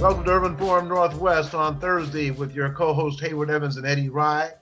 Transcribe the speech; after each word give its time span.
Welcome 0.00 0.22
to 0.26 0.30
Urban 0.30 0.56
Forum 0.56 0.86
Northwest 0.88 1.56
on 1.56 1.80
Thursday 1.80 2.30
with 2.30 2.54
your 2.54 2.70
co-host 2.70 3.18
Hayward 3.18 3.50
Evans 3.50 3.78
and 3.78 3.84
Eddie 3.84 4.08
Rye. 4.08 4.52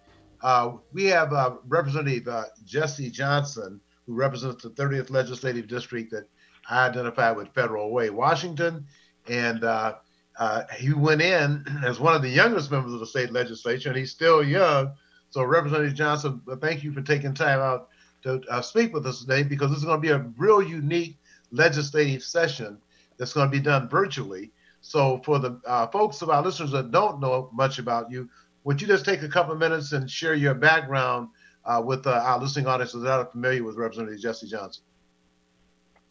Uh, 0.43 0.77
we 0.95 1.05
have 1.05 1.31
uh, 1.35 1.57
Representative 1.69 2.27
uh, 2.27 2.45
Jesse 2.65 3.11
Johnson, 3.11 3.79
who 4.07 4.15
represents 4.15 4.63
the 4.63 4.71
30th 4.71 5.11
Legislative 5.11 5.69
District 5.69 6.11
that 6.11 6.27
I 6.71 6.89
identify 6.89 7.33
with 7.33 7.53
Federal 7.53 7.93
Way, 7.93 8.09
Washington, 8.09 8.87
and 9.29 9.63
uh, 9.63 9.97
uh, 10.39 10.63
he 10.75 10.95
went 10.95 11.21
in 11.21 11.67
as 11.85 12.01
one 12.01 12.15
of 12.15 12.23
the 12.23 12.31
youngest 12.31 12.71
members 12.71 12.95
of 12.95 13.01
the 13.01 13.07
state 13.07 13.31
legislature, 13.31 13.91
and 13.91 13.99
he's 13.99 14.13
still 14.13 14.43
young. 14.43 14.95
So, 15.29 15.45
Representative 15.45 15.95
Johnson, 15.95 16.41
thank 16.63 16.83
you 16.83 16.93
for 16.93 17.03
taking 17.03 17.35
time 17.35 17.61
out 17.61 17.91
to 18.23 18.41
uh, 18.49 18.63
speak 18.63 18.95
with 18.95 19.05
us 19.05 19.21
today 19.21 19.43
because 19.43 19.69
this 19.69 19.81
is 19.81 19.85
going 19.85 20.01
to 20.01 20.09
be 20.09 20.15
a 20.15 20.27
real 20.39 20.63
unique 20.63 21.19
legislative 21.51 22.23
session 22.23 22.79
that's 23.19 23.35
going 23.35 23.51
to 23.51 23.55
be 23.55 23.63
done 23.63 23.87
virtually. 23.91 24.51
So, 24.89 25.21
for 25.25 25.41
the 25.41 25.61
uh, 25.67 25.89
folks 25.89 26.23
of 26.23 26.31
our 26.31 26.41
listeners 26.41 26.71
that 26.71 26.93
don't 26.93 27.19
know 27.21 27.51
much 27.53 27.81
about 27.81 28.09
you, 28.09 28.31
would 28.63 28.81
you 28.81 28.87
just 28.87 29.05
take 29.05 29.21
a 29.23 29.29
couple 29.29 29.53
of 29.53 29.59
minutes 29.59 29.91
and 29.91 30.09
share 30.09 30.35
your 30.35 30.55
background 30.55 31.31
uh, 31.65 31.83
with 31.85 32.07
uh, 32.07 32.13
our 32.13 32.39
listening 32.39 32.69
audience 32.69 32.93
that 32.93 33.05
are 33.05 33.25
familiar 33.27 33.65
with 33.65 33.75
Representative 33.75 34.21
Jesse 34.21 34.47
Johnson? 34.47 34.85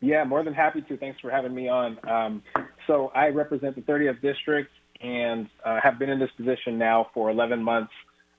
Yeah, 0.02 0.26
more 0.26 0.44
than 0.44 0.54
happy 0.54 0.82
to. 0.82 0.98
Thanks 0.98 1.22
for 1.22 1.32
having 1.32 1.56
me 1.56 1.70
on. 1.70 1.98
Um, 2.06 2.44
so, 2.86 3.14
I 3.16 3.28
represent 3.28 3.76
the 3.76 3.82
30th 3.82 4.22
District 4.22 4.70
and 5.00 5.48
uh, 5.64 5.80
have 5.82 5.98
been 5.98 6.10
in 6.10 6.20
this 6.20 6.32
position 6.36 6.78
now 6.78 7.08
for 7.14 7.30
11 7.30 7.64
months, 7.64 7.94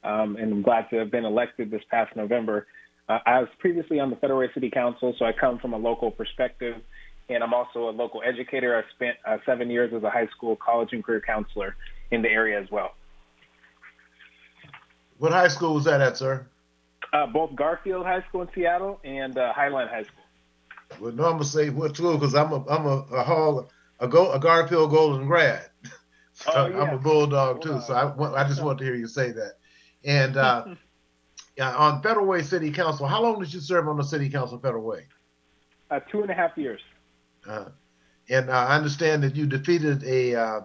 um, 0.04 0.36
and 0.36 0.52
I'm 0.52 0.62
glad 0.62 0.90
to 0.90 0.96
have 0.96 1.10
been 1.10 1.24
elected 1.24 1.70
this 1.70 1.82
past 1.90 2.14
November. 2.14 2.66
Uh, 3.08 3.20
I 3.24 3.38
was 3.38 3.48
previously 3.58 4.00
on 4.00 4.10
the 4.10 4.16
Federal 4.16 4.46
City 4.52 4.70
Council, 4.70 5.14
so 5.18 5.24
I 5.24 5.32
come 5.32 5.58
from 5.58 5.72
a 5.72 5.78
local 5.78 6.10
perspective, 6.10 6.74
and 7.28 7.42
I'm 7.42 7.54
also 7.54 7.88
a 7.88 7.90
local 7.90 8.22
educator. 8.24 8.76
I 8.76 8.82
spent 8.94 9.16
uh, 9.26 9.38
seven 9.44 9.70
years 9.70 9.92
as 9.92 10.02
a 10.02 10.10
high 10.10 10.28
school, 10.28 10.56
college, 10.56 10.92
and 10.92 11.02
career 11.04 11.22
counselor 11.24 11.76
in 12.10 12.22
the 12.22 12.28
area 12.28 12.60
as 12.60 12.70
well. 12.70 12.94
What 15.18 15.32
high 15.32 15.48
school 15.48 15.74
was 15.74 15.84
that 15.84 16.00
at, 16.00 16.16
sir? 16.16 16.46
Uh, 17.12 17.26
both 17.26 17.54
Garfield 17.54 18.04
High 18.04 18.22
School 18.28 18.42
in 18.42 18.48
Seattle 18.54 19.00
and 19.04 19.38
uh, 19.38 19.52
Highline 19.54 19.88
High 19.88 20.02
School. 20.02 20.24
Well, 21.00 21.12
no, 21.12 21.24
I'm 21.24 21.32
gonna 21.32 21.44
say 21.44 21.70
what 21.70 21.96
school 21.96 22.14
because 22.14 22.34
I'm 22.34 22.52
a 22.52 22.64
I'm 22.68 22.86
a, 22.86 22.98
a 23.12 23.22
hall 23.22 23.68
a 23.98 24.06
go 24.08 24.32
a 24.32 24.38
Garfield 24.38 24.90
Golden 24.90 25.26
grad. 25.26 25.68
so 26.32 26.50
oh, 26.54 26.66
yeah. 26.66 26.82
I'm 26.82 26.94
a 26.94 26.98
bulldog 26.98 27.62
too, 27.62 27.80
so 27.80 27.94
I 27.94 28.40
I 28.40 28.46
just 28.46 28.62
want 28.62 28.78
to 28.78 28.84
hear 28.84 28.94
you 28.94 29.08
say 29.08 29.32
that. 29.32 29.54
And 30.04 30.36
uh, 30.36 30.66
yeah, 31.56 31.74
on 31.74 32.02
Federal 32.02 32.26
Way 32.26 32.42
City 32.42 32.70
Council, 32.70 33.06
how 33.06 33.22
long 33.22 33.40
did 33.40 33.52
you 33.52 33.60
serve 33.60 33.88
on 33.88 33.96
the 33.96 34.04
City 34.04 34.28
Council 34.28 34.58
Federal 34.58 34.84
Way? 34.84 35.06
Uh, 35.90 36.00
two 36.10 36.22
and 36.22 36.30
a 36.30 36.34
half 36.34 36.56
years. 36.56 36.80
Uh, 37.48 37.66
and 38.28 38.50
I 38.50 38.76
understand 38.76 39.22
that 39.22 39.36
you 39.36 39.46
defeated 39.46 40.02
a 40.04 40.34
uh, 40.34 40.60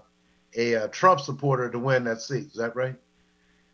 a, 0.56 0.76
uh, 0.76 0.88
Trump 0.88 1.20
supporter 1.20 1.70
to 1.70 1.80
win 1.80 2.04
that 2.06 2.22
seat. 2.22 2.48
Is 2.48 2.54
that 2.56 2.76
right? 2.76 2.96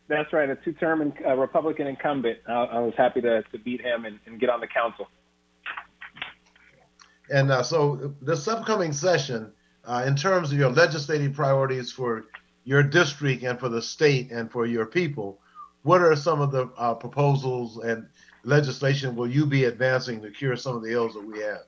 That's 0.08 0.32
right, 0.32 0.48
a 0.48 0.56
two-term 0.56 1.12
uh, 1.26 1.34
Republican 1.34 1.86
incumbent. 1.86 2.38
I, 2.48 2.52
I, 2.52 2.78
was 2.78 2.94
happy 2.96 3.20
to, 3.20 3.42
to 3.42 3.58
beat 3.58 3.82
him 3.82 4.06
and, 4.06 4.18
and 4.26 4.40
get 4.40 4.48
on 4.48 4.60
the 4.60 4.66
council. 4.66 5.06
And 7.30 7.50
uh, 7.50 7.62
so, 7.62 8.14
this 8.22 8.48
upcoming 8.48 8.92
session, 8.92 9.52
uh, 9.84 10.04
in 10.06 10.16
terms 10.16 10.50
of 10.50 10.58
your 10.58 10.70
legislative 10.70 11.34
priorities 11.34 11.92
for 11.92 12.24
your 12.64 12.82
district 12.82 13.42
and 13.42 13.60
for 13.60 13.68
the 13.68 13.82
state 13.82 14.30
and 14.30 14.50
for 14.50 14.64
your 14.64 14.86
people, 14.86 15.40
what 15.82 16.00
are 16.00 16.16
some 16.16 16.40
of 16.40 16.52
the 16.52 16.70
uh, 16.78 16.94
proposals 16.94 17.76
and 17.78 18.06
legislation 18.44 19.14
will 19.14 19.30
you 19.30 19.44
be 19.44 19.64
advancing 19.64 20.22
to 20.22 20.30
cure 20.30 20.56
some 20.56 20.74
of 20.74 20.82
the 20.82 20.92
ills 20.92 21.14
that 21.14 21.24
we 21.24 21.40
have? 21.40 21.64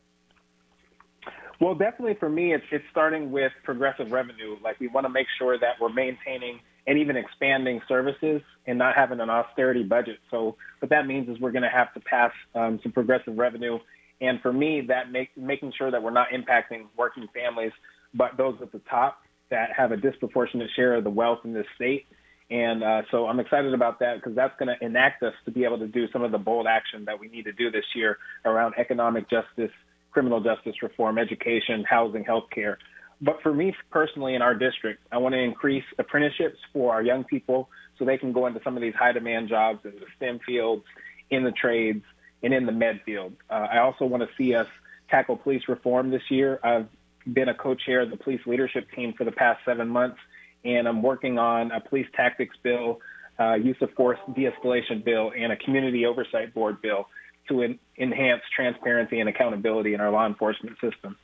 Well, 1.60 1.74
definitely 1.74 2.14
for 2.18 2.28
me, 2.28 2.54
it's, 2.54 2.64
it's 2.72 2.84
starting 2.90 3.30
with 3.30 3.52
progressive 3.64 4.10
revenue. 4.12 4.56
Like 4.64 4.80
we 4.80 4.88
want 4.88 5.04
to 5.04 5.10
make 5.10 5.26
sure 5.38 5.58
that 5.58 5.74
we're 5.78 5.92
maintaining 5.92 6.60
and 6.86 6.98
even 6.98 7.16
expanding 7.16 7.82
services 7.86 8.40
and 8.66 8.78
not 8.78 8.96
having 8.96 9.20
an 9.20 9.28
austerity 9.28 9.82
budget. 9.82 10.18
So 10.30 10.56
what 10.78 10.88
that 10.88 11.06
means 11.06 11.28
is 11.28 11.38
we're 11.38 11.52
going 11.52 11.62
to 11.62 11.68
have 11.68 11.92
to 11.94 12.00
pass 12.00 12.32
um, 12.54 12.80
some 12.82 12.92
progressive 12.92 13.36
revenue. 13.36 13.78
And 14.22 14.40
for 14.40 14.52
me, 14.52 14.80
that 14.88 15.12
make, 15.12 15.36
making 15.36 15.72
sure 15.76 15.90
that 15.90 16.02
we're 16.02 16.10
not 16.10 16.28
impacting 16.30 16.86
working 16.96 17.28
families, 17.34 17.72
but 18.14 18.38
those 18.38 18.56
at 18.62 18.72
the 18.72 18.80
top 18.90 19.18
that 19.50 19.70
have 19.76 19.92
a 19.92 19.98
disproportionate 19.98 20.70
share 20.74 20.94
of 20.94 21.04
the 21.04 21.10
wealth 21.10 21.40
in 21.44 21.52
this 21.52 21.66
state. 21.76 22.06
And 22.50 22.82
uh, 22.82 23.02
so 23.10 23.26
I'm 23.26 23.38
excited 23.38 23.74
about 23.74 24.00
that 24.00 24.16
because 24.16 24.34
that's 24.34 24.54
going 24.58 24.74
to 24.74 24.84
enact 24.84 25.22
us 25.22 25.34
to 25.44 25.50
be 25.50 25.64
able 25.64 25.78
to 25.78 25.86
do 25.86 26.08
some 26.12 26.22
of 26.22 26.32
the 26.32 26.38
bold 26.38 26.66
action 26.66 27.04
that 27.04 27.20
we 27.20 27.28
need 27.28 27.44
to 27.44 27.52
do 27.52 27.70
this 27.70 27.84
year 27.94 28.18
around 28.44 28.74
economic 28.78 29.28
justice, 29.30 29.70
criminal 30.10 30.40
justice 30.40 30.74
reform, 30.82 31.18
education, 31.18 31.84
housing, 31.88 32.24
healthcare. 32.24 32.76
But 33.20 33.42
for 33.42 33.52
me 33.52 33.74
personally, 33.90 34.34
in 34.34 34.42
our 34.42 34.54
district, 34.54 35.02
I 35.12 35.18
want 35.18 35.34
to 35.34 35.38
increase 35.38 35.84
apprenticeships 35.98 36.58
for 36.72 36.92
our 36.92 37.02
young 37.02 37.24
people 37.24 37.68
so 37.98 38.04
they 38.04 38.16
can 38.16 38.32
go 38.32 38.46
into 38.46 38.60
some 38.64 38.76
of 38.76 38.82
these 38.82 38.94
high 38.94 39.12
demand 39.12 39.48
jobs 39.48 39.80
in 39.84 39.92
the 39.92 40.06
STEM 40.16 40.40
fields, 40.46 40.84
in 41.30 41.44
the 41.44 41.52
trades, 41.52 42.02
and 42.42 42.54
in 42.54 42.64
the 42.64 42.72
med 42.72 43.00
field. 43.04 43.34
Uh, 43.50 43.66
I 43.72 43.78
also 43.80 44.06
want 44.06 44.22
to 44.22 44.28
see 44.38 44.54
us 44.54 44.66
tackle 45.10 45.36
police 45.36 45.62
reform 45.68 46.10
this 46.10 46.22
year. 46.30 46.58
I've 46.64 46.88
been 47.30 47.50
a 47.50 47.54
co-chair 47.54 48.00
of 48.00 48.10
the 48.10 48.16
police 48.16 48.40
leadership 48.46 48.88
team 48.96 49.12
for 49.16 49.24
the 49.24 49.32
past 49.32 49.60
seven 49.66 49.88
months, 49.88 50.18
and 50.64 50.88
I'm 50.88 51.02
working 51.02 51.38
on 51.38 51.70
a 51.72 51.80
police 51.80 52.06
tactics 52.16 52.56
bill, 52.62 53.00
uh, 53.38 53.54
use 53.54 53.76
of 53.82 53.92
force 53.94 54.18
de-escalation 54.34 55.04
bill, 55.04 55.32
and 55.36 55.52
a 55.52 55.56
community 55.56 56.06
oversight 56.06 56.54
board 56.54 56.80
bill 56.80 57.06
to 57.50 57.62
en- 57.62 57.78
enhance 57.98 58.42
transparency 58.54 59.20
and 59.20 59.28
accountability 59.28 59.94
in 59.94 60.00
our 60.00 60.10
law 60.10 60.26
enforcement 60.26 60.76
system. 60.80 61.16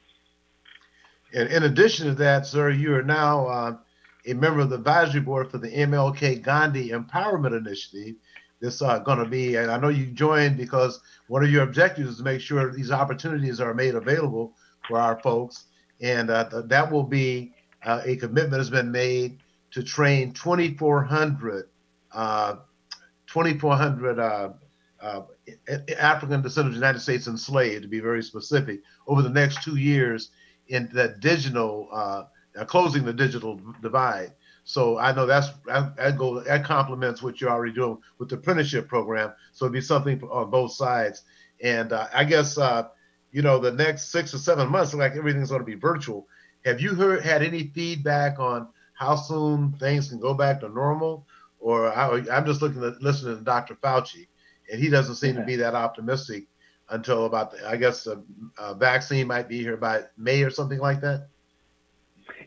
And 1.33 1.49
in 1.51 1.63
addition 1.63 2.07
to 2.07 2.15
that, 2.17 2.47
sir, 2.47 2.71
you 2.71 2.95
are 2.95 3.03
now 3.03 3.47
uh, 3.47 3.77
a 4.27 4.35
member 4.35 4.61
of 4.61 4.71
the 4.71 4.77
advisory 4.77 5.21
board 5.21 5.51
for 5.51 5.59
the 5.59 5.69
MLK 5.69 6.43
Gandhi 6.43 6.91
Empowerment 6.91 7.57
Initiative. 7.57 8.17
This 8.61 8.83
uh, 8.83 8.99
going 9.01 9.19
to 9.19 9.27
be, 9.27 9.57
and 9.57 9.71
I 9.71 9.79
know 9.79 9.89
you 9.89 10.07
joined 10.07 10.57
because 10.57 11.01
one 11.29 11.45
of 11.45 11.51
your 11.51 11.63
objectives 11.63 12.11
is 12.11 12.19
to 12.19 12.25
make 12.25 12.41
sure 12.41 12.73
these 12.73 12.91
opportunities 12.91 13.61
are 13.61 13.75
made 13.75 13.95
available 13.95 14.55
for 14.89 14.99
our 14.99 15.21
folks, 15.21 15.67
and 16.01 16.31
uh, 16.31 16.49
th- 16.49 16.65
that 16.67 16.91
will 16.91 17.03
be 17.03 17.53
uh, 17.85 18.01
a 18.05 18.17
commitment 18.17 18.59
has 18.59 18.71
been 18.71 18.91
made 18.91 19.39
to 19.73 19.83
train 19.83 20.33
2,400 20.33 21.69
2,400 22.13 24.55
uh, 25.01 25.23
African 25.99 26.43
descendants 26.43 26.59
of 26.59 26.81
the 26.81 26.87
United 26.87 27.01
States 27.01 27.27
enslaved, 27.27 27.83
to 27.83 27.89
be 27.89 28.01
very 28.01 28.23
specific, 28.23 28.81
over 29.07 29.23
the 29.23 29.31
next 29.31 29.63
two 29.63 29.77
years 29.77 30.31
in 30.69 30.89
that 30.93 31.21
digital 31.21 31.89
uh, 31.93 32.25
uh, 32.59 32.65
closing 32.65 33.05
the 33.05 33.13
digital 33.13 33.61
divide. 33.83 34.33
So 34.65 34.99
I 34.99 35.13
know 35.13 35.27
that's 35.27 35.49
that, 35.67 36.17
go 36.19 36.41
that 36.41 36.65
complements 36.65 37.23
what 37.23 37.41
you're 37.41 37.51
already 37.51 37.73
doing 37.73 37.99
with 38.19 38.31
the 38.31 38.37
apprenticeship 38.37 38.89
program. 38.89 39.33
So 39.53 39.65
it'd 39.65 39.73
be 39.73 39.81
something 39.81 40.21
on 40.25 40.51
both 40.51 40.73
sides. 40.73 41.23
And 41.63 41.93
uh, 41.93 42.09
I 42.13 42.25
guess 42.25 42.59
uh, 42.59 42.89
you 43.31 43.43
know 43.43 43.59
the 43.59 43.73
next 43.73 44.11
six 44.11 44.35
or 44.35 44.39
seven 44.39 44.69
months, 44.69 44.93
like 44.95 45.15
everything's 45.15 45.51
going 45.51 45.61
to 45.61 45.67
be 45.67 45.75
virtual. 45.75 46.27
Have 46.65 46.81
you 46.81 46.95
heard 46.95 47.23
had 47.23 47.43
any 47.43 47.69
feedback 47.75 48.41
on 48.41 48.69
how 48.95 49.15
soon 49.15 49.73
things 49.79 50.09
can 50.09 50.19
go 50.19 50.35
back 50.35 50.61
to 50.61 50.69
normal? 50.69 51.27
Or 51.61 51.93
I, 51.93 52.19
am 52.31 52.45
just 52.45 52.61
looking 52.61 52.83
at 52.83 53.01
listening 53.01 53.39
to 53.39 53.45
Dr. 53.45 53.77
Fauci, 53.77 54.27
and 54.71 54.81
he 54.81 54.89
doesn't 54.89 55.17
seem 55.17 55.37
to 55.37 55.45
be 55.45 55.57
that 55.57 55.75
optimistic 55.75 56.47
until 56.91 57.27
about 57.27 57.53
the, 57.53 57.69
I 57.69 57.77
guess 57.77 58.07
a, 58.07 58.23
a 58.59 58.75
vaccine 58.75 59.27
might 59.27 59.49
be 59.49 59.59
here 59.59 59.77
by 59.77 60.03
May 60.17 60.43
or 60.43 60.51
something 60.51 60.79
like 60.79 61.01
that. 61.01 61.29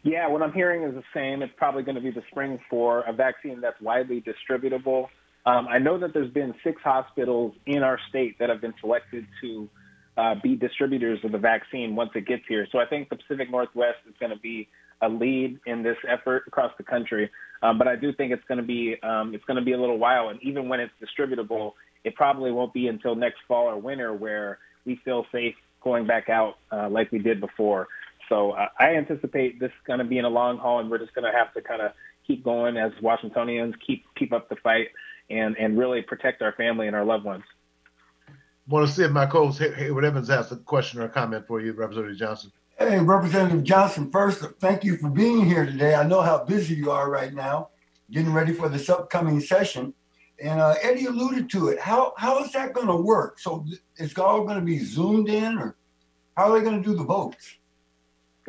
Yeah, 0.03 0.27
what 0.27 0.41
I'm 0.41 0.53
hearing 0.53 0.83
is 0.83 0.93
the 0.93 1.03
same. 1.13 1.41
It's 1.41 1.53
probably 1.57 1.83
going 1.83 1.95
to 1.95 2.01
be 2.01 2.11
the 2.11 2.23
spring 2.31 2.59
for 2.69 3.01
a 3.01 3.13
vaccine 3.13 3.59
that's 3.59 3.79
widely 3.81 4.21
distributable. 4.21 5.07
Um, 5.45 5.67
I 5.67 5.79
know 5.79 5.97
that 5.97 6.13
there's 6.13 6.31
been 6.31 6.53
six 6.63 6.81
hospitals 6.81 7.53
in 7.65 7.83
our 7.83 7.99
state 8.09 8.37
that 8.39 8.49
have 8.49 8.61
been 8.61 8.73
selected 8.79 9.25
to 9.41 9.69
uh, 10.17 10.35
be 10.41 10.55
distributors 10.55 11.19
of 11.23 11.31
the 11.31 11.37
vaccine 11.37 11.95
once 11.95 12.11
it 12.15 12.27
gets 12.27 12.43
here. 12.47 12.67
So 12.71 12.79
I 12.79 12.85
think 12.85 13.09
the 13.09 13.15
Pacific 13.15 13.49
Northwest 13.49 13.99
is 14.07 14.15
going 14.19 14.31
to 14.31 14.39
be 14.39 14.67
a 15.01 15.07
lead 15.07 15.59
in 15.65 15.81
this 15.81 15.97
effort 16.07 16.43
across 16.47 16.71
the 16.77 16.83
country. 16.83 17.29
Um, 17.61 17.77
but 17.77 17.87
I 17.87 17.95
do 17.95 18.13
think 18.13 18.31
it's 18.31 18.43
going 18.47 18.57
to 18.57 18.63
be 18.63 18.95
um, 19.03 19.33
it's 19.33 19.43
going 19.45 19.57
to 19.57 19.63
be 19.63 19.73
a 19.73 19.79
little 19.79 19.97
while, 19.97 20.29
and 20.29 20.39
even 20.41 20.69
when 20.69 20.79
it's 20.79 20.93
distributable, 21.01 21.73
it 22.03 22.15
probably 22.15 22.51
won't 22.51 22.73
be 22.73 22.87
until 22.87 23.15
next 23.15 23.39
fall 23.47 23.65
or 23.65 23.77
winter 23.77 24.13
where 24.13 24.59
we 24.85 24.99
feel 25.03 25.25
safe 25.31 25.55
going 25.83 26.05
back 26.07 26.29
out 26.29 26.55
uh, 26.71 26.89
like 26.89 27.11
we 27.11 27.19
did 27.19 27.39
before. 27.39 27.87
So 28.27 28.51
uh, 28.51 28.67
I 28.79 28.95
anticipate 28.95 29.59
this 29.59 29.69
is 29.69 29.87
going 29.87 29.99
to 29.99 30.05
be 30.05 30.17
in 30.17 30.25
a 30.25 30.29
long 30.29 30.57
haul, 30.57 30.79
and 30.79 30.89
we're 30.89 30.99
just 30.99 31.13
going 31.13 31.29
to 31.29 31.37
have 31.37 31.53
to 31.53 31.61
kind 31.61 31.81
of 31.81 31.91
keep 32.25 32.43
going 32.43 32.77
as 32.77 32.91
Washingtonians, 33.01 33.73
keep 33.85 34.05
keep 34.15 34.31
up 34.31 34.49
the 34.49 34.55
fight, 34.57 34.89
and 35.29 35.57
and 35.57 35.77
really 35.77 36.01
protect 36.01 36.41
our 36.41 36.53
family 36.53 36.87
and 36.87 36.95
our 36.95 37.05
loved 37.05 37.25
ones. 37.25 37.43
I 38.27 38.33
Want 38.67 38.87
to 38.87 38.93
see 38.93 39.03
if 39.03 39.11
my 39.11 39.25
co-host 39.25 39.59
Hayward 39.59 40.05
Evans 40.05 40.27
has 40.27 40.51
a 40.51 40.57
question 40.57 40.99
or 40.99 41.05
a 41.05 41.09
comment 41.09 41.47
for 41.47 41.59
you, 41.59 41.73
Representative 41.73 42.17
Johnson. 42.17 42.51
Hey, 42.77 42.99
Representative 42.99 43.63
Johnson. 43.63 44.11
First, 44.11 44.43
thank 44.59 44.83
you 44.83 44.95
for 44.97 45.09
being 45.09 45.43
here 45.43 45.65
today. 45.65 45.95
I 45.95 46.05
know 46.05 46.21
how 46.21 46.45
busy 46.45 46.75
you 46.75 46.91
are 46.91 47.09
right 47.09 47.33
now, 47.33 47.69
getting 48.11 48.31
ready 48.31 48.53
for 48.53 48.69
this 48.69 48.87
upcoming 48.89 49.41
session. 49.41 49.93
And 50.41 50.59
uh, 50.59 50.75
Eddie 50.81 51.05
alluded 51.05 51.49
to 51.51 51.69
it. 51.69 51.79
How 51.79 52.13
how 52.17 52.43
is 52.43 52.51
that 52.53 52.73
going 52.73 52.87
to 52.87 52.95
work? 52.95 53.39
So 53.39 53.65
it's 53.97 54.17
all 54.17 54.43
going 54.43 54.59
to 54.59 54.65
be 54.65 54.79
zoomed 54.79 55.29
in, 55.29 55.57
or 55.57 55.75
how 56.37 56.51
are 56.51 56.59
they 56.59 56.63
going 56.63 56.81
to 56.81 56.89
do 56.89 56.95
the 56.95 57.03
votes? 57.03 57.55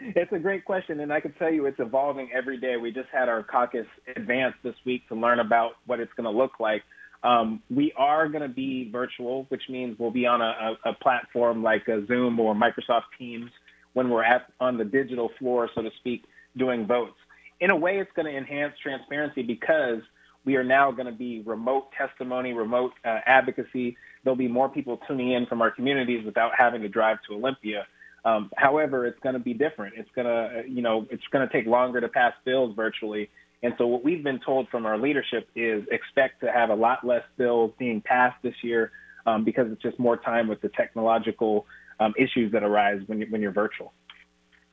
it's 0.00 0.32
a 0.32 0.38
great 0.38 0.64
question, 0.64 1.00
and 1.00 1.12
I 1.12 1.20
can 1.20 1.32
tell 1.32 1.52
you 1.52 1.66
it's 1.66 1.80
evolving 1.80 2.30
every 2.32 2.58
day. 2.58 2.76
We 2.76 2.90
just 2.90 3.08
had 3.12 3.28
our 3.28 3.42
caucus 3.42 3.86
advance 4.16 4.54
this 4.62 4.74
week 4.84 5.06
to 5.08 5.14
learn 5.14 5.40
about 5.40 5.72
what 5.86 6.00
it's 6.00 6.12
going 6.14 6.24
to 6.24 6.36
look 6.36 6.60
like. 6.60 6.82
Um, 7.22 7.62
we 7.70 7.92
are 7.96 8.28
going 8.28 8.42
to 8.42 8.48
be 8.48 8.90
virtual, 8.90 9.44
which 9.48 9.62
means 9.68 9.98
we'll 9.98 10.10
be 10.10 10.26
on 10.26 10.40
a, 10.40 10.76
a, 10.84 10.90
a 10.90 10.94
platform 10.94 11.62
like 11.62 11.86
a 11.88 12.04
Zoom 12.06 12.40
or 12.40 12.54
Microsoft 12.54 13.02
Teams 13.18 13.50
when 13.92 14.08
we're 14.08 14.24
at 14.24 14.46
on 14.58 14.78
the 14.78 14.84
digital 14.84 15.30
floor, 15.38 15.68
so 15.74 15.82
to 15.82 15.90
speak, 15.98 16.24
doing 16.56 16.86
votes. 16.86 17.16
In 17.60 17.70
a 17.70 17.76
way, 17.76 17.98
it's 17.98 18.10
going 18.16 18.26
to 18.26 18.36
enhance 18.36 18.74
transparency 18.82 19.42
because 19.42 20.00
we 20.44 20.56
are 20.56 20.64
now 20.64 20.90
going 20.90 21.06
to 21.06 21.12
be 21.12 21.40
remote 21.42 21.90
testimony, 21.96 22.52
remote 22.52 22.92
uh, 23.04 23.20
advocacy. 23.26 23.96
There'll 24.24 24.36
be 24.36 24.48
more 24.48 24.68
people 24.68 24.98
tuning 25.08 25.32
in 25.32 25.46
from 25.46 25.62
our 25.62 25.70
communities 25.70 26.24
without 26.24 26.52
having 26.56 26.82
to 26.82 26.88
drive 26.88 27.18
to 27.28 27.34
Olympia. 27.34 27.86
Um, 28.24 28.50
however, 28.56 29.06
it's 29.06 29.18
going 29.20 29.34
to 29.34 29.40
be 29.40 29.54
different. 29.54 29.94
It's 29.96 30.10
going 30.14 30.26
to, 30.26 30.68
you 30.68 30.82
know, 30.82 31.06
it's 31.10 31.22
going 31.32 31.46
to 31.46 31.52
take 31.52 31.66
longer 31.66 32.00
to 32.00 32.08
pass 32.08 32.32
bills 32.44 32.74
virtually. 32.74 33.30
And 33.62 33.74
so 33.78 33.86
what 33.86 34.04
we've 34.04 34.22
been 34.22 34.40
told 34.40 34.68
from 34.68 34.86
our 34.86 34.98
leadership 34.98 35.48
is 35.54 35.84
expect 35.90 36.40
to 36.40 36.50
have 36.50 36.70
a 36.70 36.74
lot 36.74 37.06
less 37.06 37.22
bills 37.36 37.72
being 37.78 38.00
passed 38.00 38.36
this 38.42 38.54
year 38.62 38.90
um, 39.26 39.44
because 39.44 39.70
it's 39.70 39.82
just 39.82 39.98
more 39.98 40.16
time 40.16 40.48
with 40.48 40.60
the 40.60 40.68
technological 40.70 41.66
um, 42.00 42.12
issues 42.18 42.50
that 42.52 42.64
arise 42.64 43.00
when, 43.06 43.20
you, 43.20 43.26
when 43.30 43.40
you're 43.40 43.52
virtual. 43.52 43.92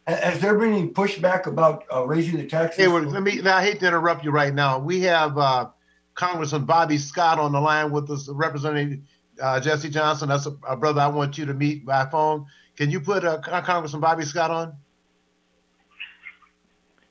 Has 0.09 0.39
there 0.39 0.57
been 0.57 0.73
any 0.73 0.87
pushback 0.87 1.45
about 1.45 1.83
uh, 1.93 2.05
raising 2.05 2.37
the 2.37 2.47
taxes? 2.47 2.83
Hey, 2.83 2.87
well, 2.87 3.03
let 3.03 3.21
me. 3.21 3.41
I 3.47 3.63
hate 3.63 3.79
to 3.81 3.87
interrupt 3.87 4.23
you 4.23 4.31
right 4.31 4.53
now. 4.53 4.79
We 4.79 5.01
have 5.01 5.37
uh, 5.37 5.69
Congressman 6.15 6.65
Bobby 6.65 6.97
Scott 6.97 7.39
on 7.39 7.51
the 7.51 7.61
line 7.61 7.91
with 7.91 8.09
us, 8.09 8.27
representing 8.27 9.05
uh, 9.41 9.59
Jesse 9.59 9.89
Johnson. 9.89 10.29
That's 10.29 10.47
a, 10.47 10.55
a, 10.67 10.75
brother 10.75 11.01
I 11.01 11.07
want 11.07 11.37
you 11.37 11.45
to 11.45 11.53
meet 11.53 11.85
by 11.85 12.05
phone. 12.09 12.47
Can 12.75 12.89
you 12.89 12.99
put 12.99 13.23
uh, 13.23 13.39
Congressman 13.39 14.01
Bobby 14.01 14.25
Scott 14.25 14.49
on? 14.49 14.73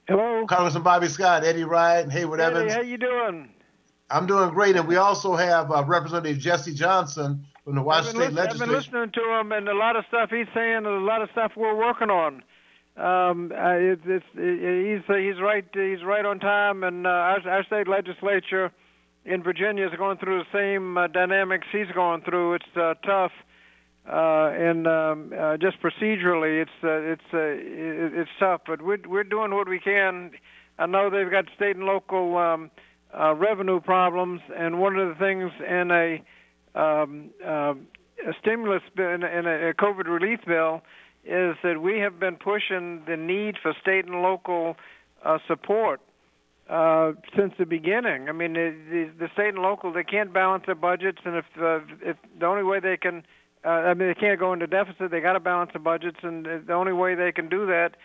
Hello, 0.09 0.45
Congressman 0.47 0.83
Bobby 0.83 1.09
Scott, 1.09 1.45
Eddie 1.45 1.65
Rye, 1.65 2.01
and 2.01 2.11
Hayward 2.11 2.41
Eddie, 2.41 2.57
Evans. 2.57 2.75
How 2.75 2.81
you 2.81 2.99
doing? 2.99 3.51
I'm 4.11 4.27
doing 4.27 4.51
great, 4.51 4.75
and 4.75 4.89
we 4.89 4.97
also 4.97 5.37
have 5.37 5.71
uh, 5.71 5.85
Representative 5.87 6.39
Jesse 6.39 6.75
Johnson 6.75 7.47
from 7.65 7.77
the 7.77 7.83
Washington 7.83 8.23
State 8.23 8.33
Legislature. 8.33 8.65
I've 8.65 8.69
been 8.69 8.77
listening 8.77 9.11
to 9.13 9.39
him, 9.39 9.53
and 9.53 9.69
a 9.69 9.75
lot 9.75 9.95
of 9.95 10.05
stuff 10.09 10.31
he's 10.31 10.47
saying, 10.55 10.77
and 10.77 10.87
a 10.87 11.01
lot 11.01 11.23
of 11.23 11.29
stuff 11.31 11.53
we're 11.55 11.77
working 11.77 12.11
on. 12.11 12.43
Um, 12.99 13.53
uh, 13.53 13.75
it's, 13.75 14.03
it's, 14.07 14.25
it, 14.35 15.03
he's 15.07 15.17
he's 15.17 15.41
right 15.41 15.65
he's 15.73 16.03
right 16.05 16.25
on 16.25 16.41
time, 16.41 16.83
and 16.83 17.07
uh, 17.07 17.11
our, 17.11 17.49
our 17.49 17.65
state 17.65 17.87
legislature 17.87 18.73
in 19.25 19.43
Virginia 19.43 19.87
is 19.87 19.93
going 19.97 20.19
through 20.19 20.43
the 20.43 20.51
same 20.53 20.99
uh, 20.99 21.07
dynamics 21.07 21.67
he's 21.71 21.91
going 21.95 22.23
through. 22.23 22.55
It's 22.55 22.77
uh, 22.77 22.95
tough 23.07 23.33
uh, 24.11 24.51
and 24.57 24.87
um, 24.87 25.33
uh, 25.39 25.57
just 25.59 25.77
procedurally, 25.83 26.63
it's 26.63 26.71
uh, 26.83 27.13
it's 27.13 27.23
uh, 27.35 27.39
it, 27.39 28.15
it's 28.15 28.31
tough. 28.41 28.63
But 28.67 28.81
we're 28.81 28.99
we're 29.07 29.25
doing 29.25 29.55
what 29.55 29.69
we 29.69 29.79
can. 29.79 30.31
I 30.79 30.87
know 30.87 31.11
they've 31.11 31.31
got 31.31 31.45
state 31.55 31.77
and 31.77 31.85
local 31.85 32.39
um, 32.39 32.71
uh, 33.19 33.35
revenue 33.35 33.81
problems, 33.81 34.41
and 34.57 34.81
one 34.81 34.97
of 34.97 35.09
the 35.09 35.15
things 35.17 35.51
in 35.61 35.91
a, 35.91 36.23
um, 36.81 37.31
uh, 37.45 37.75
a 38.27 38.33
stimulus 38.41 38.83
bill, 38.97 39.11
in, 39.11 39.25
in 39.25 39.47
a 39.47 39.75
COVID 39.75 40.07
relief 40.07 40.41
bill, 40.47 40.81
is 41.29 41.57
that 41.63 41.81
we 41.83 42.01
have 42.01 42.19
been 42.19 42.37
pushing 42.37 43.03
the 43.07 43.17
need 43.17 43.57
for 43.63 43.75
state 43.81 44.07
and 44.07 44.23
local 44.23 44.77
uh, 45.25 45.39
support 45.47 46.01
uh, 46.71 47.13
since 47.37 47.53
the 47.59 47.67
beginning. 47.67 48.29
I 48.29 48.33
mean, 48.33 48.55
the, 48.55 49.11
the, 49.19 49.29
state 49.33 49.55
and 49.55 49.59
local 49.59 49.93
they 49.93 50.05
can't 50.05 50.33
balance 50.33 50.65
their 50.67 50.75
budgets, 50.75 51.19
and 51.25 51.37
if 51.37 51.45
uh, 51.61 51.81
if 52.03 52.17
the 52.39 52.47
only 52.47 52.63
way 52.63 52.81
they 52.81 52.97
can 52.97 53.23
uh, 53.65 53.69
I 53.69 53.95
mean, 53.95 54.09
they 54.09 54.15
can't 54.15 54.39
go 54.39 54.53
into 54.53 54.67
deficit. 54.67 55.11
They 55.11 55.21
got 55.21 55.33
to 55.33 55.41
balance 55.41 55.71
the 55.73 55.79
budgets, 55.79 56.19
and 56.23 56.47
the 56.47 56.73
only 56.73 56.93
way 56.93 57.15
they 57.15 57.33
can 57.33 57.49
do 57.49 57.67
that 57.67 57.97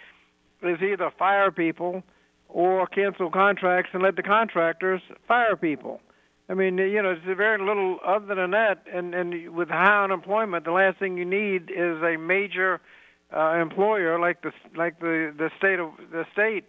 is 0.61 0.81
either 0.81 1.11
fire 1.17 1.51
people 1.51 2.03
or 2.49 2.87
cancel 2.87 3.29
contracts 3.29 3.91
and 3.93 4.01
let 4.01 4.15
the 4.15 4.23
contractors 4.23 5.01
fire 5.27 5.55
people. 5.55 5.99
I 6.49 6.55
mean, 6.55 6.77
you 6.77 7.01
know, 7.01 7.11
it's 7.11 7.25
very 7.25 7.63
little 7.63 7.99
other 8.05 8.35
than 8.35 8.51
that. 8.51 8.83
And 8.93 9.13
and 9.13 9.51
with 9.51 9.69
high 9.69 10.03
unemployment, 10.03 10.65
the 10.65 10.71
last 10.71 10.99
thing 10.99 11.17
you 11.17 11.25
need 11.25 11.71
is 11.71 12.01
a 12.01 12.17
major 12.17 12.81
uh, 13.35 13.61
employer 13.61 14.19
like 14.19 14.41
the 14.41 14.51
like 14.75 14.99
the 14.99 15.33
the 15.37 15.49
state 15.57 15.79
of 15.79 15.91
the 16.11 16.25
state 16.33 16.65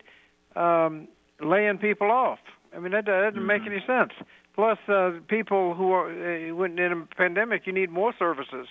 um, 0.56 1.08
laying 1.40 1.78
people 1.78 2.10
off. 2.10 2.38
I 2.74 2.80
mean, 2.80 2.92
that, 2.92 3.06
that 3.06 3.20
doesn't 3.20 3.38
mm-hmm. 3.38 3.46
make 3.46 3.62
any 3.66 3.82
sense. 3.86 4.12
Plus, 4.54 4.78
uh, 4.88 5.10
people 5.28 5.74
who 5.74 5.90
are 5.92 6.08
uh, 6.08 6.64
in 6.64 6.78
a 6.92 7.16
pandemic, 7.16 7.66
you 7.66 7.72
need 7.72 7.90
more 7.90 8.14
services, 8.18 8.68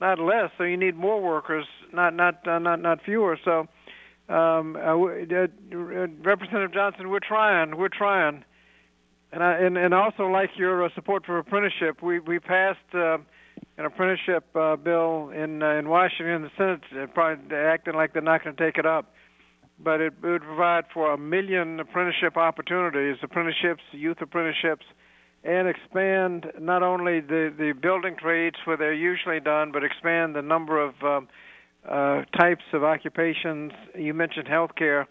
not 0.00 0.18
less. 0.18 0.50
So 0.58 0.64
you 0.64 0.76
need 0.76 0.96
more 0.96 1.22
workers, 1.22 1.66
not 1.92 2.14
not 2.14 2.46
uh, 2.46 2.58
not 2.58 2.80
not 2.80 2.98
fewer. 3.04 3.38
So, 3.44 3.68
um, 4.28 4.76
uh, 4.76 4.96
uh, 4.96 5.46
Representative 6.22 6.74
Johnson, 6.74 7.10
we're 7.10 7.20
trying, 7.20 7.76
we're 7.76 7.88
trying, 7.88 8.44
and 9.32 9.42
I 9.42 9.52
and, 9.58 9.78
and 9.78 9.94
also 9.94 10.24
like 10.24 10.50
your 10.56 10.84
uh, 10.84 10.88
support 10.96 11.24
for 11.24 11.38
apprenticeship. 11.38 12.02
We 12.02 12.18
we 12.18 12.40
passed 12.40 12.78
uh, 12.92 13.18
an 13.80 13.86
apprenticeship 13.86 14.44
uh, 14.54 14.76
bill 14.76 15.30
in 15.30 15.62
uh, 15.62 15.70
in 15.70 15.88
Washington. 15.88 16.42
The 16.42 16.50
Senate 16.56 16.80
uh, 16.92 17.06
probably 17.12 17.56
acting 17.56 17.94
like 17.94 18.12
they're 18.12 18.22
not 18.22 18.44
going 18.44 18.54
to 18.54 18.64
take 18.64 18.78
it 18.78 18.86
up 18.86 19.12
but 19.82 20.00
it 20.00 20.12
would 20.22 20.42
provide 20.42 20.84
for 20.92 21.12
a 21.12 21.18
million 21.18 21.80
apprenticeship 21.80 22.36
opportunities, 22.36 23.16
apprenticeships, 23.22 23.82
youth 23.92 24.18
apprenticeships, 24.20 24.84
and 25.42 25.68
expand 25.68 26.46
not 26.58 26.82
only 26.82 27.20
the, 27.20 27.52
the 27.56 27.72
building 27.72 28.14
trades 28.16 28.56
where 28.64 28.76
they're 28.76 28.92
usually 28.92 29.40
done, 29.40 29.72
but 29.72 29.82
expand 29.82 30.36
the 30.36 30.42
number 30.42 30.78
of 30.78 30.94
um, 31.02 31.28
uh, 31.88 32.22
types 32.38 32.64
of 32.74 32.84
occupations. 32.84 33.72
You 33.94 34.12
mentioned 34.12 34.46
healthcare 34.46 35.06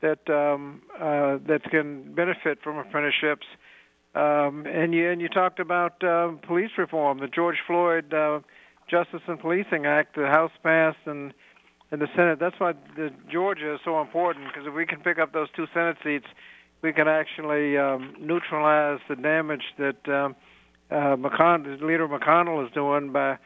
that 0.00 0.28
um, 0.30 0.82
uh, 0.94 1.38
that 1.46 1.62
can 1.70 2.14
benefit 2.14 2.58
from 2.62 2.78
apprenticeships, 2.78 3.46
um, 4.16 4.66
and 4.66 4.94
you 4.94 5.10
and 5.10 5.20
you 5.20 5.28
talked 5.28 5.60
about 5.60 6.02
uh, 6.02 6.32
police 6.46 6.70
reform, 6.78 7.18
the 7.18 7.28
George 7.28 7.58
Floyd 7.66 8.12
uh, 8.12 8.40
Justice 8.90 9.22
and 9.26 9.38
Policing 9.38 9.86
Act, 9.86 10.16
the 10.16 10.26
House 10.26 10.52
passed 10.62 10.98
and 11.06 11.32
and 11.90 12.00
the 12.00 12.08
Senate. 12.16 12.38
That's 12.40 12.58
why 12.58 12.72
the 12.96 13.10
Georgia 13.30 13.74
is 13.74 13.80
so 13.84 14.00
important 14.00 14.46
because 14.46 14.66
if 14.66 14.74
we 14.74 14.86
can 14.86 15.00
pick 15.00 15.18
up 15.18 15.32
those 15.32 15.48
two 15.54 15.66
Senate 15.72 15.96
seats 16.02 16.26
we 16.82 16.92
can 16.92 17.08
actually 17.08 17.76
um, 17.76 18.14
neutralize 18.20 19.00
the 19.08 19.16
damage 19.16 19.64
that 19.78 20.08
um, 20.08 20.36
uh, 20.90 21.16
McConnell, 21.16 21.80
Leader 21.82 22.06
McConnell 22.08 22.64
is 22.64 22.72
doing 22.72 23.12
by 23.12 23.38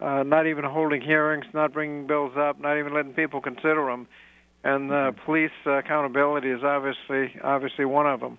uh, 0.00 0.22
not 0.22 0.46
even 0.46 0.64
holding 0.64 1.00
hearings, 1.00 1.46
not 1.54 1.72
bringing 1.72 2.06
bills 2.06 2.32
up, 2.38 2.60
not 2.60 2.78
even 2.78 2.94
letting 2.94 3.12
people 3.12 3.40
consider 3.40 3.86
them. 3.86 4.06
And 4.62 4.90
uh, 4.90 4.94
mm-hmm. 4.94 5.24
police 5.24 5.50
uh, 5.64 5.78
accountability 5.78 6.50
is 6.50 6.62
obviously 6.62 7.40
obviously 7.42 7.84
one 7.84 8.06
of 8.06 8.20
them. 8.20 8.38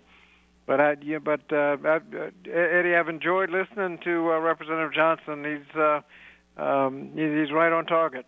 But 0.68 0.82
I, 0.82 0.96
yeah, 1.02 1.20
but 1.20 1.42
uh, 1.52 1.78
I, 1.84 1.96
uh, 1.96 2.30
Eddie, 2.52 2.94
I've 2.94 3.08
enjoyed 3.08 3.50
listening 3.50 4.00
to 4.04 4.34
uh, 4.34 4.40
Representative 4.40 4.94
Johnson. 4.94 5.46
He's 5.46 5.82
uh, 5.82 6.02
um, 6.62 7.12
he's 7.16 7.52
right 7.54 7.72
on 7.72 7.86
target. 7.86 8.26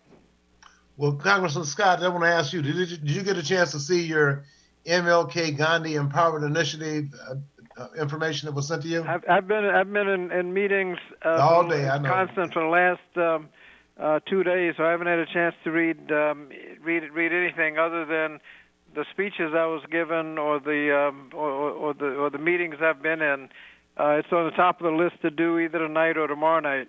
Well, 0.96 1.12
Congressman 1.12 1.66
Scott, 1.66 2.02
I 2.02 2.08
want 2.08 2.24
to 2.24 2.30
ask 2.30 2.54
you: 2.54 2.62
Did 2.62 2.76
you, 2.76 2.96
did 2.96 3.10
you 3.10 3.22
get 3.22 3.36
a 3.36 3.42
chance 3.42 3.72
to 3.72 3.78
see 3.78 4.02
your 4.02 4.44
MLK 4.86 5.56
Gandhi 5.56 5.94
Empowerment 5.94 6.46
Initiative 6.46 7.14
uh, 7.28 7.34
uh, 7.76 7.88
information 8.00 8.46
that 8.46 8.54
was 8.54 8.68
sent 8.68 8.82
to 8.82 8.88
you? 8.88 9.04
I've, 9.04 9.24
I've 9.28 9.46
been 9.46 9.66
I've 9.66 9.92
been 9.92 10.08
in, 10.08 10.32
in 10.32 10.54
meetings 10.54 10.96
uh, 11.22 11.38
all 11.42 11.68
day. 11.68 11.88
I 11.88 11.98
know. 11.98 12.08
constant 12.08 12.54
for 12.54 12.62
the 12.62 12.68
last 12.68 13.16
um, 13.16 13.50
uh, 13.98 14.20
two 14.26 14.42
days, 14.44 14.74
so 14.78 14.84
I 14.84 14.92
haven't 14.92 15.08
had 15.08 15.18
a 15.18 15.26
chance 15.26 15.54
to 15.64 15.70
read 15.70 16.10
um, 16.10 16.48
read 16.82 17.02
read 17.12 17.32
anything 17.34 17.76
other 17.76 18.06
than 18.06 18.40
the 18.94 19.04
speeches 19.12 19.52
I 19.54 19.66
was 19.66 19.82
given 19.90 20.38
or 20.38 20.58
the 20.60 21.08
um, 21.08 21.30
or, 21.34 21.50
or 21.50 21.94
the 21.94 22.16
or 22.16 22.30
the 22.30 22.38
meetings 22.38 22.76
I've 22.80 23.02
been 23.02 23.22
in. 23.22 23.48
Uh, 23.96 24.18
it's 24.18 24.32
on 24.32 24.46
the 24.46 24.56
top 24.56 24.80
of 24.80 24.84
the 24.84 24.96
list 24.96 25.20
to 25.22 25.30
do 25.30 25.58
either 25.58 25.78
tonight 25.78 26.16
or 26.16 26.26
tomorrow 26.26 26.60
night. 26.60 26.88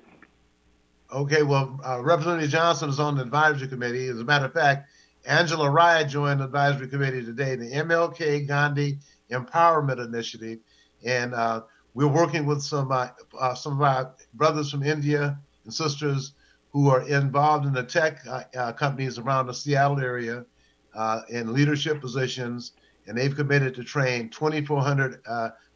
Okay, 1.14 1.44
well, 1.44 1.80
uh, 1.86 2.02
Representative 2.02 2.50
Johnson 2.50 2.90
is 2.90 3.00
on 3.00 3.16
the 3.16 3.22
advisory 3.22 3.68
committee. 3.68 4.08
As 4.08 4.20
a 4.20 4.24
matter 4.24 4.46
of 4.46 4.54
fact, 4.54 4.90
Angela 5.26 5.70
Rye 5.70 6.06
joined 6.06 6.40
the 6.40 6.46
advisory 6.46 6.88
committee 6.88 7.24
today, 7.24 7.56
the 7.56 7.70
MLK 7.70 8.48
Gandhi 8.48 9.00
Empowerment 9.30 10.04
Initiative, 10.04 10.60
and 11.04 11.34
uh, 11.34 11.62
we're 11.94 12.08
working 12.08 12.46
with 12.46 12.62
some 12.62 12.92
uh, 12.92 13.10
uh, 13.40 13.54
some 13.54 13.74
of 13.74 13.82
our 13.82 14.14
brothers 14.34 14.72
from 14.72 14.84
India 14.84 15.38
and 15.66 15.74
sisters 15.74 16.34
who 16.72 16.90
are 16.90 17.02
involved 17.02 17.66
in 17.66 17.74
the 17.74 17.84
tech 17.84 18.26
uh, 18.28 18.72
companies 18.72 19.20
around 19.20 19.48
the 19.48 19.54
Seattle 19.54 20.00
area 20.00 20.46
uh, 20.96 21.22
in 21.30 21.54
leadership 21.54 22.02
positions, 22.02 22.74
and 23.08 23.18
they've 23.18 23.36
committed 23.36 23.74
to 23.76 23.84
train 23.84 24.30
2,400 24.30 25.22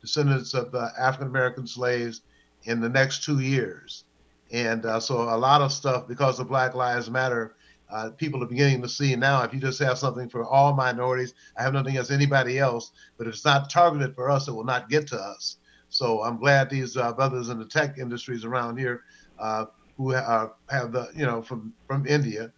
descendants 0.01 0.53
of 0.53 0.74
African 0.98 1.27
American 1.27 1.65
slaves 1.65 2.22
in 2.63 2.79
the 2.79 2.89
next 2.89 3.24
two 3.24 3.39
years. 3.39 4.05
And 4.51 4.86
so 5.01 5.24
a 5.24 5.38
lot 5.38 5.62
of 5.62 5.72
stuff 5.72 6.07
because 6.07 6.39
of 6.39 6.48
Black 6.48 6.75
Lives 6.75 7.10
Matter 7.10 7.55
uh, 7.89 8.10
people 8.12 8.41
are 8.43 8.48
beginning 8.48 8.81
to 8.81 8.89
see 8.89 9.15
now 9.15 9.43
if 9.43 9.53
you 9.53 9.60
just 9.60 9.79
have 9.79 9.98
something 9.98 10.29
for 10.29 10.43
all 10.43 10.74
minorities, 10.74 11.34
I 11.57 11.63
have 11.63 11.74
nothing 11.74 11.91
against 11.91 12.12
anybody 12.12 12.57
else, 12.57 12.91
but 13.17 13.27
if 13.27 13.34
it's 13.34 13.45
not 13.45 13.69
targeted 13.69 14.15
for 14.15 14.29
us, 14.29 14.48
it 14.48 14.53
will 14.53 14.63
not 14.63 14.89
get 14.89 15.07
to 15.07 15.17
us. 15.17 15.57
So 15.89 16.24
I'm 16.24 16.38
glad 16.38 16.69
these 16.69 16.98
uh, 16.98 17.13
brothers 17.13 17.50
in 17.50 17.60
the 17.60 17.65
tech 17.65 17.98
industries 17.98 18.43
around 18.43 18.77
here 18.77 19.03
uh, 19.39 19.65
who 19.98 20.12
have 20.12 20.51
the, 20.69 21.10
you 21.15 21.25
know, 21.25 21.41
from, 21.41 21.74
from 21.88 22.05
India 22.07 22.51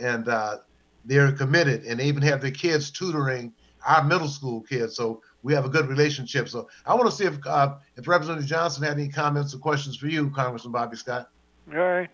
and 0.00 0.28
uh, 0.28 0.58
they're 1.04 1.32
committed 1.32 1.84
and 1.84 2.00
they 2.00 2.06
even 2.06 2.22
have 2.22 2.40
their 2.40 2.50
kids 2.50 2.90
tutoring 2.90 3.52
our 3.86 4.04
middle 4.04 4.28
school 4.28 4.60
kids. 4.60 4.94
So 4.96 5.22
we 5.42 5.54
have 5.54 5.64
a 5.64 5.68
good 5.68 5.86
relationship. 5.88 6.48
So 6.48 6.68
I 6.84 6.94
want 6.94 7.10
to 7.10 7.16
see 7.16 7.24
if 7.24 7.38
uh, 7.46 7.76
if 7.96 8.06
Representative 8.06 8.48
Johnson 8.48 8.82
had 8.82 8.98
any 8.98 9.08
comments 9.08 9.54
or 9.54 9.58
questions 9.58 9.96
for 9.96 10.06
you, 10.06 10.30
Congressman 10.30 10.72
Bobby 10.72 10.96
Scott. 10.96 11.30
All 11.72 11.78
right. 11.78 12.10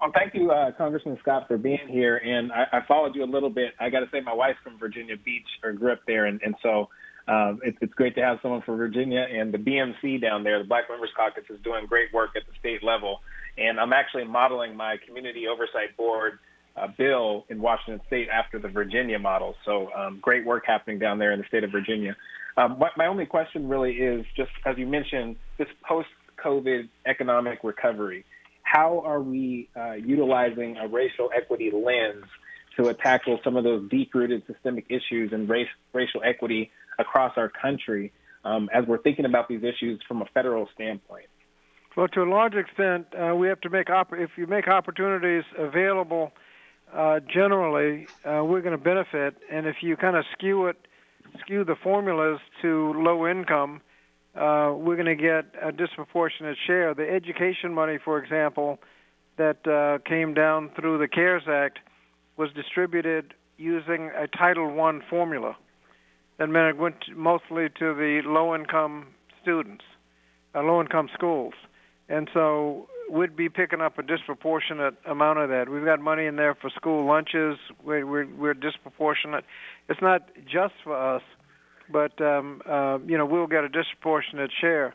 Well, 0.00 0.10
thank 0.12 0.34
you, 0.34 0.50
uh, 0.50 0.72
Congressman 0.72 1.16
Scott, 1.22 1.48
for 1.48 1.56
being 1.56 1.88
here. 1.88 2.16
And 2.16 2.52
I, 2.52 2.66
I 2.72 2.80
followed 2.86 3.14
you 3.14 3.24
a 3.24 3.30
little 3.30 3.48
bit. 3.48 3.72
I 3.80 3.88
got 3.88 4.00
to 4.00 4.08
say, 4.10 4.20
my 4.20 4.34
wife's 4.34 4.58
from 4.62 4.78
Virginia 4.78 5.16
Beach 5.16 5.46
or 5.62 5.72
grew 5.72 5.92
up 5.92 6.00
there, 6.06 6.26
and, 6.26 6.42
and 6.42 6.54
so 6.62 6.90
um, 7.26 7.60
it, 7.62 7.76
it's 7.80 7.94
great 7.94 8.14
to 8.16 8.20
have 8.20 8.38
someone 8.42 8.60
from 8.62 8.76
Virginia. 8.76 9.26
And 9.30 9.52
the 9.52 9.58
BMC 9.58 10.20
down 10.20 10.44
there, 10.44 10.58
the 10.58 10.68
Black 10.68 10.90
Members 10.90 11.10
Caucus, 11.16 11.44
is 11.48 11.58
doing 11.62 11.86
great 11.86 12.12
work 12.12 12.30
at 12.36 12.42
the 12.46 12.52
state 12.58 12.82
level. 12.82 13.20
And 13.56 13.80
I'm 13.80 13.92
actually 13.92 14.24
modeling 14.24 14.76
my 14.76 14.96
community 15.06 15.46
oversight 15.46 15.96
board 15.96 16.38
uh, 16.76 16.88
bill 16.98 17.44
in 17.48 17.60
Washington 17.60 18.00
State 18.06 18.28
after 18.28 18.58
the 18.58 18.68
Virginia 18.68 19.18
model. 19.18 19.54
So 19.64 19.90
um, 19.92 20.18
great 20.20 20.44
work 20.44 20.64
happening 20.66 20.98
down 20.98 21.18
there 21.18 21.32
in 21.32 21.38
the 21.38 21.46
state 21.46 21.64
of 21.64 21.70
Virginia. 21.70 22.16
Um, 22.56 22.78
my, 22.78 22.90
my 22.96 23.06
only 23.06 23.26
question 23.26 23.68
really 23.68 23.92
is 23.92 24.24
just 24.36 24.50
as 24.64 24.76
you 24.78 24.86
mentioned, 24.86 25.36
this 25.58 25.68
post-COVID 25.86 26.88
economic 27.06 27.60
recovery. 27.62 28.24
How 28.62 29.02
are 29.04 29.20
we 29.20 29.68
uh, 29.76 29.92
utilizing 29.92 30.76
a 30.76 30.88
racial 30.88 31.30
equity 31.36 31.70
lens 31.72 32.24
to 32.76 32.92
tackle 32.94 33.38
some 33.44 33.56
of 33.56 33.64
those 33.64 33.88
deep-rooted 33.88 34.42
systemic 34.46 34.86
issues 34.88 35.32
and 35.32 35.48
race, 35.48 35.68
racial 35.92 36.22
equity 36.24 36.70
across 36.98 37.32
our 37.36 37.48
country 37.48 38.12
um, 38.44 38.68
as 38.72 38.84
we're 38.86 38.98
thinking 38.98 39.24
about 39.24 39.48
these 39.48 39.62
issues 39.62 40.00
from 40.08 40.22
a 40.22 40.26
federal 40.34 40.68
standpoint? 40.74 41.26
Well, 41.96 42.08
to 42.08 42.22
a 42.22 42.28
large 42.28 42.54
extent, 42.54 43.06
uh, 43.14 43.34
we 43.36 43.46
have 43.46 43.60
to 43.60 43.70
make 43.70 43.88
op- 43.90 44.12
if 44.12 44.30
you 44.36 44.48
make 44.48 44.66
opportunities 44.66 45.44
available 45.56 46.32
uh, 46.92 47.20
generally, 47.20 48.06
uh, 48.24 48.44
we're 48.44 48.60
going 48.60 48.76
to 48.76 48.84
benefit. 48.84 49.36
And 49.50 49.66
if 49.66 49.76
you 49.82 49.96
kind 49.96 50.16
of 50.16 50.24
skew 50.32 50.66
it, 50.66 50.76
skew 51.40 51.64
the 51.64 51.76
formulas 51.76 52.40
to 52.62 52.92
low 52.96 53.26
income, 53.26 53.80
uh, 54.34 54.72
we're 54.76 54.96
going 54.96 55.06
to 55.06 55.14
get 55.16 55.46
a 55.62 55.72
disproportionate 55.72 56.56
share. 56.66 56.94
The 56.94 57.08
education 57.08 57.72
money, 57.72 57.98
for 58.04 58.18
example, 58.18 58.78
that 59.36 59.66
uh, 59.66 59.98
came 60.08 60.34
down 60.34 60.70
through 60.78 60.98
the 60.98 61.08
CARES 61.08 61.44
Act 61.48 61.78
was 62.36 62.50
distributed 62.52 63.34
using 63.56 64.10
a 64.16 64.26
Title 64.26 64.68
I 64.80 64.98
formula. 65.08 65.56
That 66.38 66.48
meant 66.48 66.76
it 66.76 66.80
went 66.80 66.96
mostly 67.14 67.68
to 67.78 67.94
the 67.94 68.22
low 68.24 68.54
income 68.54 69.08
students, 69.40 69.84
uh, 70.54 70.62
low 70.62 70.80
income 70.80 71.08
schools. 71.14 71.54
And 72.08 72.28
so 72.34 72.88
we'd 73.10 73.36
be 73.36 73.48
picking 73.48 73.80
up 73.80 73.98
a 73.98 74.02
disproportionate 74.02 74.94
amount 75.06 75.38
of 75.38 75.48
that. 75.50 75.68
We've 75.68 75.84
got 75.84 76.00
money 76.00 76.26
in 76.26 76.36
there 76.36 76.54
for 76.54 76.70
school 76.70 77.06
lunches. 77.06 77.58
We're 77.82 78.06
we're, 78.06 78.26
we're 78.34 78.54
disproportionate. 78.54 79.44
It's 79.88 80.00
not 80.02 80.28
just 80.44 80.74
for 80.82 80.96
us, 81.16 81.22
but 81.90 82.20
um, 82.20 82.62
uh, 82.68 82.98
you 83.06 83.18
know 83.18 83.26
we'll 83.26 83.46
get 83.46 83.64
a 83.64 83.68
disproportionate 83.68 84.50
share. 84.60 84.94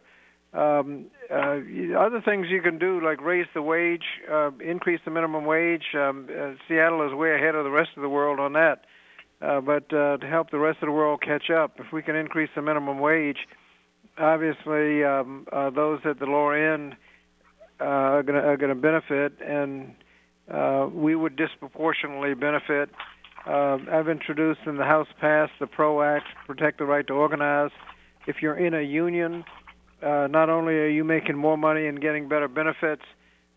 Um, 0.52 1.06
uh, 1.32 1.60
other 1.98 2.22
things 2.26 2.48
you 2.50 2.62
can 2.62 2.80
do, 2.80 3.00
like 3.04 3.22
raise 3.22 3.46
the 3.54 3.62
wage, 3.62 4.06
uh, 4.32 4.50
increase 4.60 5.00
the 5.06 5.12
minimum 5.12 5.46
wage. 5.46 5.94
Um, 5.94 6.28
uh, 6.30 6.54
Seattle 6.68 7.08
is 7.08 7.14
way 7.14 7.36
ahead 7.36 7.54
of 7.54 7.64
the 7.64 7.70
rest 7.70 7.92
of 7.96 8.02
the 8.02 8.10
world 8.10 8.40
on 8.40 8.54
that. 8.54 8.86
Uh, 9.42 9.62
but 9.62 9.94
uh, 9.94 10.18
to 10.18 10.28
help 10.28 10.50
the 10.50 10.58
rest 10.58 10.80
of 10.82 10.88
the 10.88 10.92
world 10.92 11.22
catch 11.22 11.50
up, 11.50 11.80
if 11.80 11.94
we 11.94 12.02
can 12.02 12.16
increase 12.16 12.50
the 12.56 12.62
minimum 12.62 13.00
wage, 13.00 13.38
obviously 14.18 15.04
um, 15.04 15.46
uh, 15.52 15.70
those 15.70 16.00
at 16.04 16.20
the 16.20 16.26
lower 16.26 16.56
end 16.74 16.96
uh, 17.80 17.84
are 17.84 18.24
going 18.58 18.70
to 18.70 18.76
benefit, 18.76 19.34
and 19.46 19.94
uh, 20.52 20.88
we 20.92 21.16
would 21.16 21.36
disproportionately 21.36 22.34
benefit. 22.34 22.90
Uh, 23.48 23.78
I've 23.92 24.10
introduced 24.10 24.62
in 24.66 24.78
the 24.78 24.84
House 24.84 25.08
passed 25.22 25.54
the 25.60 25.68
PRO 25.68 26.02
Act, 26.02 26.26
Protect 26.46 26.78
the 26.78 26.86
Right 26.86 27.06
to 27.08 27.14
Organize. 27.14 27.72
If 28.28 28.38
you're 28.42 28.58
in 28.58 28.74
a 28.74 28.82
union, 28.82 29.44
uh, 30.04 30.28
not 30.30 30.50
only 30.50 30.74
are 30.74 30.90
you 30.90 31.04
making 31.04 31.38
more 31.38 31.58
money 31.58 31.88
and 31.88 32.02
getting 32.02 32.28
better 32.28 32.48
benefits, 32.48 33.04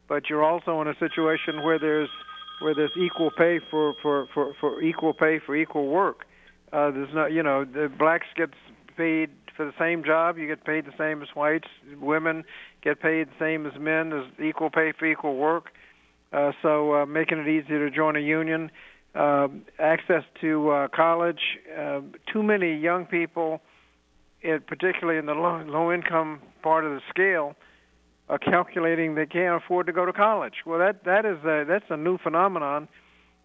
but 0.09 0.29
you're 0.29 0.45
also 0.45 0.81
in 0.81 0.89
a 0.89 0.95
situation 0.99 1.63
where 1.63 1.79
there's 1.79 2.09
where 2.61 2.75
there's 2.75 2.93
equal 2.97 3.31
pay 3.37 3.59
for 3.71 3.95
for 4.03 4.29
for, 4.33 4.55
for 4.61 4.83
equal 4.83 5.13
pay 5.13 5.41
for 5.45 5.57
equal 5.57 5.89
work. 5.89 6.27
Uh, 6.73 6.91
there's 6.91 7.13
not, 7.15 7.33
you 7.33 7.43
know, 7.43 7.65
the 7.65 7.91
blacks 7.99 8.27
get 8.35 8.51
paid 8.97 9.31
for 9.57 9.65
the 9.65 9.73
same 9.79 10.05
job, 10.05 10.39
you 10.39 10.47
get 10.47 10.65
paid 10.65 10.87
the 10.87 10.93
same 10.99 11.23
as 11.23 11.29
whites. 11.35 11.69
Women 12.01 12.45
get 12.83 13.01
paid 13.01 13.29
the 13.29 13.39
same 13.39 13.67
as 13.67 13.73
men. 13.79 14.11
There's 14.11 14.31
equal 14.43 14.71
pay 14.71 14.93
for 14.99 15.07
equal 15.07 15.37
work. 15.37 15.71
Uh, 16.33 16.53
so 16.63 16.95
uh, 16.95 17.07
making 17.07 17.39
it 17.39 17.49
easier 17.49 17.89
to 17.89 17.95
join 17.95 18.17
a 18.17 18.21
union. 18.21 18.71
Uh, 19.15 19.49
access 19.79 20.25
to 20.41 20.71
uh, 20.71 20.89
college. 20.89 21.41
Uh, 21.79 22.01
too 22.33 22.43
many 22.43 22.75
young 22.75 23.05
people, 23.05 23.61
it, 24.41 24.67
particularly 24.67 25.19
in 25.19 25.27
the 25.27 25.35
low, 25.35 25.63
low 25.67 25.93
income 25.93 26.41
part 26.63 26.87
of 26.87 26.93
the 26.93 27.01
scale, 27.11 27.55
are 28.31 28.39
calculating 28.39 29.15
they 29.15 29.27
can't 29.27 29.63
afford 29.63 29.87
to 29.87 29.93
go 29.93 30.07
to 30.07 30.13
college. 30.15 30.55
Well, 30.65 30.79
that 30.79 31.05
that 31.05 31.27
is 31.27 31.45
a, 31.45 31.65
that's 31.69 31.85
a 31.91 31.97
new 31.99 32.17
phenomenon 32.17 32.89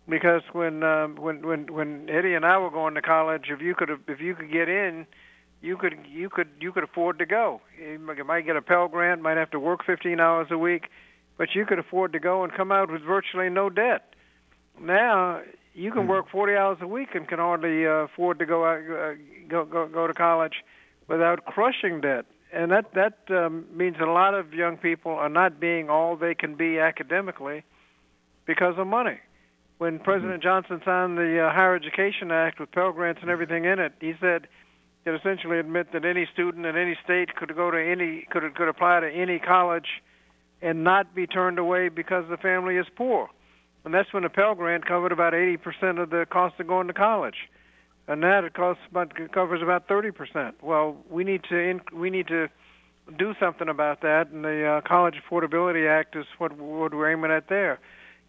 because 0.07 0.41
when 0.53 0.83
um, 0.83 1.15
when 1.17 1.45
when 1.45 1.73
when 1.73 2.09
Eddie 2.09 2.33
and 2.33 2.45
I 2.45 2.57
were 2.57 2.71
going 2.71 2.95
to 2.95 3.01
college, 3.01 3.45
if 3.49 3.61
you 3.61 3.75
could 3.75 3.89
if 4.07 4.21
you 4.21 4.35
could 4.35 4.51
get 4.51 4.69
in, 4.69 5.05
you 5.61 5.77
could 5.77 5.95
you 6.07 6.29
could 6.29 6.49
you 6.59 6.71
could 6.71 6.83
afford 6.83 7.19
to 7.19 7.25
go. 7.25 7.61
You 7.79 7.99
might 7.99 8.45
get 8.45 8.55
a 8.55 8.61
Pell 8.61 8.87
Grant, 8.87 9.21
might 9.21 9.37
have 9.37 9.51
to 9.51 9.59
work 9.59 9.83
15 9.85 10.19
hours 10.19 10.47
a 10.51 10.57
week, 10.57 10.89
but 11.37 11.49
you 11.55 11.65
could 11.65 11.79
afford 11.79 12.13
to 12.13 12.19
go 12.19 12.43
and 12.43 12.53
come 12.53 12.71
out 12.71 12.91
with 12.91 13.01
virtually 13.01 13.49
no 13.49 13.69
debt. 13.69 14.13
Now 14.79 15.41
you 15.73 15.91
can 15.91 16.03
hmm. 16.03 16.09
work 16.09 16.29
40 16.29 16.55
hours 16.55 16.77
a 16.81 16.87
week 16.87 17.09
and 17.13 17.27
can 17.27 17.39
hardly 17.39 17.85
uh, 17.85 18.05
afford 18.05 18.39
to 18.39 18.45
go 18.45 18.65
out 18.65 18.81
uh, 18.81 19.13
go, 19.47 19.65
go 19.65 19.87
go 19.87 20.07
to 20.07 20.13
college 20.13 20.63
without 21.07 21.45
crushing 21.45 22.01
debt. 22.01 22.25
And 22.53 22.71
that 22.71 22.93
that 22.93 23.17
um, 23.35 23.65
means 23.73 23.97
a 23.99 24.05
lot 24.05 24.33
of 24.33 24.53
young 24.53 24.77
people 24.77 25.11
are 25.11 25.29
not 25.29 25.59
being 25.59 25.89
all 25.89 26.15
they 26.15 26.35
can 26.35 26.55
be 26.55 26.79
academically 26.79 27.63
because 28.45 28.75
of 28.77 28.87
money. 28.87 29.19
When 29.79 29.95
mm-hmm. 29.95 30.03
President 30.03 30.43
Johnson 30.43 30.81
signed 30.85 31.17
the 31.17 31.45
uh, 31.45 31.53
Higher 31.53 31.75
Education 31.75 32.31
Act 32.31 32.59
with 32.59 32.71
Pell 32.71 32.91
Grants 32.91 33.21
and 33.21 33.29
everything 33.29 33.65
in 33.65 33.79
it, 33.79 33.93
he 33.99 34.13
said 34.21 34.47
it 35.07 35.15
essentially 35.15 35.57
admit 35.59 35.93
that 35.93 36.03
any 36.03 36.27
student 36.33 36.65
in 36.65 36.75
any 36.75 36.97
state 37.03 37.35
could 37.35 37.55
go 37.55 37.71
to 37.71 37.77
any 37.77 38.27
could 38.29 38.43
could 38.55 38.67
apply 38.67 38.99
to 38.99 39.09
any 39.09 39.39
college 39.39 39.87
and 40.61 40.83
not 40.83 41.15
be 41.15 41.25
turned 41.25 41.59
away 41.59 41.89
because 41.89 42.25
the 42.29 42.37
family 42.37 42.77
is 42.77 42.87
poor. 42.95 43.29
And 43.85 43.93
that's 43.93 44.11
when 44.11 44.23
the 44.23 44.29
Pell 44.29 44.53
Grant 44.53 44.85
covered 44.85 45.11
about 45.11 45.33
80% 45.33 46.01
of 46.01 46.09
the 46.09 46.25
cost 46.29 46.59
of 46.59 46.67
going 46.67 46.87
to 46.87 46.93
college. 46.93 47.47
And 48.07 48.21
now 48.21 48.43
it 48.43 48.53
costs 48.53 48.83
about 48.89 49.13
covers 49.31 49.61
about 49.61 49.87
30%. 49.87 50.53
Well, 50.61 50.97
we 51.09 51.23
need 51.23 51.43
to 51.49 51.57
in, 51.57 51.81
we 51.93 52.09
need 52.09 52.27
to 52.27 52.47
do 53.17 53.33
something 53.39 53.69
about 53.69 54.01
that, 54.01 54.31
and 54.31 54.43
the 54.43 54.65
uh, 54.65 54.81
College 54.87 55.15
Affordability 55.15 55.89
Act 55.89 56.17
is 56.17 56.25
what, 56.37 56.57
what 56.57 56.93
we're 56.93 57.11
aiming 57.11 57.31
at 57.31 57.47
there. 57.47 57.79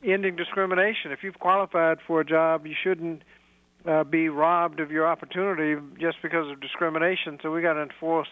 Ending 0.05 0.37
discrimination. 0.37 1.11
If 1.11 1.25
you've 1.25 1.41
qualified 1.41 1.99
for 2.07 2.21
a 2.21 2.25
job, 2.25 2.65
you 2.67 2.75
shouldn't 2.81 3.23
uh, 3.87 4.05
be 4.05 4.29
robbed 4.29 4.81
of 4.81 4.91
your 4.91 5.07
opportunity 5.07 5.81
just 6.01 6.17
because 6.23 6.51
of 6.51 6.61
discrimination. 6.61 7.39
So 7.43 7.53
we 7.53 7.63
got 7.63 7.75
to 7.75 7.83
enforce 7.83 8.29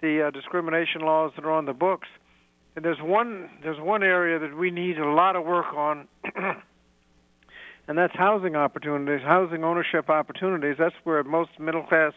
the 0.00 0.26
uh, 0.26 0.30
discrimination 0.30 1.00
laws 1.00 1.32
that 1.36 1.44
are 1.44 1.52
on 1.52 1.64
the 1.64 1.72
books. 1.72 2.08
And 2.74 2.84
there's 2.84 3.00
one 3.00 3.48
there's 3.62 3.80
one 3.80 4.02
area 4.02 4.38
that 4.38 4.56
we 4.56 4.70
need 4.70 4.98
a 4.98 5.08
lot 5.08 5.34
of 5.34 5.46
work 5.46 5.72
on, 5.74 6.06
and 7.88 7.96
that's 7.96 8.14
housing 8.14 8.54
opportunities, 8.54 9.24
housing 9.24 9.64
ownership 9.64 10.10
opportunities. 10.10 10.76
That's 10.78 10.94
where 11.04 11.24
most 11.24 11.50
middle 11.58 11.84
class 11.84 12.12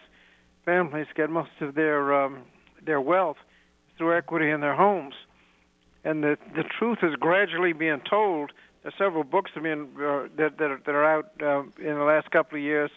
families 0.65 1.07
get 1.15 1.29
most 1.29 1.51
of 1.61 1.75
their 1.75 2.13
um, 2.13 2.43
their 2.85 2.99
wealth 2.99 3.38
through 3.97 4.17
equity 4.17 4.49
in 4.49 4.59
their 4.59 4.75
homes. 4.75 5.13
And 6.03 6.23
the 6.23 6.38
the 6.53 6.65
truth 6.77 6.99
is 7.03 7.15
gradually 7.15 7.71
being 7.71 8.01
told 8.09 8.51
several 8.98 9.24
books 9.24 9.51
I 9.55 9.59
mean 9.59 9.89
uh, 9.95 10.27
that 10.38 10.57
that 10.57 10.71
are, 10.71 10.81
that 10.86 10.95
are 10.95 11.05
out 11.05 11.31
uh, 11.41 11.62
in 11.79 11.95
the 11.95 12.03
last 12.03 12.31
couple 12.31 12.57
of 12.57 12.63
years 12.63 12.91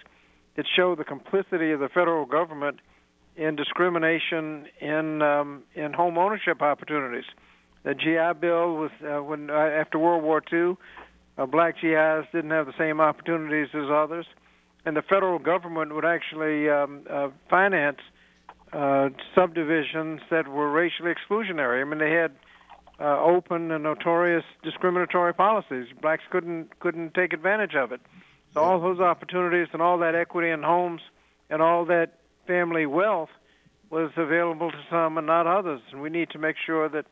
that 0.56 0.66
show 0.76 0.94
the 0.94 1.04
complicity 1.04 1.72
of 1.72 1.80
the 1.80 1.88
federal 1.88 2.26
government 2.26 2.80
in 3.36 3.56
discrimination 3.56 4.66
in 4.80 5.22
um, 5.22 5.62
in 5.74 5.92
home 5.92 6.18
ownership 6.18 6.62
opportunities. 6.62 7.24
The 7.84 7.94
GI 7.94 8.40
Bill 8.40 8.76
was 8.76 8.90
uh, 9.02 9.22
when 9.22 9.50
uh, 9.50 9.54
after 9.54 9.98
World 9.98 10.22
War 10.22 10.42
II, 10.52 10.76
uh, 11.38 11.46
black 11.46 11.76
GIs 11.80 12.26
didn't 12.32 12.50
have 12.50 12.66
the 12.66 12.74
same 12.78 13.00
opportunities 13.00 13.68
as 13.74 13.90
others, 13.90 14.26
and 14.84 14.96
the 14.96 15.02
federal 15.02 15.38
government 15.38 15.94
would 15.94 16.04
actually 16.04 16.68
um, 16.68 17.02
uh, 17.10 17.28
finance 17.48 17.98
uh, 18.72 19.08
subdivisions 19.34 20.20
that 20.30 20.48
were 20.48 20.70
racially 20.70 21.12
exclusionary. 21.12 21.80
I 21.80 21.84
mean, 21.84 21.98
they 21.98 22.12
had 22.12 22.32
uh, 23.02 23.20
open 23.20 23.70
and 23.72 23.82
notorious 23.82 24.44
discriminatory 24.62 25.34
policies. 25.34 25.86
Blacks 26.00 26.22
couldn't 26.30 26.78
couldn't 26.78 27.14
take 27.14 27.32
advantage 27.32 27.74
of 27.74 27.90
it. 27.92 28.00
So 28.54 28.60
all 28.60 28.80
those 28.80 29.00
opportunities 29.00 29.68
and 29.72 29.82
all 29.82 29.98
that 29.98 30.14
equity 30.14 30.50
in 30.50 30.62
homes 30.62 31.00
and 31.50 31.60
all 31.60 31.84
that 31.86 32.18
family 32.46 32.86
wealth 32.86 33.30
was 33.90 34.10
available 34.16 34.70
to 34.70 34.78
some 34.90 35.18
and 35.18 35.26
not 35.26 35.46
others. 35.46 35.80
And 35.90 36.00
we 36.00 36.10
need 36.10 36.30
to 36.30 36.38
make 36.38 36.56
sure 36.64 36.88
that 36.88 37.06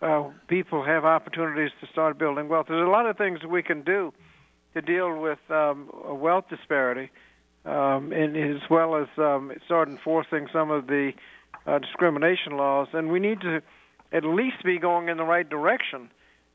uh, 0.00 0.30
people 0.46 0.84
have 0.84 1.04
opportunities 1.04 1.72
to 1.80 1.86
start 1.88 2.18
building 2.18 2.48
wealth. 2.48 2.66
There's 2.68 2.86
a 2.86 2.90
lot 2.90 3.06
of 3.06 3.16
things 3.18 3.40
we 3.44 3.62
can 3.62 3.82
do. 3.82 4.12
to 4.74 4.82
deal 4.82 5.18
with 5.18 5.38
um, 5.50 5.90
wealth 5.92 6.44
disparity, 6.48 7.10
um, 7.64 8.12
and 8.12 8.36
as 8.36 8.62
well 8.70 8.96
as 8.96 9.08
um, 9.18 9.52
start 9.64 9.88
enforcing 9.88 10.46
some 10.52 10.70
of 10.70 10.86
the 10.86 11.12
uh, 11.66 11.78
discrimination 11.78 12.56
laws. 12.56 12.88
And 12.92 13.10
we 13.10 13.18
need 13.18 13.40
to 13.40 13.62
at 14.12 14.24
least 14.24 14.62
be 14.64 14.78
going 14.78 15.08
in 15.08 15.16
the 15.16 15.24
right 15.24 15.48
direction. 15.48 16.10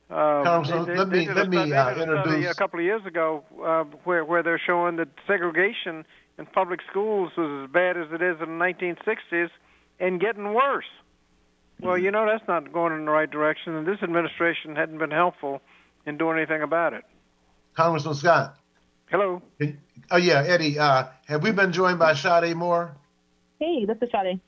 Um, 0.10 0.44
Council, 0.44 0.86
they, 0.86 0.96
let 0.96 1.10
me 1.10 1.30
let 1.30 1.50
me 1.50 1.74
uh, 1.74 1.96
introduce 1.96 2.52
a 2.52 2.56
couple 2.56 2.80
of 2.80 2.86
years 2.86 3.06
ago 3.06 3.44
uh, 3.64 3.84
where 4.04 4.24
where 4.26 4.44
they're 4.44 4.62
showing 4.64 4.98
that 4.98 5.08
segregation 5.26 6.06
in 6.38 6.46
public 6.46 6.82
schools 6.90 7.32
was 7.38 7.66
as 7.66 7.72
bad 7.72 7.98
as 7.98 8.08
it 8.12 8.22
is 8.22 8.38
in 8.42 8.58
the 8.58 8.64
1960s 8.64 9.50
and 10.00 10.20
getting 10.20 10.54
worse. 10.54 10.86
Well, 11.80 11.98
you 11.98 12.12
know 12.12 12.26
that's 12.26 12.48
not 12.48 12.72
going 12.72 12.94
in 12.94 13.06
the 13.06 13.12
right 13.12 13.30
direction, 13.30 13.76
and 13.76 13.88
this 13.88 14.02
administration 14.04 14.76
hadn't 14.76 15.00
been 15.00 15.12
helpful 15.12 15.62
in 16.06 16.18
doing 16.18 16.38
anything 16.38 16.62
about 16.62 16.94
it. 16.94 17.04
Congressman 17.74 18.16
Scott. 18.16 18.56
Hello. 19.10 19.42
Oh 20.12 20.18
yeah, 20.18 20.44
Eddie. 20.46 20.80
Uh, 20.80 21.06
have 21.28 21.44
we 21.44 21.52
been 21.52 21.72
joined 21.72 22.00
by 22.00 22.14
Shaude' 22.14 22.56
Moore? 22.56 22.96
Hey, 23.60 23.86
this 23.86 23.98
is 24.02 24.10
Shaude'. 24.10 24.40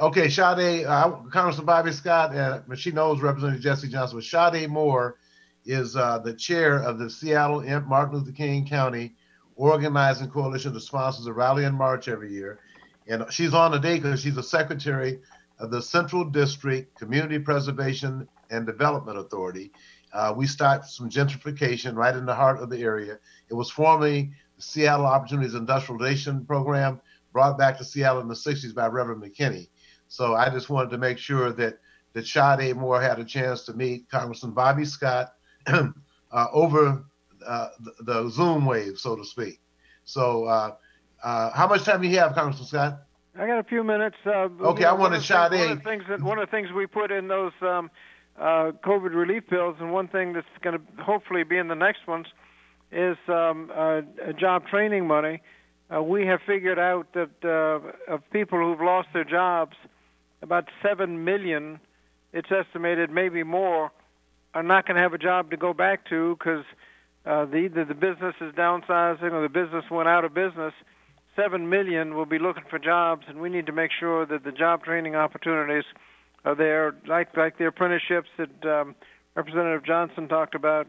Okay, 0.00 0.26
Shaude', 0.26 0.86
uh, 0.86 1.62
Bobby 1.62 1.90
Scott, 1.90 2.32
and 2.32 2.78
she 2.78 2.92
knows 2.92 3.20
Representative 3.20 3.60
Jesse 3.60 3.88
Johnson. 3.88 4.18
But 4.18 4.24
Shaude' 4.24 4.68
Moore 4.68 5.16
is 5.64 5.96
uh, 5.96 6.20
the 6.20 6.34
chair 6.34 6.78
of 6.78 7.00
the 7.00 7.10
Seattle 7.10 7.62
Martin 7.80 8.16
Luther 8.16 8.30
King 8.30 8.64
County 8.64 9.16
Organizing 9.56 10.30
Coalition 10.30 10.72
that 10.72 10.80
sponsors 10.82 11.26
a 11.26 11.32
rally 11.32 11.64
and 11.64 11.76
march 11.76 12.06
every 12.06 12.32
year. 12.32 12.60
And 13.08 13.24
she's 13.30 13.54
on 13.54 13.72
today 13.72 13.96
because 13.96 14.20
she's 14.20 14.36
the 14.36 14.42
secretary 14.42 15.18
of 15.58 15.72
the 15.72 15.82
Central 15.82 16.24
District 16.24 16.96
Community 16.96 17.40
Preservation 17.40 18.28
and 18.50 18.66
Development 18.66 19.18
Authority. 19.18 19.72
Uh, 20.12 20.32
we 20.36 20.46
start 20.46 20.86
some 20.86 21.10
gentrification 21.10 21.96
right 21.96 22.14
in 22.14 22.24
the 22.24 22.34
heart 22.34 22.60
of 22.60 22.70
the 22.70 22.78
area. 22.78 23.18
It 23.50 23.54
was 23.54 23.68
formerly 23.68 24.30
the 24.54 24.62
Seattle 24.62 25.06
Opportunities 25.06 25.54
Industrialization 25.54 26.46
Program, 26.46 27.00
brought 27.32 27.58
back 27.58 27.76
to 27.78 27.84
Seattle 27.84 28.20
in 28.20 28.28
the 28.28 28.34
60s 28.34 28.72
by 28.74 28.86
Reverend 28.86 29.22
McKinney. 29.22 29.68
So 30.08 30.34
I 30.34 30.48
just 30.50 30.70
wanted 30.70 30.90
to 30.90 30.98
make 30.98 31.18
sure 31.18 31.52
that 31.52 31.78
that 32.14 32.24
Shaude' 32.24 32.74
Moore 32.74 33.00
had 33.00 33.18
a 33.18 33.24
chance 33.24 33.62
to 33.64 33.74
meet 33.74 34.08
Congressman 34.10 34.52
Bobby 34.52 34.84
Scott 34.84 35.34
uh, 35.66 35.86
over 36.52 37.04
uh, 37.46 37.68
the, 37.80 37.92
the, 38.00 38.28
Zoom 38.30 38.66
wave, 38.66 38.98
so 38.98 39.14
to 39.14 39.24
speak. 39.24 39.60
So, 40.04 40.44
uh, 40.44 40.74
uh, 41.22 41.50
how 41.50 41.68
much 41.68 41.84
time 41.84 42.02
do 42.02 42.08
you 42.08 42.18
have, 42.18 42.34
Congressman 42.34 42.66
Scott? 42.66 43.02
I 43.38 43.46
got 43.46 43.58
a 43.58 43.64
few 43.64 43.84
minutes. 43.84 44.16
Uh, 44.26 44.48
okay, 44.60 44.84
I 44.84 44.92
want 44.92 45.14
to 45.14 45.20
Shaude'. 45.20 45.52
One 45.52 45.70
of 45.70 45.78
the 45.78 45.84
things 45.84 46.04
that 46.08 46.22
one 46.22 46.38
of 46.38 46.48
the 46.48 46.50
things 46.50 46.72
we 46.72 46.86
put 46.86 47.12
in 47.12 47.28
those 47.28 47.52
um, 47.60 47.90
uh, 48.36 48.72
COVID 48.84 49.14
relief 49.14 49.44
bills, 49.48 49.76
and 49.78 49.92
one 49.92 50.08
thing 50.08 50.32
that's 50.32 50.46
going 50.62 50.78
to 50.78 51.02
hopefully 51.02 51.44
be 51.44 51.56
in 51.56 51.68
the 51.68 51.76
next 51.76 52.06
ones, 52.08 52.26
is 52.90 53.16
um, 53.28 53.70
job 54.38 54.66
training 54.66 55.06
money. 55.06 55.40
we 56.02 56.26
have 56.26 56.40
figured 56.46 56.78
out 56.78 57.12
that 57.12 57.44
of 58.08 58.22
people 58.32 58.58
who've 58.58 58.80
lost 58.80 59.08
their 59.12 59.24
jobs, 59.24 59.76
about 60.42 60.68
seven 60.82 61.24
million, 61.24 61.80
it's 62.32 62.48
estimated 62.50 63.10
maybe 63.10 63.42
more, 63.42 63.90
are 64.54 64.62
not 64.62 64.86
going 64.86 64.96
to 64.96 65.02
have 65.02 65.14
a 65.14 65.18
job 65.18 65.50
to 65.50 65.56
go 65.56 65.72
back 65.72 66.08
to 66.08 66.36
because 66.38 66.64
uh, 67.26 67.44
the, 67.44 67.56
either 67.56 67.84
the 67.84 67.94
business 67.94 68.34
is 68.40 68.54
downsizing 68.54 69.32
or 69.32 69.42
the 69.42 69.48
business 69.48 69.84
went 69.90 70.08
out 70.08 70.24
of 70.24 70.34
business. 70.34 70.72
Seven 71.36 71.68
million 71.68 72.14
will 72.14 72.26
be 72.26 72.38
looking 72.38 72.64
for 72.68 72.78
jobs, 72.78 73.24
and 73.28 73.40
we 73.40 73.48
need 73.48 73.66
to 73.66 73.72
make 73.72 73.90
sure 73.98 74.26
that 74.26 74.44
the 74.44 74.52
job 74.52 74.84
training 74.84 75.14
opportunities 75.14 75.84
are 76.44 76.54
there, 76.54 76.94
like 77.06 77.36
like 77.36 77.58
the 77.58 77.66
apprenticeships 77.66 78.28
that 78.38 78.64
um, 78.68 78.94
Representative 79.34 79.84
Johnson 79.84 80.28
talked 80.28 80.54
about. 80.54 80.86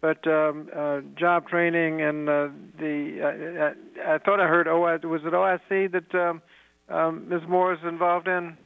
But 0.00 0.26
um, 0.26 0.68
uh, 0.74 1.00
job 1.18 1.48
training 1.48 2.02
and 2.02 2.28
uh, 2.28 2.48
the 2.78 3.74
uh, 4.04 4.08
I, 4.10 4.14
I 4.14 4.18
thought 4.18 4.40
I 4.40 4.48
heard 4.48 4.66
OIC 4.66 5.04
was 5.04 5.22
it 5.24 5.32
OIC 5.32 5.92
that 5.92 6.14
um, 6.14 6.42
um, 6.88 7.28
Ms. 7.28 7.42
Moore 7.48 7.72
is 7.72 7.80
involved 7.86 8.28
in? 8.28 8.56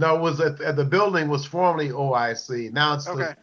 No, 0.00 0.16
it 0.16 0.20
was 0.22 0.40
at, 0.40 0.60
at 0.62 0.76
the 0.76 0.84
building 0.84 1.28
was 1.28 1.44
formerly 1.44 1.90
OIC. 1.90 2.72
Now 2.72 2.94
it's 2.94 3.06
okay. 3.06 3.34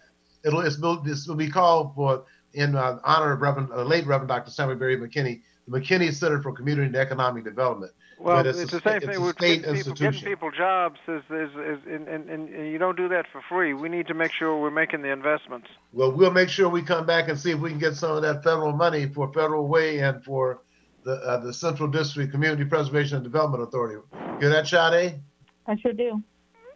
The, 0.44 0.48
it'll 0.48 0.62
it's, 0.62 0.76
built. 0.76 1.06
this 1.06 1.28
will 1.28 1.36
be 1.36 1.50
called 1.50 1.94
for 1.94 2.26
in 2.54 2.76
uh, 2.76 2.98
honor 3.04 3.34
of 3.34 3.42
Reverend, 3.42 3.72
uh, 3.72 3.84
late 3.84 4.08
Reverend 4.08 4.30
Dr. 4.30 4.50
Samuel 4.50 4.78
Berry 4.78 4.98
McKinney, 4.98 5.42
the 5.68 5.80
McKinney 5.80 6.12
Center 6.12 6.42
for 6.42 6.52
Community 6.52 6.88
and 6.88 6.96
Economic 6.96 7.44
Development. 7.44 7.92
Well, 8.20 8.44
it's, 8.48 8.58
it's, 8.58 8.72
the 8.72 8.82
same 8.82 9.02
thing 9.02 9.22
with 9.22 9.38
getting 9.38 9.72
people, 9.72 9.94
getting 9.94 10.24
people 10.24 10.50
jobs. 10.50 10.98
Is, 11.08 11.22
is, 11.30 11.52
is, 11.52 11.80
and, 11.86 12.08
and, 12.08 12.28
and 12.28 12.72
you 12.72 12.80
don't 12.80 12.98
do 12.98 13.08
that 13.10 13.28
for 13.32 13.44
free. 13.48 13.76
We 13.76 13.90
need 13.90 14.08
to 14.08 14.16
make 14.16 14.32
sure 14.32 14.60
we're 14.60 14.72
making 14.72 15.04
the 15.04 15.12
investments. 15.12 15.68
Well, 15.94 16.12
we'll 16.12 16.32
make 16.32 16.50
sure 16.50 16.68
we 16.68 16.82
come 16.82 17.06
back 17.06 17.30
and 17.30 17.40
see 17.40 17.52
if 17.52 17.60
we 17.60 17.70
can 17.70 17.78
get 17.78 17.96
some 17.96 18.14
of 18.14 18.24
that 18.24 18.44
federal 18.44 18.72
money 18.72 19.06
for 19.06 19.32
Federal 19.32 19.68
Way 19.68 20.00
and 20.00 20.24
for 20.24 20.62
the 21.04 21.12
uh, 21.12 21.38
the 21.38 21.54
Central 21.54 21.88
District 21.88 22.32
Community 22.32 22.66
Preservation 22.66 23.18
and 23.18 23.24
Development 23.24 23.62
Authority. 23.62 24.02
Hear 24.40 24.50
that, 24.50 24.66
Shaude'? 24.66 25.20
I 25.68 25.76
sure 25.76 25.94
do. 25.94 26.24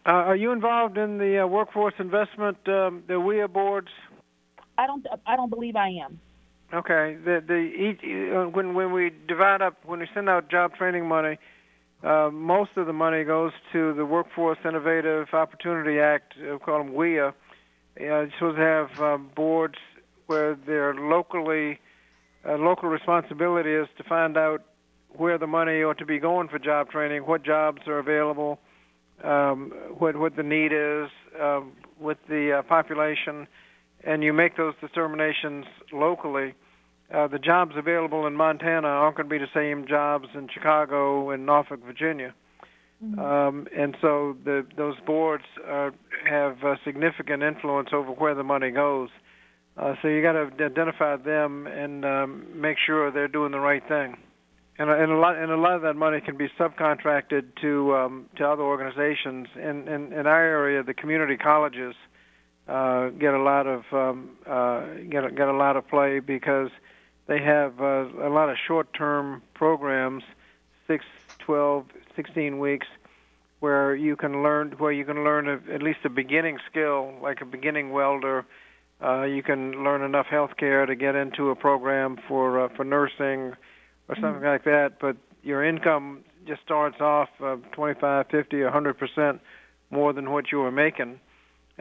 Uh, 0.06 0.10
are 0.10 0.36
you 0.36 0.52
involved 0.52 0.98
in 0.98 1.18
the 1.18 1.44
uh, 1.44 1.48
workforce 1.48 1.94
investment, 2.00 2.58
um, 2.68 3.04
the 3.08 3.14
WIA 3.14 3.52
boards? 3.52 3.90
I 4.78 4.88
don't. 4.88 5.06
I 5.28 5.36
don't 5.36 5.50
believe 5.50 5.76
I 5.76 5.90
am. 5.90 6.20
Okay. 6.74 7.18
The 7.24 7.44
the 7.46 7.56
each, 7.56 8.02
uh, 8.04 8.50
when 8.50 8.74
when 8.74 8.94
we 8.94 9.12
divide 9.28 9.62
up 9.62 9.78
when 9.86 10.00
we 10.00 10.08
send 10.14 10.28
out 10.28 10.50
job 10.50 10.74
training 10.76 11.08
money, 11.08 11.38
uh, 12.04 12.30
most 12.32 12.72
of 12.78 12.88
the 12.88 12.94
money 12.94 13.24
goes 13.24 13.52
to 13.74 13.94
the 13.94 14.06
Workforce 14.06 14.58
Innovative 14.66 15.28
Opportunity 15.34 16.00
Act. 16.00 16.34
We 16.40 16.58
call 16.58 16.80
them 16.80 16.94
WIA. 16.94 17.30
Uh, 17.30 17.34
it's 17.96 18.34
supposed 18.36 18.58
to 18.58 18.64
have 18.64 19.02
uh, 19.02 19.18
boards 19.18 19.76
where 20.26 20.56
they're 20.56 20.96
locally 20.96 21.80
uh, 22.48 22.58
local 22.58 22.90
responsibility 22.90 23.72
is 23.72 23.88
to 23.98 24.04
find 24.04 24.38
out 24.38 24.64
where 25.10 25.38
the 25.38 25.48
money 25.48 25.84
ought 25.84 25.98
to 25.98 26.06
be 26.06 26.20
going 26.20 26.48
for 26.48 26.58
job 26.58 26.90
training, 26.90 27.24
what 27.24 27.44
jobs 27.44 27.82
are 27.88 28.00
available, 28.00 28.60
um, 29.24 29.72
what 29.98 30.16
what 30.18 30.36
the 30.36 30.44
need 30.44 30.72
is 30.74 31.10
um, 31.42 31.74
with 32.00 32.18
the 32.28 32.60
uh, 32.60 32.62
population 32.64 33.48
and 34.04 34.24
you 34.24 34.34
make 34.34 34.58
those 34.58 34.74
determinations 34.82 35.66
locally, 35.94 36.54
uh, 37.14 37.28
the 37.28 37.40
jobs 37.40 37.74
available 37.78 38.26
in 38.26 38.36
Montana 38.36 38.88
aren't 38.88 39.18
going 39.18 39.30
to 39.30 39.30
be 39.30 39.38
the 39.38 39.52
same 39.54 39.88
jobs 39.88 40.28
in 40.34 40.48
Chicago 40.54 41.30
and 41.30 41.46
Norfolk, 41.46 41.82
Virginia. 41.86 42.34
Mm-hmm. 43.04 43.20
Um, 43.20 43.68
and 43.76 43.98
so 44.02 44.38
the, 44.46 44.66
those 44.78 44.96
boards 45.06 45.44
uh, 45.68 45.90
have 46.30 46.64
a 46.64 46.80
significant 46.86 47.44
influence 47.44 47.90
over 47.94 48.12
where 48.12 48.36
the 48.36 48.44
money 48.44 48.72
goes. 48.72 49.10
Uh, 49.78 49.96
so 50.02 50.08
you 50.08 50.22
got 50.22 50.34
to 50.34 50.52
identify 50.64 51.16
them 51.16 51.68
and 51.68 52.06
um, 52.06 52.46
make 52.56 52.78
sure 52.86 53.12
they're 53.12 53.28
doing 53.28 53.52
the 53.52 53.60
right 53.60 53.86
thing. 53.88 54.18
And, 54.82 54.90
and 54.90 55.12
a 55.12 55.20
lot 55.26 55.36
and 55.36 55.52
a 55.52 55.58
lot 55.58 55.76
of 55.80 55.84
that 55.84 55.96
money 55.96 56.22
can 56.22 56.38
be 56.38 56.50
subcontracted 56.60 57.44
to 57.64 57.72
um, 58.00 58.14
to 58.38 58.42
other 58.52 58.64
organizations. 58.64 59.48
In, 59.56 59.88
in 59.88 60.02
in 60.20 60.26
our 60.26 60.44
area, 60.60 60.82
the 60.82 60.96
community 61.02 61.38
colleges 61.38 61.94
uh, 62.68 63.10
get 63.10 63.34
a 63.42 63.44
lot 63.52 63.66
of 63.76 63.82
um, 64.04 64.18
uh, 64.48 64.82
get 65.14 65.24
a, 65.28 65.32
get 65.40 65.48
a 65.56 65.58
lot 65.66 65.78
of 65.78 65.84
play 65.88 66.20
because 66.20 66.72
they 67.28 67.40
have 67.40 67.80
uh, 67.80 68.06
a 68.30 68.32
lot 68.40 68.50
of 68.50 68.58
short-term 68.68 69.44
programs, 69.54 70.24
six, 70.88 71.06
twelve, 71.38 71.86
sixteen 72.16 72.58
weeks, 72.58 72.88
where 73.60 73.94
you 73.94 74.16
can 74.16 74.42
learn 74.42 74.72
where 74.80 74.92
you 75.00 75.06
can 75.06 75.24
learn 75.24 75.48
a, 75.48 75.58
at 75.72 75.84
least 75.84 76.00
a 76.06 76.10
beginning 76.10 76.58
skill, 76.72 77.14
like 77.22 77.40
a 77.42 77.46
beginning 77.46 77.92
welder. 77.92 78.46
Uh, 79.00 79.24
you 79.24 79.44
can 79.44 79.84
learn 79.84 80.02
enough 80.02 80.26
health 80.26 80.58
care 80.58 80.88
to 80.88 80.96
get 80.96 81.14
into 81.14 81.52
a 81.52 81.56
program 81.56 82.18
for 82.28 82.46
uh, 82.64 82.70
for 82.76 82.84
nursing 82.84 83.54
or 84.12 84.16
something 84.18 84.42
mm-hmm. 84.42 84.46
like 84.46 84.64
that. 84.66 85.00
But 85.02 85.18
your 85.42 85.64
income 85.64 86.24
just 86.48 86.62
starts 86.62 87.02
off 87.02 87.30
uh, 87.44 87.56
25, 87.74 88.28
50, 88.30 88.64
100 88.64 88.98
percent 88.98 89.42
more 89.90 90.14
than 90.14 90.30
what 90.32 90.52
you 90.52 90.60
were 90.60 90.72
making 90.72 91.20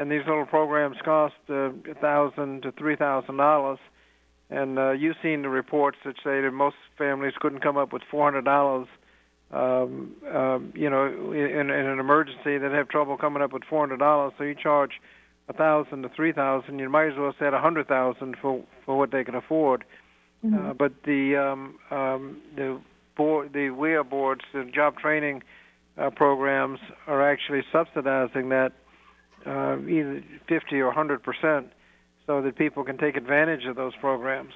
and 0.00 0.10
these 0.10 0.22
little 0.26 0.46
programs 0.46 0.96
cost 1.04 1.34
uh, 1.50 1.68
a 1.70 1.94
thousand 2.00 2.62
to 2.62 2.72
three 2.72 2.96
thousand 2.96 3.36
dollars. 3.36 3.78
And 4.48 4.78
uh, 4.78 4.92
you've 4.92 5.16
seen 5.22 5.42
the 5.42 5.50
reports 5.50 5.98
that 6.06 6.16
say 6.24 6.40
that 6.40 6.50
most 6.52 6.76
families 6.96 7.34
couldn't 7.38 7.60
come 7.60 7.76
up 7.76 7.92
with 7.92 8.02
four 8.10 8.24
hundred 8.24 8.46
dollars. 8.46 8.88
Um, 9.52 10.16
um, 10.32 10.72
you 10.74 10.88
know, 10.88 11.04
in, 11.32 11.70
in 11.70 11.86
an 11.86 11.98
emergency, 11.98 12.56
they'd 12.56 12.72
have 12.72 12.88
trouble 12.88 13.18
coming 13.18 13.42
up 13.42 13.52
with 13.52 13.64
four 13.68 13.80
hundred 13.80 13.98
dollars. 13.98 14.32
So 14.38 14.44
you 14.44 14.54
charge 14.54 14.92
a 15.48 15.52
thousand 15.52 16.02
to 16.02 16.08
three 16.08 16.32
thousand. 16.32 16.78
You 16.78 16.88
might 16.88 17.08
as 17.08 17.18
well 17.18 17.34
set 17.38 17.52
a 17.52 17.60
hundred 17.60 17.86
thousand 17.86 18.36
for 18.40 18.64
for 18.86 18.96
what 18.96 19.12
they 19.12 19.22
can 19.22 19.34
afford. 19.34 19.84
Mm-hmm. 20.44 20.70
Uh, 20.70 20.72
but 20.74 20.92
the 21.04 21.36
um, 21.36 21.78
um, 21.90 22.40
the 22.56 22.80
board, 23.16 23.52
the 23.52 23.68
WIA 23.68 24.08
boards, 24.08 24.42
the 24.52 24.64
job 24.64 24.96
training 24.96 25.42
uh, 25.98 26.10
programs 26.10 26.78
are 27.06 27.30
actually 27.30 27.62
subsidizing 27.70 28.48
that 28.48 28.72
uh, 29.46 29.78
either 29.86 30.22
50 30.48 30.76
or 30.80 30.86
100 30.86 31.22
percent, 31.22 31.68
so 32.26 32.40
that 32.40 32.56
people 32.56 32.84
can 32.84 32.96
take 32.96 33.16
advantage 33.16 33.66
of 33.66 33.76
those 33.76 33.94
programs. 34.00 34.54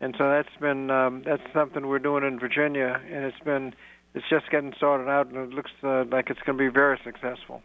And 0.00 0.14
so 0.18 0.28
that's 0.28 0.56
been 0.60 0.90
um, 0.90 1.22
that's 1.24 1.42
something 1.52 1.86
we're 1.86 1.98
doing 1.98 2.24
in 2.24 2.38
Virginia, 2.38 3.00
and 3.06 3.24
it's 3.24 3.40
been 3.44 3.74
it's 4.14 4.28
just 4.28 4.50
getting 4.50 4.72
started 4.76 5.08
out, 5.08 5.28
and 5.28 5.36
it 5.36 5.50
looks 5.50 5.70
uh, 5.82 6.04
like 6.10 6.30
it's 6.30 6.40
going 6.40 6.58
to 6.58 6.64
be 6.64 6.72
very 6.72 6.98
successful. 7.04 7.62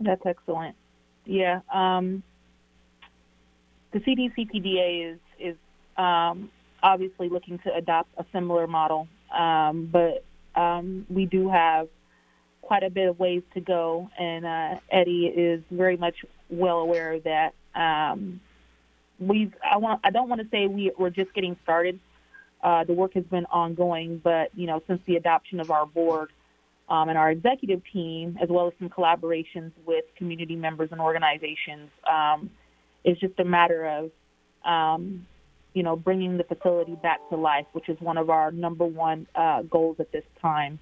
That's 0.00 0.22
excellent. 0.26 0.76
Yeah, 1.24 1.60
um, 1.72 2.22
the 3.92 4.00
CDCPDA 4.00 5.14
is 5.14 5.18
is 5.38 5.56
um, 5.96 6.50
obviously 6.84 7.28
looking 7.30 7.58
to 7.60 7.74
adopt 7.74 8.10
a 8.18 8.24
similar 8.32 8.66
model, 8.66 9.08
um, 9.36 9.88
but 9.90 10.22
um, 10.54 11.06
we 11.08 11.24
do 11.24 11.48
have 11.48 11.88
quite 12.60 12.82
a 12.82 12.90
bit 12.90 13.08
of 13.08 13.18
ways 13.18 13.42
to 13.54 13.60
go, 13.60 14.08
and 14.18 14.44
uh, 14.44 14.74
Eddie 14.92 15.26
is 15.26 15.62
very 15.70 15.96
much 15.96 16.14
well 16.50 16.78
aware 16.78 17.14
of 17.14 17.24
that. 17.24 17.54
Um, 17.74 18.40
we've 19.18 19.52
I 19.68 19.78
want 19.78 20.00
I 20.04 20.10
don't 20.10 20.28
want 20.28 20.42
to 20.42 20.48
say 20.50 20.66
we 20.66 20.92
we're 20.98 21.10
just 21.10 21.32
getting 21.34 21.56
started. 21.62 21.98
Uh, 22.62 22.84
the 22.84 22.92
work 22.92 23.14
has 23.14 23.24
been 23.24 23.46
ongoing, 23.46 24.20
but 24.22 24.50
you 24.54 24.66
know 24.66 24.82
since 24.86 25.00
the 25.06 25.16
adoption 25.16 25.60
of 25.60 25.70
our 25.70 25.86
board 25.86 26.30
um, 26.88 27.08
and 27.08 27.16
our 27.16 27.30
executive 27.30 27.82
team, 27.92 28.38
as 28.42 28.48
well 28.48 28.66
as 28.66 28.74
some 28.78 28.90
collaborations 28.90 29.72
with 29.86 30.04
community 30.16 30.56
members 30.56 30.90
and 30.92 31.00
organizations, 31.00 31.90
um, 32.10 32.50
it's 33.04 33.20
just 33.20 33.38
a 33.38 33.44
matter 33.44 33.86
of 33.86 34.10
um, 34.70 35.26
you 35.74 35.82
know 35.82 35.96
bringing 35.96 36.38
the 36.38 36.44
facility 36.44 36.96
back 37.02 37.18
to 37.30 37.36
life, 37.36 37.66
which 37.72 37.88
is 37.88 38.00
one 38.00 38.16
of 38.16 38.30
our 38.30 38.50
number 38.50 38.84
one 38.84 39.26
uh, 39.34 39.62
goals 39.62 39.96
at 40.00 40.10
this 40.12 40.24
time. 40.40 40.78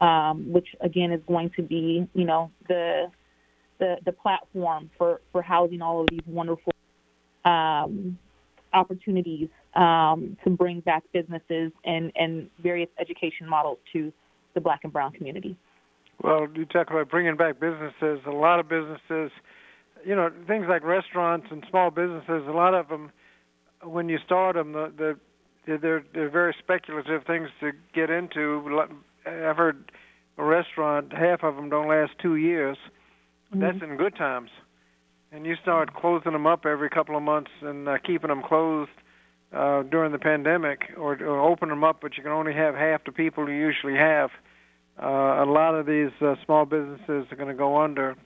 Um, 0.00 0.50
which 0.50 0.68
again 0.80 1.12
is 1.12 1.20
going 1.28 1.50
to 1.56 1.62
be 1.62 2.08
you 2.14 2.24
know 2.24 2.50
the 2.68 3.10
the, 3.80 3.96
the 4.04 4.12
platform 4.12 4.90
for, 4.96 5.20
for 5.32 5.42
housing 5.42 5.82
all 5.82 6.02
of 6.02 6.08
these 6.10 6.20
wonderful 6.26 6.72
um, 7.44 8.16
opportunities 8.72 9.48
um, 9.74 10.36
to 10.44 10.50
bring 10.50 10.80
back 10.80 11.02
businesses 11.12 11.72
and, 11.84 12.12
and 12.14 12.48
various 12.62 12.90
education 13.00 13.48
models 13.48 13.78
to 13.92 14.12
the 14.54 14.60
black 14.60 14.80
and 14.84 14.92
brown 14.92 15.10
community. 15.12 15.56
Well, 16.22 16.46
you 16.54 16.66
talk 16.66 16.90
about 16.90 17.10
bringing 17.10 17.36
back 17.36 17.58
businesses. 17.58 18.20
A 18.26 18.30
lot 18.30 18.60
of 18.60 18.68
businesses, 18.68 19.32
you 20.04 20.14
know, 20.14 20.30
things 20.46 20.66
like 20.68 20.84
restaurants 20.84 21.46
and 21.50 21.64
small 21.70 21.90
businesses. 21.90 22.44
A 22.46 22.52
lot 22.52 22.74
of 22.74 22.88
them, 22.88 23.10
when 23.82 24.08
you 24.08 24.18
start 24.24 24.56
them, 24.56 24.72
the, 24.72 24.92
the 25.66 25.78
they're 25.78 26.04
they're 26.14 26.30
very 26.30 26.54
speculative 26.58 27.24
things 27.24 27.48
to 27.60 27.72
get 27.94 28.10
into. 28.10 28.82
I've 29.26 29.56
heard 29.56 29.92
a 30.38 30.44
restaurant, 30.44 31.12
half 31.12 31.42
of 31.42 31.56
them 31.56 31.68
don't 31.68 31.88
last 31.88 32.12
two 32.20 32.36
years. 32.36 32.76
Mm-hmm. 33.52 33.60
That's 33.60 33.82
in 33.82 33.96
good 33.96 34.16
times 34.16 34.50
and 35.32 35.46
you 35.46 35.56
start 35.62 35.94
closing 35.94 36.32
them 36.32 36.46
up 36.46 36.66
every 36.66 36.90
couple 36.90 37.16
of 37.16 37.22
months 37.22 37.50
and 37.62 37.88
uh, 37.88 37.98
keeping 37.98 38.28
them 38.28 38.42
closed 38.42 38.90
uh, 39.52 39.82
during 39.82 40.12
the 40.12 40.18
pandemic, 40.18 40.92
or, 40.96 41.14
or 41.24 41.40
open 41.40 41.68
them 41.68 41.82
up, 41.82 42.00
but 42.00 42.16
you 42.16 42.22
can 42.22 42.32
only 42.32 42.52
have 42.52 42.74
half 42.74 43.04
the 43.04 43.12
people 43.12 43.48
you 43.48 43.56
usually 43.56 43.96
have. 43.96 44.30
Uh, 45.02 45.42
a 45.42 45.46
lot 45.46 45.74
of 45.74 45.86
these 45.86 46.10
uh, 46.20 46.36
small 46.44 46.64
businesses 46.64 47.26
are 47.30 47.36
going 47.36 47.48
to 47.48 47.54
go 47.54 47.80
under. 47.80 48.16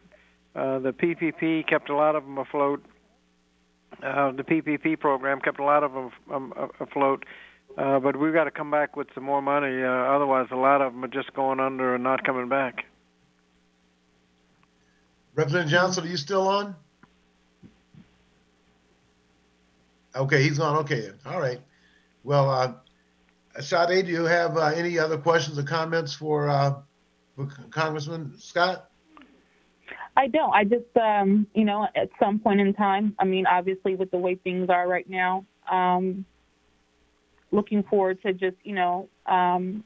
Uh, 0.54 0.78
the 0.80 0.92
PPP 0.92 1.66
kept 1.66 1.88
a 1.88 1.96
lot 1.96 2.14
of 2.14 2.24
them 2.24 2.36
afloat. 2.36 2.84
Uh, 4.02 4.32
the 4.32 4.42
PPP 4.42 4.98
program 4.98 5.40
kept 5.40 5.58
a 5.58 5.64
lot 5.64 5.82
of 5.82 5.92
them 5.92 6.10
um, 6.32 6.52
afloat. 6.80 7.24
Uh, 7.76 7.98
but 7.98 8.18
we've 8.18 8.32
got 8.32 8.44
to 8.44 8.50
come 8.50 8.70
back 8.70 8.96
with 8.96 9.08
some 9.14 9.24
more 9.24 9.42
money. 9.42 9.82
Uh, 9.82 9.88
otherwise, 9.88 10.46
a 10.52 10.56
lot 10.56 10.80
of 10.80 10.92
them 10.92 11.04
are 11.04 11.08
just 11.08 11.32
going 11.34 11.58
under 11.58 11.94
and 11.94 12.04
not 12.04 12.24
coming 12.24 12.48
back. 12.48 12.84
Representative 15.34 15.72
Johnson, 15.72 16.04
are 16.04 16.08
you 16.08 16.16
still 16.16 16.46
on? 16.46 16.76
Okay, 20.14 20.42
he's 20.42 20.58
gone. 20.58 20.78
Okay, 20.78 21.10
all 21.26 21.40
right. 21.40 21.60
Well, 22.22 22.48
uh, 22.48 22.72
Shaude', 23.60 24.06
do 24.06 24.12
you 24.12 24.24
have 24.24 24.56
uh, 24.56 24.66
any 24.66 24.96
other 24.98 25.18
questions 25.18 25.58
or 25.58 25.64
comments 25.64 26.14
for, 26.14 26.48
uh, 26.48 26.74
for 27.34 27.46
Congressman 27.70 28.38
Scott? 28.38 28.88
I 30.16 30.28
don't. 30.28 30.52
I 30.52 30.64
just, 30.64 30.96
um, 30.96 31.46
you 31.54 31.64
know, 31.64 31.88
at 31.96 32.08
some 32.20 32.38
point 32.38 32.60
in 32.60 32.72
time, 32.74 33.14
I 33.18 33.24
mean, 33.24 33.46
obviously 33.46 33.96
with 33.96 34.10
the 34.10 34.18
way 34.18 34.36
things 34.36 34.68
are 34.70 34.88
right 34.88 35.08
now, 35.08 35.44
um, 35.70 36.24
looking 37.50 37.82
forward 37.84 38.22
to 38.22 38.32
just, 38.32 38.56
you 38.62 38.74
know, 38.74 39.08
um, 39.26 39.82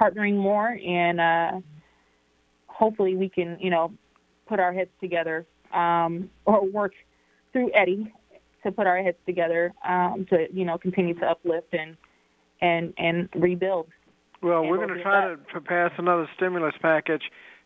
partnering 0.00 0.36
more 0.36 0.78
and 0.86 1.20
uh, 1.20 1.52
hopefully 2.66 3.16
we 3.16 3.28
can, 3.28 3.58
you 3.60 3.70
know, 3.70 3.92
put 4.46 4.60
our 4.60 4.72
heads 4.72 4.90
together 5.00 5.46
um, 5.72 6.30
or 6.44 6.64
work 6.66 6.92
through 7.52 7.70
Eddie 7.74 8.12
to 8.64 8.72
put 8.72 8.86
our 8.86 9.02
heads 9.02 9.16
together 9.26 9.72
um, 9.86 10.26
to 10.30 10.46
you 10.52 10.64
know 10.64 10.78
continue 10.78 11.14
to 11.14 11.26
uplift 11.26 11.72
and 11.72 11.96
and 12.60 12.92
and 12.98 13.28
rebuild. 13.34 13.86
Well, 14.42 14.60
and 14.60 14.70
we're 14.70 14.76
going 14.76 14.96
to 14.96 15.02
try 15.02 15.28
to, 15.28 15.36
to 15.54 15.60
pass 15.60 15.92
another 15.98 16.28
stimulus 16.36 16.74
package. 16.82 17.22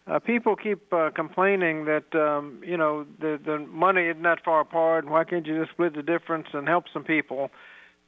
Uh, 0.08 0.18
people 0.18 0.56
keep 0.56 0.90
uh, 0.92 1.10
complaining 1.14 1.84
that 1.84 2.14
um, 2.14 2.60
you 2.64 2.76
know 2.76 3.04
the 3.20 3.38
the 3.44 3.58
money 3.58 4.08
isn't 4.08 4.22
that 4.22 4.42
far 4.44 4.60
apart. 4.60 5.06
Why 5.06 5.24
can't 5.24 5.46
you 5.46 5.58
just 5.58 5.72
split 5.72 5.94
the 5.94 6.02
difference 6.02 6.46
and 6.54 6.66
help 6.66 6.84
some 6.92 7.04
people? 7.04 7.50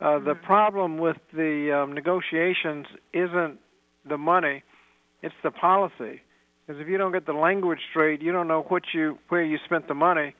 Uh, 0.00 0.04
mm-hmm. 0.04 0.28
The 0.28 0.34
problem 0.34 0.96
with 0.96 1.18
the 1.34 1.82
um, 1.82 1.92
negotiations 1.92 2.86
isn't 3.12 3.58
the 4.08 4.16
money; 4.16 4.62
it's 5.22 5.34
the 5.42 5.50
policy. 5.50 6.22
Because 6.66 6.80
if 6.80 6.88
you 6.88 6.96
don't 6.96 7.12
get 7.12 7.26
the 7.26 7.32
language 7.32 7.80
straight, 7.90 8.22
you 8.22 8.32
don't 8.32 8.48
know 8.48 8.62
what 8.68 8.82
you 8.94 9.18
where 9.28 9.44
you 9.44 9.58
spent 9.64 9.86
the 9.86 9.94
money. 9.94 10.34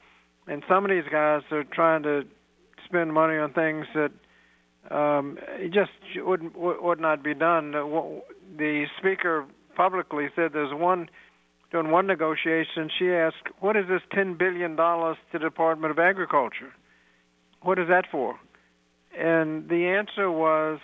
And 0.46 0.62
some 0.66 0.85
of 0.85 0.90
these 0.90 1.05
guys 1.11 1.42
are 1.51 1.64
trying 1.64 2.03
to 2.05 2.23
spend 2.87 3.12
money 3.12 3.37
on 3.37 3.53
things 3.53 3.87
that 3.94 4.12
um, 4.94 5.38
it 5.59 5.73
just 5.73 5.90
wouldn't 6.16 6.57
would 6.57 7.01
not 7.01 7.23
be 7.23 7.35
done. 7.35 7.73
The 7.73 8.87
speaker 8.99 9.44
publicly 9.77 10.29
said 10.35 10.53
there's 10.55 10.73
one 10.73 11.11
during 11.71 11.91
one 11.91 12.07
negotiation. 12.07 12.91
She 12.99 13.13
asked, 13.13 13.49
"What 13.61 13.77
is 13.77 13.87
this 13.89 14.03
ten 14.11 14.35
billion 14.35 14.77
dollars 14.77 15.17
to 15.33 15.39
the 15.39 15.45
Department 15.45 15.91
of 15.91 15.99
Agriculture? 15.99 16.73
What 17.63 17.79
is 17.79 17.89
that 17.89 18.07
for?" 18.11 18.39
And 19.17 19.69
the 19.69 19.89
answer 19.89 20.31
was, 20.31 20.81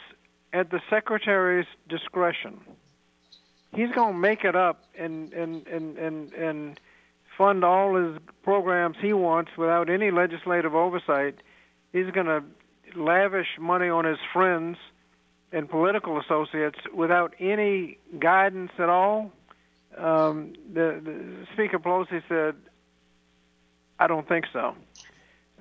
"At 0.52 0.70
the 0.70 0.80
secretary's 0.88 1.66
discretion." 1.88 2.60
He's 3.74 3.90
going 3.92 4.14
to 4.14 4.18
make 4.18 4.44
it 4.44 4.56
up 4.56 4.84
and 4.96 5.32
and 5.32 5.66
and 5.66 5.98
and 5.98 6.32
and 6.32 6.80
fund 7.36 7.64
all 7.64 7.94
his 7.94 8.18
programs 8.42 8.96
he 8.98 9.12
wants 9.12 9.56
without 9.56 9.90
any 9.90 10.10
legislative 10.10 10.74
oversight 10.74 11.34
he's 11.96 12.10
going 12.10 12.26
to 12.26 12.42
lavish 12.94 13.58
money 13.58 13.88
on 13.88 14.04
his 14.04 14.18
friends 14.32 14.76
and 15.52 15.68
political 15.68 16.20
associates 16.20 16.78
without 16.94 17.34
any 17.40 17.98
guidance 18.18 18.72
at 18.78 18.88
all. 18.88 19.32
Um, 19.96 20.54
the, 20.72 21.00
the 21.02 21.46
Speaker 21.52 21.78
Pelosi 21.78 22.22
said, 22.28 22.54
"I 23.98 24.06
don't 24.06 24.28
think 24.28 24.46
so. 24.52 24.74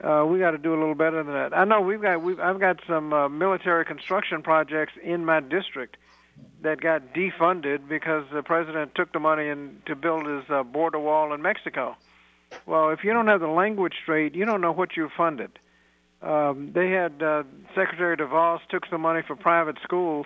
Uh, 0.03 0.25
we 0.25 0.39
got 0.39 0.51
to 0.51 0.57
do 0.57 0.73
a 0.73 0.79
little 0.79 0.95
better 0.95 1.23
than 1.23 1.33
that." 1.33 1.57
I 1.57 1.63
know 1.63 1.81
we've 1.81 2.01
got 2.01 2.21
we've, 2.21 2.39
I've 2.39 2.59
got 2.59 2.79
some 2.87 3.13
uh, 3.13 3.29
military 3.29 3.85
construction 3.85 4.41
projects 4.41 4.93
in 5.01 5.25
my 5.25 5.39
district 5.39 5.97
that 6.61 6.81
got 6.81 7.13
defunded 7.13 7.87
because 7.87 8.25
the 8.33 8.43
president 8.43 8.93
took 8.95 9.13
the 9.13 9.19
money 9.19 9.47
in 9.47 9.81
to 9.85 9.95
build 9.95 10.25
his 10.25 10.43
uh, 10.49 10.63
border 10.63 10.99
wall 10.99 11.33
in 11.33 11.41
Mexico. 11.41 11.95
Well, 12.65 12.89
if 12.89 13.03
you 13.03 13.13
don't 13.13 13.27
have 13.27 13.39
the 13.39 13.47
language 13.47 13.93
straight, 14.01 14.35
you 14.35 14.45
don't 14.45 14.61
know 14.61 14.71
what 14.71 14.97
you 14.97 15.09
funded 15.15 15.59
um, 16.25 16.71
they 16.73 16.89
had 16.89 17.21
uh, 17.21 17.43
Secretary 17.75 18.17
DeVos 18.17 18.59
took 18.69 18.85
some 18.87 19.01
money 19.01 19.21
for 19.25 19.35
private 19.35 19.77
schools, 19.83 20.25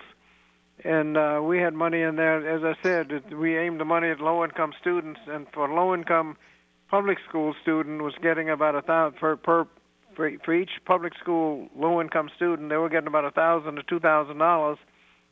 and 0.84 1.16
uh, 1.16 1.40
we 1.42 1.58
had 1.58 1.74
money 1.74 2.02
in 2.02 2.16
there. 2.16 2.46
As 2.48 2.62
I 2.64 2.74
said, 2.82 3.32
we 3.32 3.56
aimed 3.56 3.80
the 3.80 3.84
money 3.84 4.08
at 4.10 4.20
low-income 4.20 4.72
students, 4.80 5.20
and 5.26 5.46
for 5.52 5.68
low-income 5.68 6.36
public 6.90 7.18
school 7.28 7.54
student 7.62 8.02
was 8.02 8.14
getting 8.22 8.50
about 8.50 8.74
a 8.74 8.82
thousand 8.82 9.18
per 9.18 9.36
per 9.36 9.66
for, 10.16 10.30
for 10.44 10.54
each 10.54 10.70
public 10.84 11.12
school 11.18 11.68
low-income 11.76 12.30
student. 12.34 12.68
They 12.68 12.76
were 12.76 12.88
getting 12.88 13.08
about 13.08 13.24
a 13.24 13.30
thousand 13.30 13.76
to 13.76 13.82
two 13.82 14.00
thousand 14.00 14.38
dollars. 14.38 14.78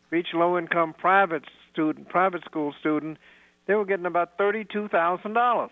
For 0.09 0.17
each 0.17 0.29
low-income 0.33 0.95
private 0.99 1.45
student, 1.73 2.09
private 2.09 2.45
school 2.45 2.73
student, 2.81 3.19
they 3.67 3.75
were 3.75 3.85
getting 3.85 4.07
about 4.07 4.39
thirty-two 4.39 4.89
thousand 4.89 5.35
dollars. 5.35 5.71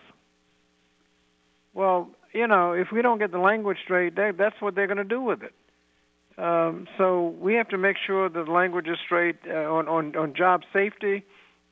Well, 1.73 2.11
you 2.33 2.47
know, 2.47 2.73
if 2.73 2.89
we 2.93 3.01
don't 3.03 3.19
get 3.19 3.33
the 3.33 3.39
language 3.39 3.79
straight, 3.85 4.17
they, 4.17 4.31
that's 4.37 4.61
what 4.61 4.75
they're 4.75 4.87
going 4.87 4.97
to 4.99 5.05
do 5.05 5.21
with 5.21 5.43
it. 5.43 5.55
Um, 6.38 6.87
so 6.99 7.35
we 7.40 7.55
have 7.55 7.68
to 7.68 7.79
make 7.79 7.96
sure 8.07 8.29
the 8.29 8.42
language 8.42 8.88
is 8.88 8.99
straight 9.05 9.37
uh, 9.49 9.72
on, 9.72 9.88
on 9.88 10.16
on 10.16 10.35
job 10.35 10.62
safety. 10.72 11.25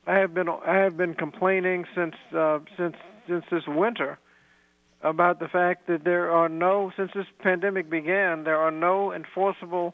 I 0.07 0.15
have 0.15 0.33
been 0.33 0.49
I 0.49 0.77
have 0.77 0.97
been 0.97 1.13
complaining 1.13 1.85
since 1.95 2.15
uh, 2.35 2.59
since 2.77 2.95
since 3.27 3.45
this 3.51 3.63
winter 3.67 4.17
about 5.03 5.39
the 5.39 5.47
fact 5.47 5.87
that 5.87 6.03
there 6.03 6.31
are 6.31 6.49
no 6.49 6.91
since 6.97 7.11
this 7.13 7.27
pandemic 7.39 7.89
began 7.89 8.43
there 8.43 8.57
are 8.57 8.71
no 8.71 9.13
enforceable 9.13 9.93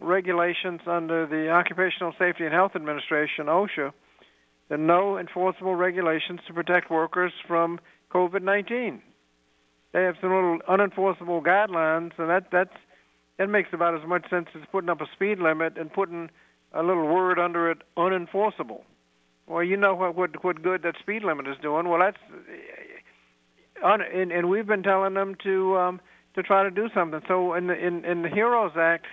regulations 0.00 0.80
under 0.86 1.26
the 1.26 1.50
Occupational 1.50 2.14
Safety 2.18 2.44
and 2.44 2.54
Health 2.54 2.72
Administration 2.74 3.46
OSHA. 3.46 3.92
There 4.68 4.78
are 4.78 4.82
no 4.82 5.18
enforceable 5.18 5.74
regulations 5.74 6.40
to 6.46 6.54
protect 6.54 6.90
workers 6.90 7.32
from 7.46 7.80
COVID-19 8.12 9.00
they 9.96 10.02
have 10.02 10.16
some 10.20 10.30
little 10.30 10.58
unenforceable 10.68 11.42
guidelines, 11.42 12.12
and 12.18 12.28
that 12.28 12.48
that's 12.52 12.76
that 13.38 13.48
makes 13.48 13.70
about 13.72 13.94
as 13.94 14.06
much 14.06 14.28
sense 14.30 14.48
as 14.54 14.62
putting 14.72 14.90
up 14.90 15.00
a 15.00 15.06
speed 15.12 15.38
limit 15.38 15.76
and 15.76 15.92
putting 15.92 16.30
a 16.72 16.82
little 16.82 17.06
word 17.06 17.38
under 17.38 17.70
it, 17.70 17.78
unenforceable. 17.96 18.82
Well, 19.46 19.62
you 19.62 19.76
know 19.76 19.94
what 19.94 20.16
what 20.16 20.44
what 20.44 20.62
good 20.62 20.82
that 20.82 20.96
speed 20.98 21.22
limit 21.22 21.46
is 21.46 21.56
doing. 21.62 21.88
Well, 21.88 22.00
that's 22.00 22.18
un, 23.82 24.00
and, 24.02 24.32
and 24.32 24.48
we've 24.48 24.66
been 24.66 24.82
telling 24.82 25.14
them 25.14 25.36
to 25.44 25.76
um, 25.78 26.00
to 26.34 26.42
try 26.42 26.62
to 26.64 26.70
do 26.70 26.88
something. 26.94 27.20
So 27.28 27.54
in 27.54 27.68
the 27.68 27.74
in, 27.74 28.04
in 28.04 28.22
the 28.22 28.28
Heroes 28.28 28.72
Act, 28.76 29.06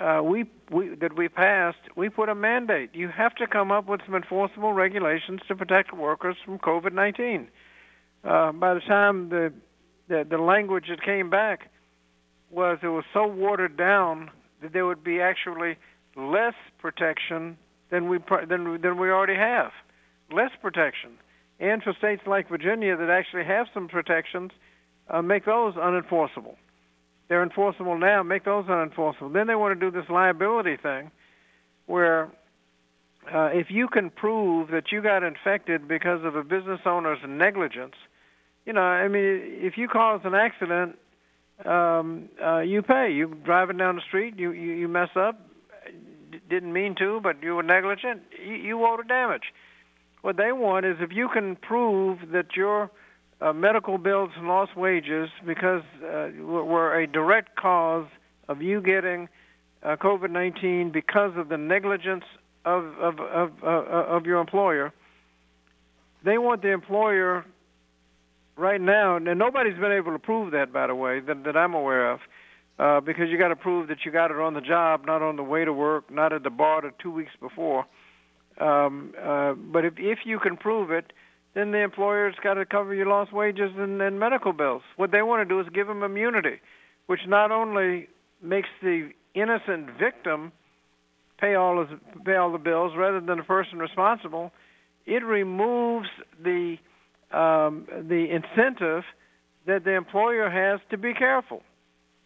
uh, 0.00 0.22
we, 0.24 0.44
we 0.70 0.88
that 0.96 1.16
we 1.16 1.28
passed, 1.28 1.78
we 1.94 2.08
put 2.08 2.28
a 2.28 2.34
mandate. 2.34 2.90
You 2.94 3.08
have 3.08 3.34
to 3.36 3.46
come 3.46 3.70
up 3.70 3.86
with 3.86 4.00
some 4.04 4.14
enforceable 4.14 4.72
regulations 4.72 5.40
to 5.46 5.54
protect 5.54 5.94
workers 5.94 6.36
from 6.44 6.58
COVID-19. 6.58 7.46
Uh, 8.24 8.52
by 8.52 8.74
the 8.74 8.80
time 8.80 9.28
the, 9.28 9.52
the 10.08 10.26
the 10.28 10.38
language 10.38 10.86
that 10.88 11.02
came 11.02 11.30
back 11.30 11.70
was 12.54 12.78
it 12.82 12.88
was 12.88 13.04
so 13.12 13.26
watered 13.26 13.76
down 13.76 14.30
that 14.62 14.72
there 14.72 14.86
would 14.86 15.04
be 15.04 15.20
actually 15.20 15.76
less 16.16 16.54
protection 16.78 17.58
than 17.90 18.08
we 18.08 18.18
than 18.48 18.80
than 18.80 18.98
we 18.98 19.10
already 19.10 19.36
have, 19.36 19.72
less 20.32 20.50
protection. 20.62 21.10
And 21.60 21.82
for 21.82 21.92
states 21.98 22.22
like 22.26 22.48
Virginia 22.48 22.96
that 22.96 23.10
actually 23.10 23.44
have 23.44 23.66
some 23.72 23.88
protections, 23.88 24.50
uh, 25.08 25.22
make 25.22 25.44
those 25.44 25.74
unenforceable 25.74 26.56
they're 27.28 27.42
enforceable 27.42 27.98
now, 27.98 28.22
make 28.22 28.44
those 28.44 28.66
unenforceable. 28.66 29.32
Then 29.32 29.46
they 29.46 29.54
want 29.54 29.78
to 29.78 29.90
do 29.90 29.90
this 29.90 30.08
liability 30.10 30.76
thing 30.76 31.10
where 31.86 32.30
uh, 33.32 33.46
if 33.52 33.70
you 33.70 33.88
can 33.88 34.10
prove 34.10 34.70
that 34.70 34.92
you 34.92 35.02
got 35.02 35.22
infected 35.22 35.88
because 35.88 36.24
of 36.24 36.36
a 36.36 36.44
business 36.44 36.80
owner's 36.84 37.18
negligence, 37.26 37.94
you 38.66 38.72
know, 38.72 38.82
I 38.82 39.08
mean, 39.08 39.40
if 39.42 39.78
you 39.78 39.88
cause 39.88 40.20
an 40.24 40.34
accident, 40.34 40.98
um, 41.64 42.28
uh, 42.44 42.60
you 42.60 42.82
pay. 42.82 43.12
You 43.12 43.36
driving 43.44 43.76
down 43.76 43.96
the 43.96 44.02
street, 44.02 44.38
you, 44.38 44.52
you 44.52 44.72
you 44.72 44.88
mess 44.88 45.10
up, 45.16 45.40
didn't 46.48 46.72
mean 46.72 46.94
to, 46.98 47.20
but 47.22 47.42
you 47.42 47.54
were 47.54 47.62
negligent. 47.62 48.22
You, 48.44 48.54
you 48.54 48.84
owe 48.84 48.96
the 48.96 49.04
damage. 49.04 49.52
What 50.22 50.36
they 50.36 50.52
want 50.52 50.86
is 50.86 50.96
if 51.00 51.12
you 51.12 51.28
can 51.32 51.56
prove 51.56 52.18
that 52.32 52.56
you're 52.56 52.90
uh, 53.40 53.52
medical 53.52 53.98
bills 53.98 54.30
and 54.36 54.48
lost 54.48 54.76
wages 54.76 55.28
because 55.46 55.82
uh, 56.02 56.30
were 56.42 56.98
a 56.98 57.06
direct 57.06 57.56
cause 57.56 58.06
of 58.48 58.62
you 58.62 58.80
getting 58.80 59.28
uh, 59.82 59.96
COVID-19 59.96 60.92
because 60.92 61.32
of 61.36 61.48
the 61.48 61.58
negligence 61.58 62.24
of 62.64 62.84
of 62.98 63.20
of, 63.20 63.50
uh, 63.62 63.66
of 63.66 64.26
your 64.26 64.40
employer. 64.40 64.92
They 66.24 66.38
want 66.38 66.62
the 66.62 66.70
employer 66.70 67.44
right 68.56 68.80
now, 68.80 69.16
and 69.16 69.24
nobody's 69.38 69.78
been 69.78 69.92
able 69.92 70.12
to 70.12 70.18
prove 70.18 70.52
that, 70.52 70.72
by 70.72 70.86
the 70.86 70.94
way, 70.94 71.20
that, 71.20 71.44
that 71.44 71.56
I'm 71.56 71.74
aware 71.74 72.12
of, 72.12 72.20
uh, 72.78 73.00
because 73.00 73.28
you 73.28 73.38
got 73.38 73.48
to 73.48 73.56
prove 73.56 73.88
that 73.88 73.98
you 74.04 74.12
got 74.12 74.30
it 74.30 74.38
on 74.38 74.54
the 74.54 74.60
job, 74.60 75.06
not 75.06 75.22
on 75.22 75.36
the 75.36 75.42
way 75.42 75.64
to 75.64 75.72
work, 75.72 76.10
not 76.10 76.32
at 76.32 76.42
the 76.42 76.50
bar 76.50 76.82
the 76.82 76.90
two 77.02 77.10
weeks 77.10 77.32
before. 77.40 77.86
Um, 78.60 79.14
uh, 79.20 79.54
but 79.54 79.84
if 79.84 79.94
if 79.98 80.20
you 80.24 80.38
can 80.38 80.56
prove 80.56 80.90
it, 80.90 81.12
then 81.54 81.72
the 81.72 81.78
employer's 81.78 82.34
got 82.42 82.54
to 82.54 82.64
cover 82.64 82.94
your 82.94 83.06
lost 83.06 83.32
wages 83.32 83.70
and, 83.76 84.00
and 84.00 84.18
medical 84.18 84.52
bills. 84.52 84.82
What 84.96 85.10
they 85.10 85.22
want 85.22 85.48
to 85.48 85.52
do 85.52 85.60
is 85.60 85.66
give 85.74 85.86
them 85.86 86.02
immunity, 86.02 86.60
which 87.06 87.20
not 87.26 87.50
only 87.50 88.08
makes 88.42 88.68
the 88.82 89.10
innocent 89.34 89.90
victim 89.98 90.52
pay 91.38 91.54
all 91.54 91.84
his, 91.84 91.98
pay 92.24 92.36
all 92.36 92.52
the 92.52 92.58
bills 92.58 92.92
rather 92.96 93.20
than 93.20 93.38
the 93.38 93.44
person 93.44 93.78
responsible, 93.78 94.52
it 95.06 95.24
removes 95.24 96.08
the 96.42 96.76
um, 97.34 97.86
the 98.08 98.28
incentive 98.30 99.04
that 99.66 99.84
the 99.84 99.92
employer 99.92 100.50
has 100.50 100.80
to 100.90 100.98
be 100.98 101.14
careful. 101.14 101.62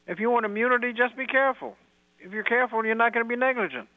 If 0.07 0.19
you 0.19 0.31
want 0.31 0.47
immunity, 0.47 0.93
just 0.93 1.17
be 1.17 1.27
careful. 1.27 1.77
If 2.19 2.33
you're 2.33 2.43
careful, 2.43 2.85
you're 2.85 2.95
not 2.95 3.13
going 3.15 3.25
to 3.25 3.29
be 3.29 3.37
negligent. 3.37 3.89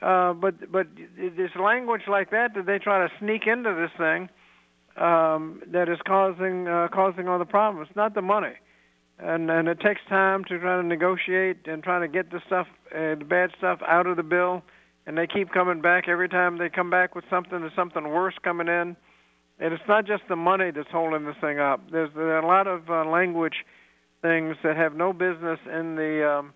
Uh, 0.00 0.34
but 0.34 0.70
but 0.70 0.86
this 1.18 1.50
language 1.58 2.02
like 2.06 2.30
that 2.30 2.54
that 2.54 2.66
they 2.66 2.78
try 2.78 3.06
to 3.06 3.12
sneak 3.18 3.46
into 3.46 3.74
this 3.74 3.90
thing 3.96 4.28
um, 5.02 5.62
that 5.66 5.88
is 5.88 5.98
causing 6.06 6.68
uh, 6.68 6.88
causing 6.92 7.28
all 7.28 7.38
the 7.38 7.46
problems. 7.46 7.88
Not 7.96 8.14
the 8.14 8.22
money, 8.22 8.54
and 9.18 9.50
and 9.50 9.68
it 9.68 9.80
takes 9.80 10.02
time 10.08 10.44
to 10.44 10.58
try 10.58 10.76
to 10.76 10.82
negotiate 10.82 11.66
and 11.66 11.82
try 11.82 11.98
to 11.98 12.08
get 12.08 12.30
the 12.30 12.40
stuff, 12.46 12.66
uh, 12.94 13.14
the 13.14 13.24
bad 13.26 13.50
stuff, 13.56 13.80
out 13.86 14.06
of 14.06 14.16
the 14.16 14.22
bill. 14.22 14.62
And 15.06 15.16
they 15.16 15.26
keep 15.26 15.52
coming 15.52 15.80
back 15.80 16.08
every 16.08 16.28
time 16.28 16.58
they 16.58 16.68
come 16.68 16.90
back 16.90 17.14
with 17.14 17.24
something. 17.30 17.60
There's 17.60 17.72
something 17.76 18.08
worse 18.08 18.34
coming 18.42 18.66
in, 18.66 18.96
and 19.58 19.72
it's 19.72 19.82
not 19.88 20.06
just 20.06 20.22
the 20.28 20.36
money 20.36 20.70
that's 20.70 20.90
holding 20.90 21.24
this 21.24 21.36
thing 21.40 21.58
up. 21.58 21.80
There's, 21.90 22.10
there 22.14 22.36
are 22.36 22.42
a 22.42 22.46
lot 22.46 22.66
of 22.66 22.90
uh, 22.90 23.08
language 23.08 23.64
things 24.22 24.56
that 24.62 24.76
have 24.76 24.94
no 24.94 25.12
business 25.12 25.58
in 25.66 25.96
the 25.96 26.28
um, 26.28 26.52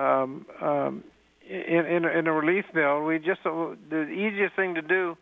um, 0.00 0.46
um, 0.60 1.04
in, 1.48 1.84
in, 1.86 2.04
in 2.04 2.26
a 2.26 2.32
relief 2.32 2.64
bill. 2.72 3.02
We 3.02 3.18
just 3.18 3.40
uh, 3.44 3.74
the 3.90 4.08
easiest 4.08 4.56
thing 4.56 4.74
to 4.74 4.82
do 4.82 5.16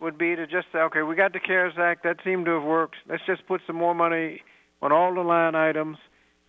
would 0.00 0.18
be 0.18 0.36
to 0.36 0.46
just 0.46 0.66
say, 0.72 0.78
okay, 0.78 1.02
we 1.02 1.14
got 1.14 1.32
the 1.32 1.40
CARES 1.40 1.74
Act. 1.78 2.04
That 2.04 2.16
seemed 2.24 2.46
to 2.46 2.52
have 2.52 2.62
worked. 2.62 2.96
Let's 3.08 3.22
just 3.26 3.46
put 3.46 3.60
some 3.66 3.76
more 3.76 3.94
money 3.94 4.42
on 4.82 4.92
all 4.92 5.14
the 5.14 5.20
line 5.20 5.54
items. 5.54 5.98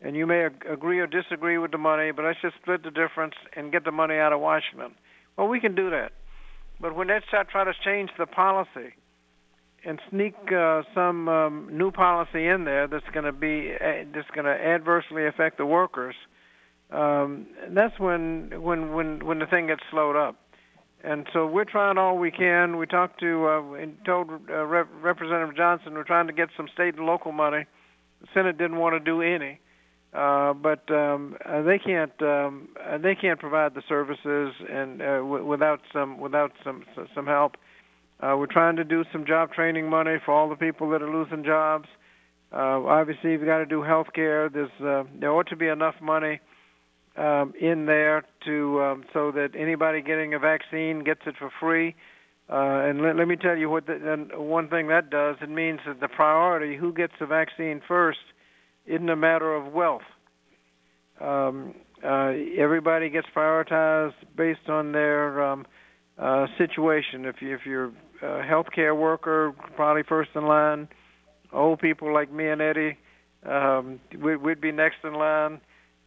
And 0.01 0.15
you 0.15 0.27
may 0.27 0.45
ag- 0.45 0.65
agree 0.69 0.99
or 0.99 1.07
disagree 1.07 1.57
with 1.57 1.71
the 1.71 1.77
money, 1.77 2.11
but 2.11 2.25
let's 2.25 2.39
just 2.41 2.55
split 2.61 2.83
the 2.83 2.91
difference 2.91 3.33
and 3.55 3.71
get 3.71 3.83
the 3.83 3.91
money 3.91 4.15
out 4.15 4.31
of 4.31 4.39
Washington. 4.39 4.93
Well, 5.37 5.47
we 5.47 5.59
can 5.59 5.75
do 5.75 5.89
that. 5.89 6.11
But 6.79 6.95
when 6.95 7.07
they 7.07 7.19
start 7.27 7.49
trying 7.49 7.65
to 7.65 7.73
change 7.83 8.11
the 8.19 8.27
policy 8.27 8.93
and 9.85 9.99
sneak 10.09 10.35
uh, 10.51 10.81
some 10.93 11.29
um, 11.29 11.69
new 11.71 11.91
policy 11.91 12.47
in 12.47 12.65
there 12.65 12.87
that's 12.87 13.07
going 13.13 13.25
to 13.25 13.31
be 13.31 13.73
uh, 13.73 14.05
that's 14.13 14.29
going 14.33 14.45
to 14.45 14.51
adversely 14.51 15.25
affect 15.27 15.57
the 15.57 15.65
workers, 15.65 16.15
um, 16.91 17.47
that's 17.69 17.99
when 17.99 18.61
when 18.61 18.93
when 18.93 19.25
when 19.25 19.39
the 19.39 19.45
thing 19.45 19.67
gets 19.67 19.83
slowed 19.91 20.15
up 20.15 20.35
and 21.03 21.27
so 21.31 21.45
we're 21.45 21.65
trying 21.65 21.97
all 21.97 22.17
we 22.17 22.31
can. 22.31 22.77
We 22.77 22.85
talked 22.87 23.19
to 23.19 23.47
uh, 23.47 23.73
and 23.73 23.95
told 24.05 24.29
uh, 24.49 24.65
Rep- 24.65 24.89
Representative 25.01 25.55
Johnson 25.55 25.93
we're 25.93 26.03
trying 26.03 26.27
to 26.27 26.33
get 26.33 26.49
some 26.57 26.67
state 26.73 26.95
and 26.95 27.05
local 27.05 27.31
money. 27.31 27.65
The 28.21 28.27
Senate 28.33 28.57
didn't 28.57 28.77
want 28.77 28.95
to 28.95 28.99
do 28.99 29.21
any, 29.21 29.59
uh, 30.13 30.53
but 30.53 30.89
um, 30.91 31.37
uh, 31.45 31.61
they 31.61 31.77
can't 31.77 32.19
um, 32.21 32.69
uh, 32.83 32.97
they 32.97 33.13
can't 33.15 33.39
provide 33.39 33.75
the 33.75 33.83
services 33.87 34.53
and 34.69 35.01
uh, 35.01 35.17
w- 35.17 35.45
without 35.45 35.81
some 35.93 36.19
without 36.19 36.51
some 36.63 36.83
some 37.13 37.27
help. 37.27 37.57
Uh, 38.19 38.35
we're 38.37 38.47
trying 38.47 38.75
to 38.75 38.83
do 38.83 39.03
some 39.11 39.25
job 39.25 39.51
training 39.53 39.89
money 39.89 40.15
for 40.25 40.33
all 40.33 40.49
the 40.49 40.55
people 40.55 40.89
that 40.89 41.01
are 41.01 41.11
losing 41.11 41.43
jobs. 41.43 41.87
Uh, 42.51 42.81
obviously, 42.85 43.31
you've 43.31 43.45
got 43.45 43.59
to 43.59 43.65
do 43.65 43.83
health 43.83 44.07
care. 44.13 44.45
Uh, 44.45 45.03
there 45.19 45.31
ought 45.31 45.47
to 45.47 45.55
be 45.55 45.67
enough 45.67 45.95
money 46.01 46.39
um, 47.17 47.53
in 47.59 47.85
there 47.85 48.23
to 48.45 48.81
um, 48.81 49.03
so 49.13 49.31
that 49.31 49.49
anybody 49.57 50.01
getting 50.01 50.33
a 50.33 50.39
vaccine 50.39 51.03
gets 51.03 51.21
it 51.25 51.35
for 51.37 51.51
free. 51.59 51.95
Uh, 52.49 52.87
and 52.87 53.01
let, 53.01 53.17
let 53.17 53.27
me 53.27 53.35
tell 53.35 53.57
you 53.57 53.69
what 53.69 53.85
the, 53.85 54.27
one 54.35 54.69
thing 54.69 54.87
that 54.87 55.09
does. 55.09 55.35
It 55.41 55.49
means 55.49 55.79
that 55.85 55.99
the 55.99 56.07
priority, 56.07 56.77
who 56.77 56.93
gets 56.93 57.13
the 57.19 57.25
vaccine 57.25 57.81
first, 57.87 58.19
isn't 58.85 59.09
a 59.09 59.15
matter 59.15 59.53
of 59.53 59.73
wealth. 59.73 60.01
Um, 61.19 61.75
uh, 62.03 62.31
everybody 62.57 63.09
gets 63.09 63.27
prioritized 63.35 64.13
based 64.35 64.69
on 64.69 64.91
their 64.91 65.43
um, 65.43 65.65
uh, 66.17 66.45
situation. 66.57 67.25
If, 67.25 67.41
you, 67.41 67.55
if 67.55 67.61
you're 67.65 67.91
a 68.21 68.41
healthcare 68.41 68.97
worker, 68.97 69.53
probably 69.75 70.03
first 70.03 70.31
in 70.35 70.45
line. 70.45 70.87
Old 71.53 71.79
people 71.79 72.13
like 72.13 72.31
me 72.31 72.47
and 72.49 72.61
Eddie, 72.61 72.97
um, 73.45 73.99
we, 74.19 74.35
we'd 74.35 74.59
be 74.59 74.71
next 74.71 74.97
in 75.03 75.13
line 75.13 75.61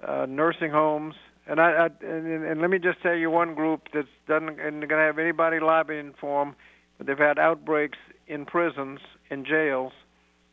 uh, 0.06 0.26
nursing 0.28 0.70
homes. 0.70 1.14
And 1.46 1.60
I, 1.60 1.70
I 1.70 1.86
and, 2.06 2.44
and 2.44 2.60
let 2.60 2.70
me 2.70 2.78
just 2.78 3.02
tell 3.02 3.14
you 3.14 3.30
one 3.30 3.54
group 3.54 3.88
that's 3.92 4.08
doesn't 4.28 4.56
going 4.56 4.88
to 4.88 4.96
have 4.96 5.18
anybody 5.18 5.58
lobbying 5.60 6.14
for 6.20 6.44
them, 6.44 6.54
but 6.98 7.06
they've 7.06 7.18
had 7.18 7.38
outbreaks 7.38 7.98
in 8.28 8.44
prisons, 8.44 9.00
in 9.30 9.44
jails, 9.44 9.92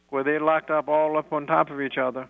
where 0.09 0.23
they're 0.23 0.39
locked 0.39 0.71
up 0.71 0.87
all 0.87 1.17
up 1.17 1.31
on 1.31 1.45
top 1.45 1.69
of 1.69 1.81
each 1.81 1.97
other. 1.97 2.29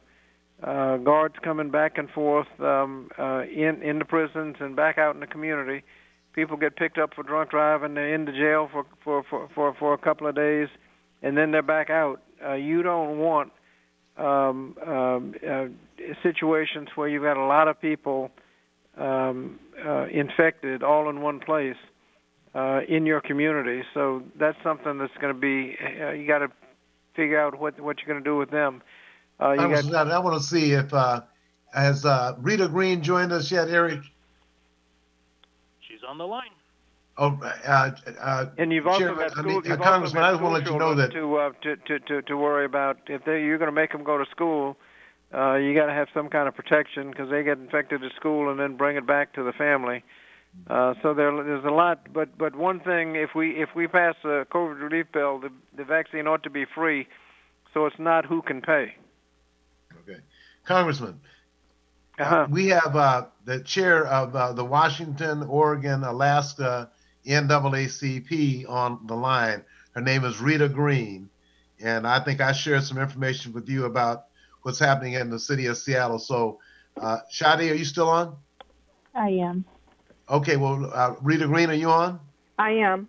Uh, 0.61 0.97
guards 0.97 1.35
coming 1.43 1.69
back 1.69 1.97
and 1.97 2.09
forth 2.09 2.47
um, 2.59 3.09
uh, 3.19 3.43
in 3.43 3.81
in 3.83 3.99
the 3.99 4.05
prisons 4.05 4.55
and 4.59 4.75
back 4.75 4.97
out 4.97 5.13
in 5.13 5.21
the 5.21 5.27
community. 5.27 5.83
People 6.33 6.57
get 6.57 6.75
picked 6.75 6.97
up 6.97 7.13
for 7.15 7.23
drunk 7.23 7.49
driving. 7.49 7.95
They're 7.95 8.13
in 8.13 8.25
the 8.25 8.31
jail 8.31 8.69
for 8.71 8.85
for 9.03 9.23
for 9.23 9.49
for, 9.53 9.73
for 9.73 9.93
a 9.93 9.97
couple 9.97 10.27
of 10.27 10.35
days, 10.35 10.67
and 11.21 11.35
then 11.37 11.51
they're 11.51 11.61
back 11.61 11.89
out. 11.89 12.21
Uh, 12.45 12.53
you 12.53 12.83
don't 12.83 13.17
want 13.17 13.51
um, 14.17 14.75
um, 14.85 15.35
uh, 15.47 15.65
situations 16.21 16.89
where 16.95 17.07
you've 17.07 17.23
got 17.23 17.37
a 17.37 17.45
lot 17.45 17.67
of 17.67 17.79
people 17.81 18.31
um, 18.97 19.59
uh, 19.83 20.05
infected 20.07 20.83
all 20.83 21.09
in 21.09 21.21
one 21.21 21.39
place 21.39 21.75
uh, 22.55 22.81
in 22.87 23.05
your 23.05 23.21
community. 23.21 23.83
So 23.93 24.23
that's 24.39 24.57
something 24.63 24.97
that's 24.97 25.13
going 25.21 25.33
to 25.33 25.39
be 25.39 25.77
uh, 26.01 26.11
you 26.11 26.27
got 26.27 26.39
to 26.39 26.49
figure 27.15 27.39
out 27.39 27.59
what 27.59 27.79
what 27.79 27.97
you're 27.99 28.07
going 28.07 28.23
to 28.23 28.29
do 28.29 28.37
with 28.37 28.51
them. 28.51 28.81
Uh, 29.39 29.55
I, 29.59 29.65
was, 29.67 29.85
got, 29.87 30.11
I 30.11 30.19
want 30.19 30.41
to 30.41 30.47
see 30.47 30.73
if 30.73 30.93
uh, 30.93 31.21
has 31.73 32.05
uh, 32.05 32.35
Rita 32.39 32.67
Green 32.67 33.03
joined 33.03 33.31
us 33.31 33.51
yet, 33.51 33.69
Eric? 33.69 34.01
She's 36.07 36.11
on 36.11 36.17
the 36.17 36.27
line. 36.27 36.51
Oh, 37.17 37.37
uh, 37.43 37.91
uh, 38.21 38.45
and 38.57 38.71
you've 38.71 38.85
also 38.85 38.99
Chairman, 38.99 39.17
got 39.17 39.31
school, 39.31 39.43
I 39.43 39.47
mean, 39.47 39.61
you've 39.65 39.79
Congressman, 39.79 40.23
I 40.23 40.31
also 40.31 40.37
just 40.37 40.43
want 40.43 40.65
to 40.67 40.71
let 40.71 40.73
you 40.73 40.79
know 40.79 40.95
that 40.95 41.11
to, 41.13 41.35
uh, 41.35 41.51
to, 41.63 41.75
to 41.75 41.99
to 41.99 42.21
to 42.21 42.37
worry 42.37 42.65
about 42.65 42.97
if 43.07 43.25
they 43.25 43.41
you're 43.41 43.57
going 43.57 43.69
to 43.69 43.75
make 43.75 43.91
them 43.91 44.03
go 44.03 44.17
to 44.17 44.25
school. 44.29 44.77
Uh, 45.33 45.55
you 45.55 45.73
got 45.73 45.87
to 45.87 45.93
have 45.93 46.07
some 46.13 46.29
kind 46.29 46.47
of 46.47 46.55
protection 46.55 47.09
because 47.09 47.29
they 47.29 47.43
get 47.43 47.57
infected 47.57 48.03
at 48.03 48.11
school 48.15 48.49
and 48.49 48.59
then 48.59 48.77
bring 48.77 48.95
it 48.95 49.05
back 49.05 49.33
to 49.33 49.43
the 49.43 49.51
family. 49.51 50.03
Uh, 50.69 50.93
so 51.01 51.13
there, 51.13 51.31
there's 51.43 51.65
a 51.65 51.69
lot, 51.69 52.07
but 52.13 52.37
but 52.37 52.55
one 52.55 52.79
thing, 52.79 53.15
if 53.15 53.31
we 53.35 53.61
if 53.61 53.69
we 53.75 53.87
pass 53.87 54.15
a 54.23 54.45
COVID 54.45 54.79
relief 54.79 55.07
bill, 55.11 55.39
the 55.39 55.49
the 55.75 55.83
vaccine 55.83 56.27
ought 56.27 56.43
to 56.43 56.49
be 56.49 56.65
free, 56.65 57.07
so 57.73 57.85
it's 57.87 57.99
not 57.99 58.25
who 58.25 58.41
can 58.43 58.61
pay. 58.61 58.93
Okay, 60.03 60.19
Congressman. 60.65 61.19
Uh-huh. 62.19 62.47
We 62.49 62.67
have 62.69 62.95
uh, 62.95 63.25
the 63.45 63.60
chair 63.60 64.08
of 64.08 64.36
uh, 64.36 64.53
the 64.53 64.65
Washington, 64.65 65.43
Oregon, 65.43 66.03
Alaska 66.03 66.89
NAACP 67.25 68.67
on 68.67 69.06
the 69.06 69.15
line. 69.15 69.63
Her 69.91 70.01
name 70.01 70.25
is 70.25 70.41
Rita 70.41 70.67
Green. 70.67 71.30
And 71.80 72.08
I 72.08 72.19
think 72.19 72.41
I 72.41 72.53
shared 72.53 72.84
some 72.84 72.97
information 72.97 73.53
with 73.53 73.69
you 73.69 73.86
about 73.86 74.25
what's 74.63 74.80
happening 74.80 75.13
in 75.13 75.30
the 75.30 75.39
city 75.39 75.67
of 75.67 75.77
Seattle. 75.77 76.17
So, 76.17 76.60
uh, 76.99 77.19
Shaude', 77.32 77.69
are 77.69 77.75
you 77.75 77.86
still 77.86 78.10
on? 78.10 78.36
I 79.13 79.30
am. 79.30 79.63
Okay, 80.30 80.58
well, 80.58 80.89
uh, 80.91 81.15
Rita 81.21 81.47
Green, 81.47 81.69
are 81.69 81.75
you 81.75 81.89
on? 81.89 82.19
I 82.58 82.71
am. 82.71 83.08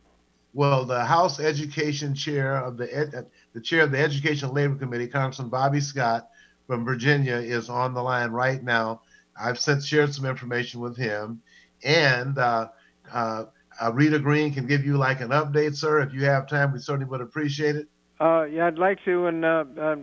Well, 0.52 0.84
the 0.84 1.04
House 1.04 1.40
Education 1.40 2.14
Chair 2.14 2.56
of 2.56 2.76
the 2.76 2.94
ed, 2.94 3.14
uh, 3.14 3.22
the 3.54 3.60
Chair 3.60 3.82
of 3.82 3.92
the 3.92 3.98
Education 3.98 4.52
Labor 4.52 4.74
Committee, 4.76 5.08
Congressman 5.08 5.48
Bobby 5.48 5.80
Scott 5.80 6.28
from 6.68 6.84
Virginia, 6.84 7.34
is 7.34 7.68
on 7.68 7.94
the 7.94 8.02
line 8.02 8.30
right 8.30 8.62
now. 8.62 9.00
I've 9.40 9.58
since 9.58 9.86
shared 9.86 10.14
some 10.14 10.26
information 10.26 10.80
with 10.80 10.96
him, 10.96 11.40
and 11.82 12.36
uh, 12.38 12.68
uh, 13.12 13.44
uh, 13.80 13.92
Rita 13.92 14.18
Green 14.18 14.52
can 14.52 14.66
give 14.66 14.84
you 14.84 14.98
like 14.98 15.20
an 15.20 15.30
update, 15.30 15.74
sir. 15.74 16.00
If 16.00 16.12
you 16.12 16.24
have 16.26 16.46
time, 16.46 16.72
we 16.72 16.78
certainly 16.78 17.06
would 17.06 17.22
appreciate 17.22 17.74
it. 17.74 17.88
Uh, 18.20 18.44
yeah, 18.44 18.66
I'd 18.66 18.78
like 18.78 19.02
to, 19.06 19.26
and 19.26 19.44
uh, 19.44 19.64
uh, 19.80 19.96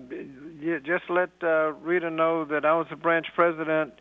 yeah, 0.60 0.80
just 0.80 1.04
let 1.10 1.30
uh, 1.44 1.74
Rita 1.74 2.10
know 2.10 2.46
that 2.46 2.66
I 2.66 2.74
was 2.76 2.88
the 2.90 2.96
branch 2.96 3.28
president 3.36 3.94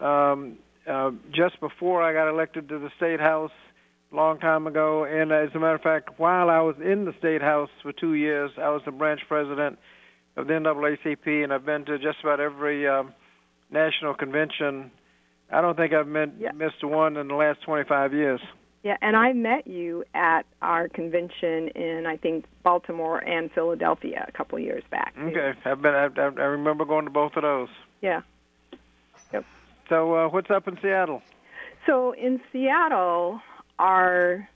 um, 0.00 0.56
uh, 0.88 1.10
just 1.32 1.60
before 1.60 2.02
I 2.02 2.12
got 2.12 2.30
elected 2.30 2.68
to 2.70 2.78
the 2.78 2.90
state 2.96 3.20
house 3.20 3.50
a 4.12 4.16
long 4.16 4.38
time 4.38 4.66
ago. 4.66 5.04
And 5.04 5.32
as 5.32 5.50
a 5.54 5.58
matter 5.58 5.74
of 5.74 5.82
fact, 5.82 6.18
while 6.18 6.48
I 6.48 6.60
was 6.60 6.76
in 6.82 7.04
the 7.04 7.14
state 7.18 7.42
house 7.42 7.70
for 7.82 7.92
two 7.92 8.14
years, 8.14 8.52
I 8.56 8.70
was 8.70 8.82
the 8.84 8.92
branch 8.92 9.22
president 9.28 9.78
of 10.36 10.46
the 10.46 10.52
NAACP, 10.54 11.44
and 11.44 11.52
I've 11.52 11.64
been 11.64 11.84
to 11.86 11.98
just 11.98 12.18
about 12.22 12.40
every 12.40 12.86
um, 12.86 13.12
national 13.70 14.14
convention. 14.14 14.90
I 15.50 15.60
don't 15.60 15.76
think 15.76 15.92
I've 15.92 16.08
met, 16.08 16.30
Yeah. 16.38 16.52
missed 16.52 16.82
one 16.84 17.16
in 17.16 17.28
the 17.28 17.34
last 17.34 17.62
25 17.62 18.12
years. 18.12 18.40
Yeah, 18.82 18.96
and 19.02 19.16
I 19.16 19.32
met 19.32 19.66
you 19.66 20.04
at 20.14 20.46
our 20.62 20.88
convention 20.88 21.68
in 21.68 22.06
I 22.06 22.16
think 22.16 22.44
Baltimore 22.62 23.18
and 23.18 23.50
Philadelphia 23.50 24.24
a 24.28 24.32
couple 24.32 24.58
of 24.58 24.64
years 24.64 24.84
back. 24.90 25.14
too. 25.16 25.22
Okay, 25.22 25.54
I've 25.64 25.82
been. 25.82 25.94
I, 25.94 26.06
I 26.16 26.44
remember 26.44 26.84
going 26.84 27.04
to 27.06 27.10
both 27.10 27.34
of 27.36 27.42
those. 27.42 27.68
Yeah. 28.00 28.20
Yep. 29.32 29.44
So, 29.88 30.14
uh, 30.14 30.28
what's 30.28 30.50
up 30.50 30.68
in 30.68 30.78
Seattle? 30.80 31.22
So 31.86 32.12
in 32.12 32.40
Seattle, 32.52 33.40
our 33.80 34.48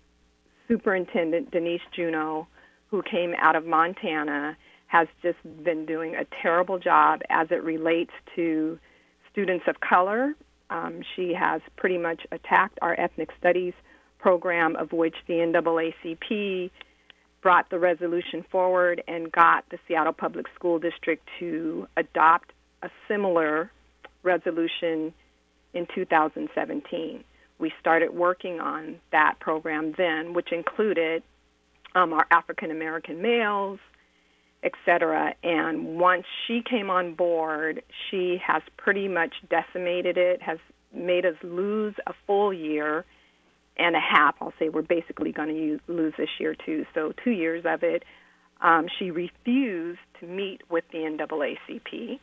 superintendent 0.69 1.51
Denise 1.51 1.81
Juneau, 1.93 2.47
who 2.88 3.03
came 3.03 3.35
out 3.38 3.57
of 3.57 3.66
Montana, 3.66 4.57
has 4.90 5.07
just 5.22 5.38
been 5.62 5.87
doing 5.87 6.16
a 6.16 6.26
terrible 6.42 6.76
job 6.76 7.20
as 7.31 7.46
it 7.53 7.62
relates 7.62 8.11
to 8.35 8.76
students 9.31 9.64
of 9.68 9.76
color. 9.79 10.35
Um, 10.68 11.03
she 11.14 11.33
has 11.33 11.61
pretty 11.76 11.96
much 11.96 12.22
attacked 12.33 12.76
our 12.83 12.98
ethnic 12.98 13.29
studies 13.38 13.72
program, 14.18 14.74
of 14.74 14.90
which 14.90 15.14
the 15.29 15.35
NAACP 15.35 16.72
brought 17.40 17.70
the 17.70 17.79
resolution 17.79 18.44
forward 18.50 19.00
and 19.07 19.31
got 19.31 19.64
the 19.70 19.79
Seattle 19.87 20.12
Public 20.12 20.46
School 20.57 20.81
District 20.81 21.24
to 21.38 21.87
adopt 21.96 22.53
a 22.83 22.90
similar 23.07 23.70
resolution 24.24 25.14
in 25.72 25.87
2017. 25.94 27.22
We 27.61 27.72
started 27.79 28.12
working 28.12 28.59
on 28.59 28.96
that 29.12 29.37
program 29.38 29.94
then, 29.96 30.35
which 30.35 30.50
included 30.50 31.22
um, 31.94 32.12
our 32.12 32.26
African 32.33 32.72
American 32.72 33.22
males, 33.22 33.79
et 34.62 34.73
cetera. 34.85 35.35
And 35.42 35.99
once 35.99 36.25
she 36.46 36.62
came 36.62 36.90
on 36.90 37.14
board, 37.14 37.83
she 38.11 38.40
has 38.46 38.62
pretty 38.77 39.09
much 39.09 39.35
decimated 39.49 40.16
it, 40.18 40.42
has 40.42 40.59
made 40.92 41.25
us 41.25 41.37
lose 41.42 41.94
a 42.07 42.12
full 42.27 42.53
year 42.53 43.05
and 43.77 43.96
a 43.96 44.01
half. 44.01 44.35
I'll 44.40 44.53
say 44.59 44.68
we're 44.68 44.83
basically 44.83 45.33
going 45.33 45.49
to 45.49 45.81
lose 45.92 46.12
this 46.18 46.29
year 46.38 46.55
too. 46.55 46.85
So 46.94 47.12
two 47.25 47.31
years 47.31 47.64
of 47.66 47.83
it. 47.83 48.05
Um, 48.61 48.88
she 48.99 49.11
refused 49.11 50.01
to 50.20 50.27
meet 50.27 50.61
with 50.68 50.85
the 50.92 50.99
NAACP. 50.99 52.20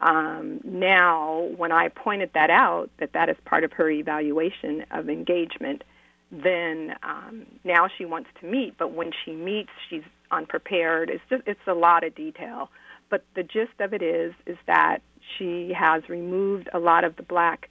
Um, 0.00 0.60
now, 0.62 1.48
when 1.56 1.72
I 1.72 1.88
pointed 1.88 2.30
that 2.34 2.50
out, 2.50 2.88
that 3.00 3.14
that 3.14 3.28
is 3.28 3.36
part 3.44 3.64
of 3.64 3.72
her 3.72 3.90
evaluation 3.90 4.84
of 4.92 5.08
engagement, 5.08 5.82
then 6.30 6.94
um, 7.02 7.46
now 7.64 7.88
she 7.98 8.04
wants 8.04 8.30
to 8.40 8.46
meet. 8.46 8.78
But 8.78 8.92
when 8.92 9.10
she 9.24 9.32
meets, 9.32 9.70
she's 9.90 10.04
unprepared. 10.30 11.10
It's 11.10 11.22
just 11.28 11.42
it's 11.46 11.66
a 11.66 11.74
lot 11.74 12.04
of 12.04 12.14
detail. 12.14 12.70
But 13.10 13.24
the 13.34 13.42
gist 13.42 13.80
of 13.80 13.92
it 13.92 14.02
is 14.02 14.34
is 14.46 14.58
that 14.66 14.98
she 15.36 15.72
has 15.78 16.08
removed 16.08 16.68
a 16.72 16.78
lot 16.78 17.04
of 17.04 17.16
the 17.16 17.22
black 17.22 17.68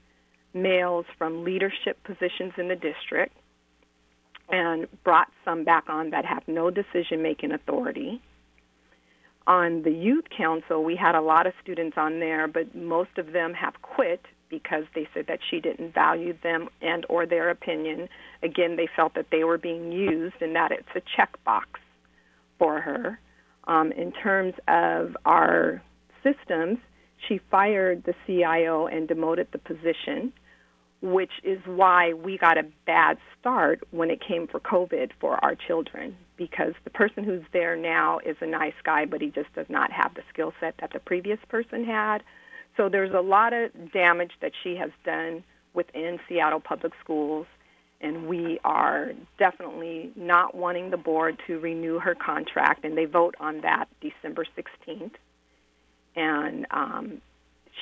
males 0.54 1.06
from 1.16 1.44
leadership 1.44 2.02
positions 2.04 2.52
in 2.56 2.68
the 2.68 2.76
district 2.76 3.36
and 4.48 4.86
brought 5.04 5.28
some 5.44 5.64
back 5.64 5.84
on 5.88 6.10
that 6.10 6.24
have 6.24 6.42
no 6.46 6.70
decision 6.70 7.22
making 7.22 7.52
authority 7.52 8.20
on 9.46 9.82
the 9.82 9.90
youth 9.90 10.24
council 10.36 10.84
we 10.84 10.96
had 10.96 11.14
a 11.14 11.20
lot 11.20 11.46
of 11.46 11.52
students 11.62 11.96
on 11.96 12.18
there 12.20 12.48
but 12.48 12.74
most 12.74 13.16
of 13.18 13.32
them 13.32 13.52
have 13.54 13.74
quit 13.82 14.20
because 14.48 14.84
they 14.94 15.06
said 15.12 15.26
that 15.26 15.38
she 15.50 15.60
didn't 15.60 15.92
value 15.92 16.34
them 16.42 16.68
and 16.80 17.04
or 17.08 17.26
their 17.26 17.50
opinion 17.50 18.08
again 18.42 18.76
they 18.76 18.88
felt 18.96 19.14
that 19.14 19.26
they 19.30 19.44
were 19.44 19.58
being 19.58 19.92
used 19.92 20.36
and 20.40 20.54
that 20.56 20.72
it's 20.72 20.88
a 20.94 21.20
checkbox 21.20 21.64
for 22.58 22.80
her 22.80 23.18
um, 23.66 23.92
in 23.92 24.12
terms 24.12 24.54
of 24.68 25.16
our 25.24 25.82
systems 26.22 26.78
she 27.28 27.40
fired 27.50 28.04
the 28.04 28.14
cio 28.26 28.86
and 28.86 29.08
demoted 29.08 29.48
the 29.52 29.58
position 29.58 30.32
which 31.00 31.30
is 31.44 31.60
why 31.64 32.12
we 32.12 32.36
got 32.38 32.58
a 32.58 32.64
bad 32.84 33.18
start 33.38 33.80
when 33.90 34.10
it 34.10 34.20
came 34.26 34.46
for 34.46 34.60
covid 34.60 35.10
for 35.20 35.42
our 35.44 35.54
children 35.54 36.16
because 36.38 36.72
the 36.84 36.90
person 36.90 37.24
who's 37.24 37.42
there 37.52 37.76
now 37.76 38.20
is 38.24 38.36
a 38.40 38.46
nice 38.46 38.74
guy, 38.84 39.04
but 39.04 39.20
he 39.20 39.28
just 39.28 39.52
does 39.54 39.66
not 39.68 39.92
have 39.92 40.14
the 40.14 40.22
skill 40.32 40.54
set 40.60 40.74
that 40.80 40.92
the 40.92 41.00
previous 41.00 41.38
person 41.50 41.84
had. 41.84 42.18
So 42.76 42.88
there's 42.88 43.12
a 43.12 43.20
lot 43.20 43.52
of 43.52 43.92
damage 43.92 44.30
that 44.40 44.52
she 44.62 44.76
has 44.76 44.90
done 45.04 45.42
within 45.74 46.18
Seattle 46.28 46.60
Public 46.60 46.92
Schools, 47.02 47.46
and 48.00 48.28
we 48.28 48.60
are 48.64 49.12
definitely 49.38 50.12
not 50.14 50.54
wanting 50.54 50.90
the 50.90 50.96
board 50.96 51.38
to 51.46 51.58
renew 51.58 51.98
her 51.98 52.14
contract, 52.14 52.84
and 52.84 52.96
they 52.96 53.06
vote 53.06 53.34
on 53.40 53.60
that 53.62 53.88
December 54.00 54.44
16th. 54.56 55.14
And 56.14 56.66
um, 56.70 57.20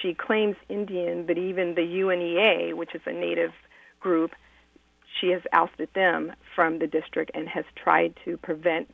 she 0.00 0.14
claims 0.14 0.56
Indian, 0.68 1.26
but 1.26 1.38
even 1.38 1.74
the 1.74 1.82
UNEA, 1.82 2.74
which 2.74 2.94
is 2.94 3.02
a 3.06 3.12
native 3.12 3.52
group, 4.00 4.32
she 5.20 5.28
has 5.28 5.42
ousted 5.52 5.88
them 5.94 6.32
from 6.54 6.78
the 6.78 6.86
district 6.86 7.30
and 7.34 7.48
has 7.48 7.64
tried 7.74 8.14
to 8.24 8.36
prevent 8.38 8.92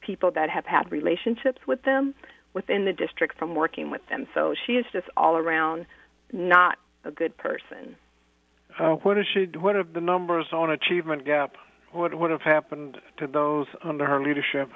people 0.00 0.30
that 0.32 0.50
have 0.50 0.66
had 0.66 0.90
relationships 0.90 1.60
with 1.66 1.82
them 1.82 2.14
within 2.54 2.84
the 2.84 2.92
district 2.92 3.38
from 3.38 3.54
working 3.54 3.90
with 3.90 4.06
them. 4.08 4.26
So 4.34 4.54
she 4.66 4.72
is 4.74 4.84
just 4.92 5.08
all 5.16 5.36
around 5.36 5.86
not 6.32 6.78
a 7.04 7.10
good 7.10 7.36
person. 7.36 7.96
Uh, 8.78 8.94
what 8.96 9.18
is 9.18 9.26
she? 9.32 9.46
What 9.58 9.76
are 9.76 9.84
the 9.84 10.00
numbers 10.00 10.46
on 10.52 10.70
achievement 10.70 11.24
gap? 11.24 11.56
What 11.92 12.14
what 12.14 12.30
have 12.30 12.42
happened 12.42 12.98
to 13.18 13.26
those 13.26 13.66
under 13.82 14.06
her 14.06 14.22
leadership? 14.22 14.70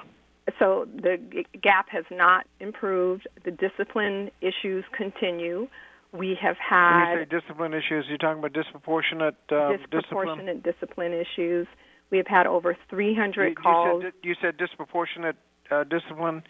So 0.58 0.86
the 0.94 1.44
gap 1.60 1.88
has 1.90 2.04
not 2.10 2.46
improved. 2.60 3.26
The 3.44 3.50
discipline 3.50 4.30
issues 4.40 4.84
continue. 4.92 5.68
We 6.12 6.38
have 6.40 6.56
had. 6.56 7.10
When 7.10 7.18
you 7.18 7.24
say 7.24 7.40
discipline 7.40 7.74
issues, 7.74 8.06
you're 8.08 8.18
talking 8.18 8.38
about 8.38 8.52
disproportionate 8.52 9.36
uh, 9.50 9.72
discipline. 9.72 9.88
disproportionate 9.90 10.62
discipline 10.62 11.12
issues. 11.12 11.66
We 12.10 12.18
have 12.18 12.28
had 12.28 12.46
over 12.46 12.76
300 12.88 13.42
You, 13.42 13.48
you 13.48 13.54
calls 13.56 14.02
said 14.02 14.12
you 14.22 14.34
said 14.40 14.56
disproportionate 14.56 15.36
uh, 15.70 15.84
discipline, 15.84 16.44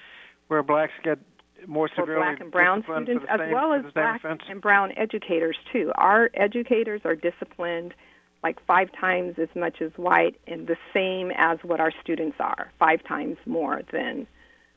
where 0.49 0.63
blacks 0.63 0.93
get 1.03 1.19
more 1.67 1.89
for 1.95 2.07
black 2.07 2.41
and 2.41 2.51
brown 2.51 2.83
students 2.83 3.25
as 3.29 3.41
same, 3.41 3.53
well 3.53 3.73
as 3.73 3.85
black 3.93 4.21
offense. 4.21 4.43
and 4.49 4.61
brown 4.61 4.93
educators 4.97 5.57
too. 5.73 5.93
Our 5.97 6.31
educators 6.35 7.01
are 7.05 7.15
disciplined 7.15 7.95
like 8.43 8.65
five 8.67 8.89
times 8.99 9.37
as 9.39 9.49
much 9.55 9.81
as 9.81 9.91
white 9.97 10.39
and 10.47 10.67
the 10.67 10.77
same 10.95 11.33
as 11.37 11.59
what 11.63 11.81
our 11.81 11.93
students 12.03 12.37
are, 12.39 12.71
five 12.79 13.03
times 13.05 13.39
more 13.47 13.83
than 13.93 14.27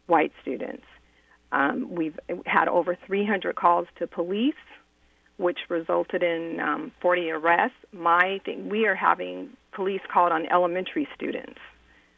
white 0.08 0.32
students. 0.42 0.86
Um, 1.52 1.88
we've 1.94 2.18
had 2.46 2.68
over 2.68 2.98
300 3.06 3.56
calls 3.56 3.88
to 3.98 4.08
police, 4.08 4.54
which 5.38 5.60
resulted 5.70 6.24
in 6.24 6.60
um, 6.60 6.92
40 7.02 7.32
arrests. 7.32 7.78
My 7.92 8.40
thing, 8.46 8.70
we 8.70 8.86
are 8.86 8.96
having 8.96 9.50
police 9.72 10.02
called 10.12 10.32
on 10.32 10.46
elementary 10.48 11.08
students. 11.16 11.60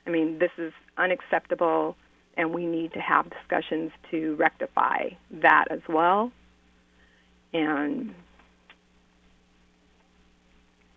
I 0.06 0.10
mean, 0.10 0.40
this 0.40 0.52
is 0.58 0.74
unacceptable, 0.98 1.96
and 2.38 2.54
we 2.54 2.66
need 2.66 2.94
to 2.94 3.00
have 3.00 3.30
discussions 3.30 3.92
to 4.12 4.36
rectify 4.36 5.10
that 5.42 5.66
as 5.70 5.82
well. 5.90 6.32
And 7.54 8.14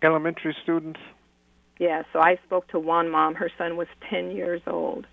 Elementary 0.01 0.55
students. 0.63 0.99
yeah, 1.79 2.03
so 2.13 2.19
I 2.19 2.37
spoke 2.45 2.67
to 2.69 2.79
one 2.79 3.09
mom. 3.09 3.35
Her 3.35 3.49
son 3.57 3.75
was 3.75 3.87
10 4.09 4.31
years 4.31 4.61
old, 4.67 5.07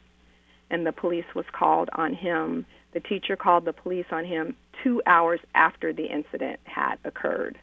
and 0.71 0.87
the 0.87 0.93
police 0.93 1.25
was 1.35 1.47
called 1.53 1.89
on 1.95 2.15
him. 2.15 2.67
The 2.93 3.01
teacher 3.01 3.37
called 3.37 3.65
the 3.65 3.73
police 3.73 4.07
on 4.11 4.25
him 4.25 4.55
two 4.85 5.03
hours 5.07 5.41
after 5.55 5.93
the 5.93 6.07
incident 6.07 6.61
had 6.65 6.97
occurred. 7.05 7.59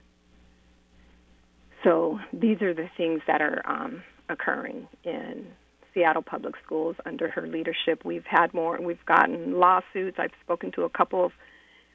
So 1.83 2.19
these 2.33 2.61
are 2.61 2.73
the 2.73 2.89
things 2.97 3.21
that 3.27 3.41
are 3.41 3.61
um, 3.65 4.03
occurring 4.27 4.87
in 5.03 5.47
Seattle 5.93 6.21
Public 6.21 6.55
Schools 6.63 6.95
under 7.05 7.29
her 7.29 7.47
leadership. 7.47 8.03
We've 8.05 8.25
had 8.25 8.53
more, 8.53 8.79
we've 8.81 9.05
gotten 9.05 9.59
lawsuits. 9.59 10.17
I've 10.19 10.31
spoken 10.43 10.71
to 10.73 10.83
a 10.83 10.89
couple 10.89 11.25
of 11.25 11.31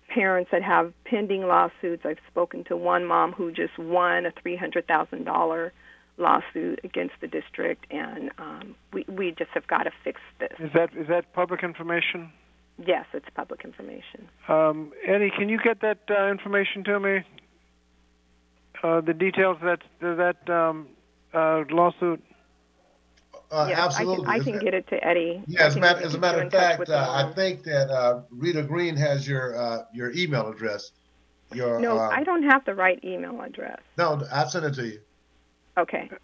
parents 0.09 0.51
that 0.53 0.63
have 0.63 0.93
pending 1.05 1.43
lawsuits. 1.43 2.05
I've 2.05 2.19
spoken 2.31 2.65
to 2.65 2.77
one 2.77 3.05
mom 3.05 3.33
who 3.33 3.51
just 3.51 3.79
won 3.79 4.27
a 4.27 4.33
$300,000 4.33 5.71
lawsuit 6.17 6.81
against 6.85 7.15
the 7.21 7.27
district, 7.27 7.87
and 7.91 8.31
um, 8.39 8.75
we, 8.93 9.05
we 9.09 9.31
just 9.33 9.51
have 9.55 9.67
got 9.67 9.85
to 9.85 9.91
fix 10.03 10.21
this. 10.39 10.53
Is 10.59 10.71
that 10.75 10.91
is 10.97 11.09
that 11.09 11.33
public 11.33 11.63
information? 11.63 12.31
Yes, 12.85 13.07
it's 13.13 13.27
public 13.35 13.65
information. 13.65 14.29
Um, 14.49 14.93
Eddie, 15.07 15.31
can 15.37 15.49
you 15.49 15.59
get 15.63 15.81
that 15.81 15.99
uh, 16.11 16.29
information 16.31 16.85
to 16.85 17.01
me? 17.01 17.19
Uh, 18.83 19.01
the 19.01 19.15
details 19.15 19.59
of 19.63 19.79
that 20.01 20.37
that 20.47 20.55
um, 20.55 20.89
uh, 21.33 21.65
lawsuit. 21.71 22.23
Uh, 23.51 23.67
yes, 23.69 23.79
absolutely. 23.79 24.27
I 24.27 24.39
can, 24.39 24.41
I 24.41 24.45
can 24.45 24.59
get 24.59 24.75
it 24.75 24.89
to 24.89 25.05
Eddie. 25.05 25.43
Yeah, 25.47 25.65
as, 25.67 25.77
I 25.77 25.81
matter, 25.81 26.01
as 26.03 26.15
a 26.15 26.19
matter 26.19 26.43
of 26.43 26.51
fact, 26.53 26.89
uh, 26.89 27.07
I 27.09 27.33
think 27.35 27.63
that 27.65 27.91
uh, 27.91 28.23
Rita 28.31 28.63
Green 28.63 28.97
has 28.97 29.27
your 29.27 29.57
uh, 29.57 29.85
your 29.93 30.13
email 30.13 30.49
address. 30.49 30.91
Your 31.53 31.79
No, 31.79 31.99
uh, 31.99 32.09
I 32.09 32.25
don't 32.25 32.43
have 32.45 32.65
the 32.65 32.75
right 32.75 32.99
email 33.05 33.41
address. 33.41 33.79
no, 33.97 34.21
I 34.33 34.47
sent 34.47 34.65
it 34.65 34.75
to 34.75 34.87
you. 34.87 35.01
Okay. 35.79 36.11
I- 36.11 36.21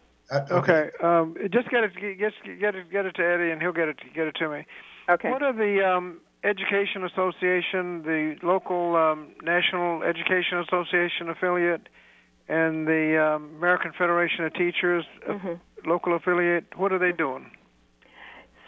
Okay, 0.50 0.90
um, 1.02 1.36
just 1.52 1.68
get 1.70 1.82
it, 1.82 1.92
get, 1.94 2.32
get 2.60 2.76
it, 2.76 2.88
get 2.90 3.04
it 3.04 3.16
to 3.16 3.22
Eddie, 3.22 3.50
and 3.50 3.60
he'll 3.60 3.72
get 3.72 3.88
it, 3.88 3.96
get 4.14 4.28
it 4.28 4.36
to 4.36 4.48
me. 4.48 4.64
Okay. 5.08 5.28
What 5.28 5.42
are 5.42 5.52
the 5.52 5.84
um, 5.84 6.20
Education 6.44 7.04
Association, 7.04 8.02
the 8.02 8.36
local 8.42 8.94
um, 8.94 9.28
National 9.42 10.04
Education 10.04 10.58
Association 10.58 11.28
affiliate, 11.28 11.88
and 12.50 12.86
the 12.86 13.16
um, 13.16 13.50
American 13.56 13.92
Federation 13.96 14.44
of 14.44 14.52
Teachers 14.54 15.04
uh, 15.26 15.32
Mhm. 15.34 15.60
local 15.86 16.14
affiliate? 16.14 16.64
What 16.76 16.92
are 16.92 16.98
they 16.98 17.12
doing? 17.12 17.50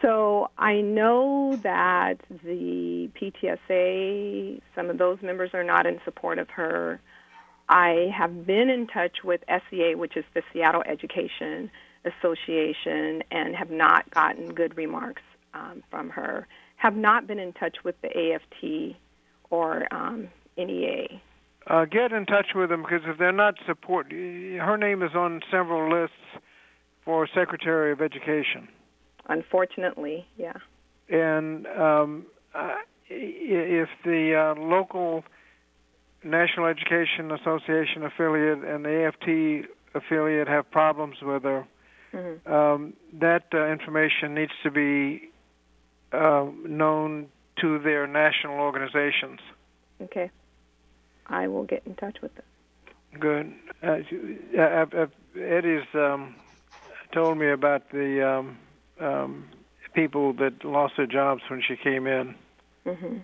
So 0.01 0.51
I 0.59 0.81
know 0.81 1.57
that 1.63 2.21
the 2.45 3.11
PTSA, 3.15 4.61
some 4.75 4.91
of 4.91 4.99
those 4.99 5.21
members 5.23 5.51
are 5.55 5.65
not 5.65 5.87
in 5.87 6.01
support 6.05 6.39
of 6.39 6.49
her. 6.51 7.01
I 7.69 8.13
have 8.17 8.47
been 8.47 8.69
in 8.69 8.87
touch 8.87 9.23
with 9.25 9.43
SEA, 9.49 9.95
which 9.95 10.17
is 10.17 10.25
the 10.35 10.43
Seattle 10.53 10.83
Education 10.87 11.71
Association, 12.05 13.23
and 13.31 13.55
have 13.55 13.71
not 13.71 14.11
gotten 14.11 14.53
good 14.55 14.77
remarks 14.77 15.23
um, 15.55 15.83
from 15.91 16.11
her. 16.11 16.47
Have 16.77 16.97
not 16.97 17.27
been 17.27 17.39
in 17.39 17.53
touch 17.53 17.79
with 17.85 17.95
the 18.03 18.09
AFT 18.09 18.97
or 19.51 19.87
um, 19.95 20.29
NEA. 20.57 21.21
Uh, 21.69 21.85
get 21.85 22.13
in 22.13 22.27
touch 22.27 22.49
with 22.55 22.71
them 22.71 22.83
because 22.83 23.03
if 23.07 23.19
they're 23.19 23.31
not 23.33 23.55
support, 23.67 24.11
her 24.11 24.77
name 24.77 25.03
is 25.03 25.15
on 25.15 25.41
several 25.51 25.91
lists 26.01 26.17
for 27.05 27.29
Secretary 27.33 27.93
of 27.93 28.01
Education. 28.01 28.69
Unfortunately, 29.29 30.27
yeah. 30.37 30.55
and 31.09 31.67
um, 31.69 32.27
uh, 32.55 32.75
if 33.09 33.89
the 34.05 34.35
uh, 34.57 34.61
local 34.61 35.25
National 36.25 36.67
Education 36.67 37.31
Association 37.31 38.05
affiliate 38.05 38.65
and 38.65 38.85
the 38.85 39.05
AFT 39.07 39.69
affiliate 39.95 40.49
have 40.49 40.69
problems 40.71 41.17
with 41.23 41.45
her, 41.45 41.67
Mhm. 42.13 42.47
um, 42.51 42.93
that 43.15 43.45
uh, 43.55 43.67
information 43.69 44.35
needs 44.35 44.53
to 44.63 44.71
be 44.71 45.31
uh, 46.13 46.47
known 46.65 47.29
to 47.57 47.79
their 47.79 48.07
national 48.07 48.59
organizations. 48.59 49.41
Okay. 50.03 50.31
I 51.33 51.49
will 51.49 51.65
get 51.65 51.83
in 51.87 51.95
touch 51.95 52.19
with 52.23 52.33
them. 52.35 52.45
Good. 53.19 53.53
Uh, 53.83 55.07
Eddie's 55.39 55.87
um, 55.95 56.35
told 57.13 57.39
me 57.39 57.51
about 57.51 57.91
the 57.91 58.27
um, 58.27 58.59
um, 59.01 59.49
people 59.95 60.35
that 60.35 60.65
lost 60.65 60.95
their 60.97 61.07
jobs 61.07 61.43
when 61.49 61.63
she 61.67 61.77
came 61.77 62.07
in. 62.07 62.35
Mm-hmm. 62.87 63.19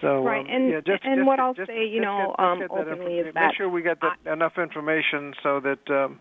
So 0.00 0.24
Right, 0.24 0.40
um, 0.40 0.46
and- 0.50 0.70
yeah, 0.70 0.80
just, 0.80 1.04
and 1.04 1.20
just, 1.20 1.26
what 1.26 1.40
I'll 1.40 1.54
just, 1.54 1.68
say, 1.68 1.86
you 1.86 2.00
know, 2.00 2.34
get, 2.36 2.44
um, 2.44 2.58
get 2.58 2.68
that 2.68 2.88
openly 2.88 3.18
is 3.18 3.34
make 3.34 3.54
sure 3.56 3.68
we 3.68 3.82
get 3.82 3.98
that, 4.00 4.30
enough 4.30 4.58
information 4.58 5.34
so 5.42 5.60
that 5.60 5.90
um, 5.90 6.20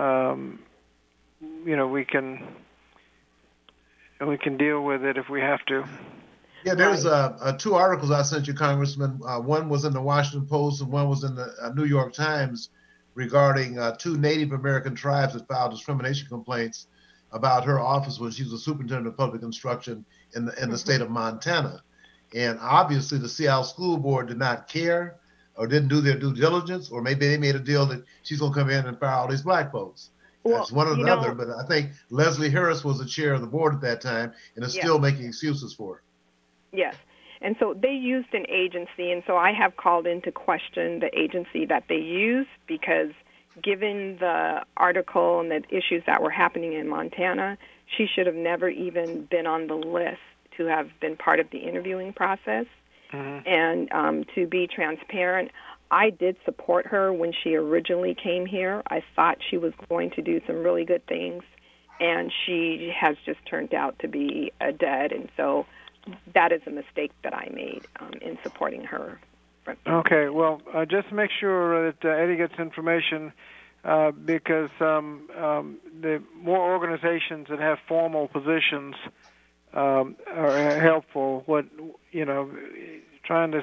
um, 0.00 0.58
you 1.40 1.76
know 1.76 1.88
we 1.88 2.04
can 2.04 2.46
we 4.24 4.38
can 4.38 4.56
deal 4.56 4.84
with 4.84 5.02
it 5.02 5.16
if 5.16 5.28
we 5.28 5.40
have 5.40 5.64
to. 5.66 5.84
Yeah, 6.64 6.74
there's 6.74 7.06
uh, 7.06 7.36
uh, 7.40 7.52
two 7.52 7.74
articles 7.74 8.10
I 8.10 8.22
sent 8.22 8.46
you, 8.48 8.54
Congressman. 8.54 9.20
Uh, 9.26 9.40
one 9.40 9.68
was 9.68 9.84
in 9.84 9.92
the 9.92 10.00
Washington 10.02 10.46
Post 10.48 10.82
and 10.82 10.90
one 10.90 11.08
was 11.08 11.24
in 11.24 11.34
the 11.34 11.54
uh, 11.62 11.70
New 11.74 11.84
York 11.84 12.12
Times 12.12 12.70
regarding 13.14 13.78
uh, 13.78 13.94
two 13.96 14.16
Native 14.18 14.52
American 14.52 14.94
tribes 14.94 15.34
that 15.34 15.46
filed 15.46 15.70
discrimination 15.70 16.28
complaints 16.28 16.86
about 17.32 17.64
her 17.64 17.78
office 17.78 18.18
when 18.18 18.30
she 18.30 18.42
was 18.42 18.52
a 18.52 18.58
superintendent 18.58 19.06
of 19.06 19.16
public 19.16 19.42
instruction 19.42 20.04
in 20.34 20.46
the 20.46 20.62
in 20.62 20.70
the 20.70 20.78
state 20.78 21.00
of 21.00 21.10
Montana. 21.10 21.82
And 22.34 22.58
obviously, 22.60 23.18
the 23.18 23.28
Seattle 23.28 23.64
School 23.64 23.96
Board 23.96 24.28
did 24.28 24.38
not 24.38 24.68
care 24.68 25.16
or 25.56 25.66
didn't 25.66 25.88
do 25.88 26.00
their 26.00 26.18
due 26.18 26.34
diligence, 26.34 26.90
or 26.90 27.02
maybe 27.02 27.26
they 27.28 27.36
made 27.38 27.54
a 27.54 27.60
deal 27.60 27.86
that 27.86 28.04
she's 28.22 28.38
going 28.40 28.52
to 28.52 28.58
come 28.58 28.70
in 28.70 28.86
and 28.86 28.98
fire 28.98 29.10
all 29.14 29.28
these 29.28 29.42
black 29.42 29.72
folks. 29.72 30.10
Well, 30.44 30.58
That's 30.58 30.70
one 30.72 30.86
or 30.86 30.96
you 30.96 31.04
the 31.04 31.12
other, 31.12 31.28
know- 31.28 31.34
but 31.34 31.48
I 31.50 31.66
think 31.66 31.90
Leslie 32.10 32.50
Harris 32.50 32.84
was 32.84 32.98
the 32.98 33.04
chair 33.04 33.34
of 33.34 33.40
the 33.40 33.46
board 33.46 33.74
at 33.74 33.80
that 33.82 34.00
time 34.00 34.32
and 34.56 34.64
is 34.64 34.76
Yeah. 34.76 34.82
still 34.82 34.98
making 34.98 35.26
excuses 35.26 35.74
for 35.74 35.96
her. 35.96 36.02
Yes. 36.72 36.96
And 37.40 37.56
so 37.60 37.74
they 37.74 37.92
used 37.92 38.34
an 38.34 38.46
agency, 38.48 39.12
and 39.12 39.22
so 39.26 39.36
I 39.36 39.52
have 39.52 39.76
called 39.76 40.06
into 40.06 40.32
question 40.32 40.98
the 40.98 41.10
agency 41.16 41.66
that 41.66 41.84
they 41.88 41.96
used 41.96 42.48
because, 42.66 43.10
given 43.62 44.16
the 44.18 44.64
article 44.76 45.40
and 45.40 45.50
the 45.50 45.62
issues 45.68 46.02
that 46.06 46.20
were 46.20 46.30
happening 46.30 46.72
in 46.72 46.88
Montana, 46.88 47.56
she 47.96 48.06
should 48.06 48.26
have 48.26 48.34
never 48.34 48.68
even 48.68 49.26
been 49.30 49.46
on 49.46 49.68
the 49.68 49.74
list 49.74 50.20
to 50.56 50.66
have 50.66 50.88
been 51.00 51.16
part 51.16 51.38
of 51.38 51.48
the 51.50 51.58
interviewing 51.58 52.12
process. 52.12 52.66
And 53.10 53.90
um, 53.92 54.24
to 54.34 54.46
be 54.46 54.66
transparent, 54.66 55.50
I 55.90 56.10
did 56.10 56.36
support 56.44 56.86
her 56.88 57.10
when 57.12 57.32
she 57.32 57.54
originally 57.54 58.14
came 58.14 58.44
here. 58.44 58.82
I 58.90 59.02
thought 59.16 59.38
she 59.48 59.56
was 59.56 59.72
going 59.88 60.10
to 60.10 60.22
do 60.22 60.42
some 60.46 60.56
really 60.56 60.84
good 60.84 61.06
things, 61.06 61.42
and 62.00 62.30
she 62.44 62.92
has 62.94 63.16
just 63.24 63.38
turned 63.46 63.72
out 63.72 63.98
to 64.00 64.08
be 64.08 64.52
a 64.60 64.72
dead. 64.72 65.12
And 65.12 65.30
so 65.38 65.64
that 66.34 66.52
is 66.52 66.60
a 66.66 66.70
mistake 66.70 67.12
that 67.22 67.34
I 67.34 67.48
made 67.52 67.82
um, 68.00 68.12
in 68.20 68.38
supporting 68.42 68.82
her. 68.82 69.20
Okay, 69.86 70.30
well, 70.30 70.62
uh, 70.74 70.86
just 70.86 71.12
make 71.12 71.30
sure 71.38 71.92
that 71.92 72.02
uh, 72.02 72.08
Eddie 72.08 72.36
gets 72.36 72.54
information 72.58 73.32
uh, 73.84 74.12
because 74.12 74.70
um, 74.80 75.28
um, 75.38 75.78
the 76.00 76.22
more 76.34 76.72
organizations 76.72 77.48
that 77.50 77.58
have 77.58 77.78
formal 77.86 78.28
positions 78.28 78.94
um, 79.74 80.16
are 80.34 80.80
helpful. 80.80 81.42
What 81.46 81.66
you 82.12 82.24
know, 82.24 82.50
trying 83.24 83.50
to 83.52 83.60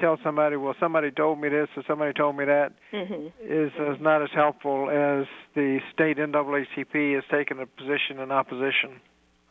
tell 0.00 0.18
somebody, 0.22 0.56
well, 0.56 0.74
somebody 0.80 1.10
told 1.10 1.40
me 1.40 1.48
this 1.48 1.68
or 1.76 1.82
somebody 1.86 2.12
told 2.12 2.36
me 2.36 2.44
that, 2.44 2.72
Mhm. 2.92 3.32
is 3.40 3.72
is 3.74 4.00
not 4.00 4.22
as 4.22 4.30
helpful 4.30 4.90
as 4.90 5.26
the 5.54 5.80
state 5.92 6.18
NAACP 6.18 7.14
has 7.14 7.24
taken 7.30 7.60
a 7.60 7.66
position 7.66 8.18
in 8.18 8.30
opposition. 8.32 9.00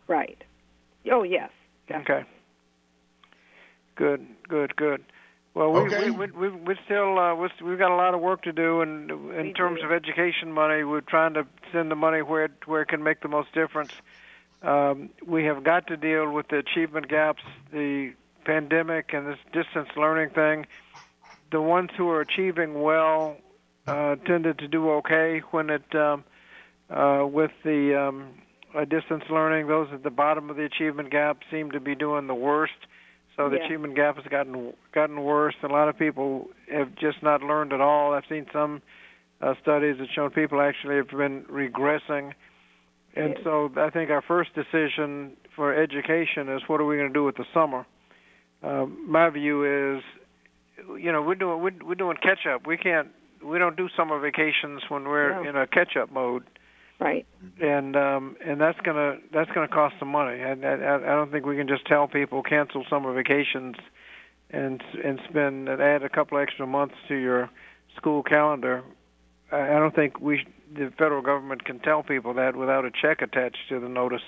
Right. 0.08 0.44
Oh 1.10 1.24
yes. 1.24 1.52
Okay. 1.92 2.24
Good, 3.96 4.26
good, 4.48 4.76
good. 4.76 5.04
Well, 5.54 5.72
we 5.72 5.82
Okay. 5.82 6.12
we 6.12 6.28
we 6.28 6.28
we 6.32 6.50
we 6.50 6.76
still 6.86 7.18
uh, 7.18 7.34
we 7.34 7.50
we've 7.64 7.80
got 7.80 7.92
a 7.92 7.96
lot 7.96 8.14
of 8.14 8.22
work 8.22 8.44
to 8.44 8.52
do, 8.52 8.82
and 8.82 9.10
in 9.10 9.48
We 9.48 9.54
terms 9.54 9.80
do. 9.80 9.86
of 9.86 9.92
education 9.92 10.52
money, 10.52 10.84
we're 10.84 11.02
trying 11.02 11.34
to 11.34 11.48
send 11.72 11.90
the 11.90 11.96
money 11.96 12.22
where 12.22 12.46
it, 12.46 12.52
where 12.68 12.82
it 12.84 12.90
can 12.90 13.02
make 13.02 13.22
the 13.22 13.28
most 13.28 13.54
difference. 13.54 13.92
Um, 14.62 15.10
we 15.26 15.46
have 15.46 15.64
got 15.64 15.88
to 15.88 15.98
deal 15.98 16.32
with 16.32 16.48
the 16.50 16.58
achievement 16.58 17.08
gaps, 17.08 17.42
the 17.72 18.14
pandemic, 18.46 19.14
and 19.14 19.26
this 19.28 19.40
distance 19.52 19.90
learning 19.96 20.30
thing. 20.32 20.68
The 21.52 21.62
ones 21.62 21.90
who 21.98 22.10
are 22.10 22.22
achieving 22.22 22.82
well 22.82 23.38
uh, 23.88 24.16
tended 24.26 24.60
to 24.60 24.68
do 24.68 24.90
okay 24.92 25.42
when 25.52 25.70
it 25.70 25.96
um, 25.96 26.24
uh, 26.90 27.26
with 27.26 27.52
the 27.64 28.00
um, 28.00 28.30
uh, 28.76 28.86
distance 28.86 29.24
learning. 29.30 29.68
Those 29.68 29.88
at 29.94 30.04
the 30.04 30.10
bottom 30.10 30.50
of 30.50 30.56
the 30.58 30.64
achievement 30.64 31.12
gap 31.12 31.40
seem 31.52 31.72
to 31.72 31.80
be 31.80 31.96
doing 31.96 32.28
the 32.28 32.36
worst. 32.36 32.74
So 33.36 33.50
the 33.50 33.58
Yeah. 33.58 33.66
achievement 33.66 33.96
gap 33.96 34.16
has 34.18 34.26
gotten 34.26 34.74
gotten 34.94 35.22
worse. 35.24 35.56
A 35.64 35.68
lot 35.68 35.90
of 35.90 35.98
people 35.98 36.50
have 36.72 36.96
just 36.96 37.22
not 37.22 37.42
learned 37.44 37.72
at 37.74 37.82
all. 37.82 38.14
I've 38.14 38.26
seen 38.28 38.48
some 38.52 38.82
uh, 39.42 39.54
studies 39.62 39.98
that 40.00 40.10
show 40.16 40.30
people 40.30 40.60
actually 40.62 40.96
have 40.96 41.10
been 41.10 41.44
regressing. 41.44 42.34
And 43.16 43.34
Yes. 43.36 43.44
so 43.44 43.72
I 43.78 43.90
think 43.92 44.10
our 44.10 44.22
first 44.24 44.54
decision 44.56 45.38
for 45.56 45.74
education 45.74 46.50
is 46.50 46.68
what 46.68 46.82
are 46.82 46.86
we 46.86 46.98
going 46.98 47.10
to 47.10 47.14
do 47.14 47.24
with 47.24 47.36
the 47.36 47.46
summer. 47.54 47.86
Um, 48.64 48.98
my 49.08 49.30
view 49.30 49.64
is, 49.98 50.04
you 51.00 51.12
know, 51.12 51.22
we're 51.22 51.36
doing 51.36 51.62
we're, 51.62 51.86
we're 51.90 51.96
doing 51.96 52.18
catch 52.18 52.46
up. 52.48 52.66
We 52.66 52.78
can't 52.78 53.10
we 53.44 53.60
don't 53.60 53.78
do 53.78 53.88
summer 53.96 54.20
vacations 54.20 54.82
when 54.90 55.04
we're 55.08 55.44
No. 55.44 55.50
in 55.50 55.56
a 55.56 55.68
catch 55.68 55.96
up 55.96 56.12
mode. 56.12 56.44
Right. 57.00 57.28
And 57.62 57.96
um, 57.96 58.38
and 58.44 58.60
that's 58.60 58.80
gonna 58.82 59.18
that's 59.32 59.52
gonna 59.52 59.68
cost 59.68 59.96
some 60.00 60.08
money. 60.08 60.42
And 60.42 60.66
I, 60.66 60.70
I, 60.70 60.96
I 60.96 61.16
don't 61.16 61.32
think 61.32 61.46
we 61.46 61.56
can 61.56 61.68
just 61.68 61.86
tell 61.86 62.08
people 62.08 62.42
cancel 62.42 62.86
summer 62.90 63.14
vacations 63.14 63.76
and 64.50 64.84
and 65.04 65.20
spend 65.30 65.70
and 65.70 65.82
add 65.82 66.04
a 66.04 66.10
couple 66.10 66.40
extra 66.40 66.66
months 66.66 66.96
to 67.08 67.16
your 67.16 67.50
school 67.96 68.24
calendar. 68.24 68.84
I, 69.52 69.62
I 69.62 69.80
don't 69.80 69.94
think 69.94 70.20
we 70.20 70.46
the 70.74 70.92
federal 70.98 71.22
government 71.22 71.66
can 71.66 71.80
tell 71.80 72.02
people 72.02 72.34
that 72.34 72.56
without 72.56 72.84
a 72.84 72.92
check 72.92 73.22
attached 73.22 73.70
to 73.70 73.80
the 73.80 73.90
notice. 73.90 74.24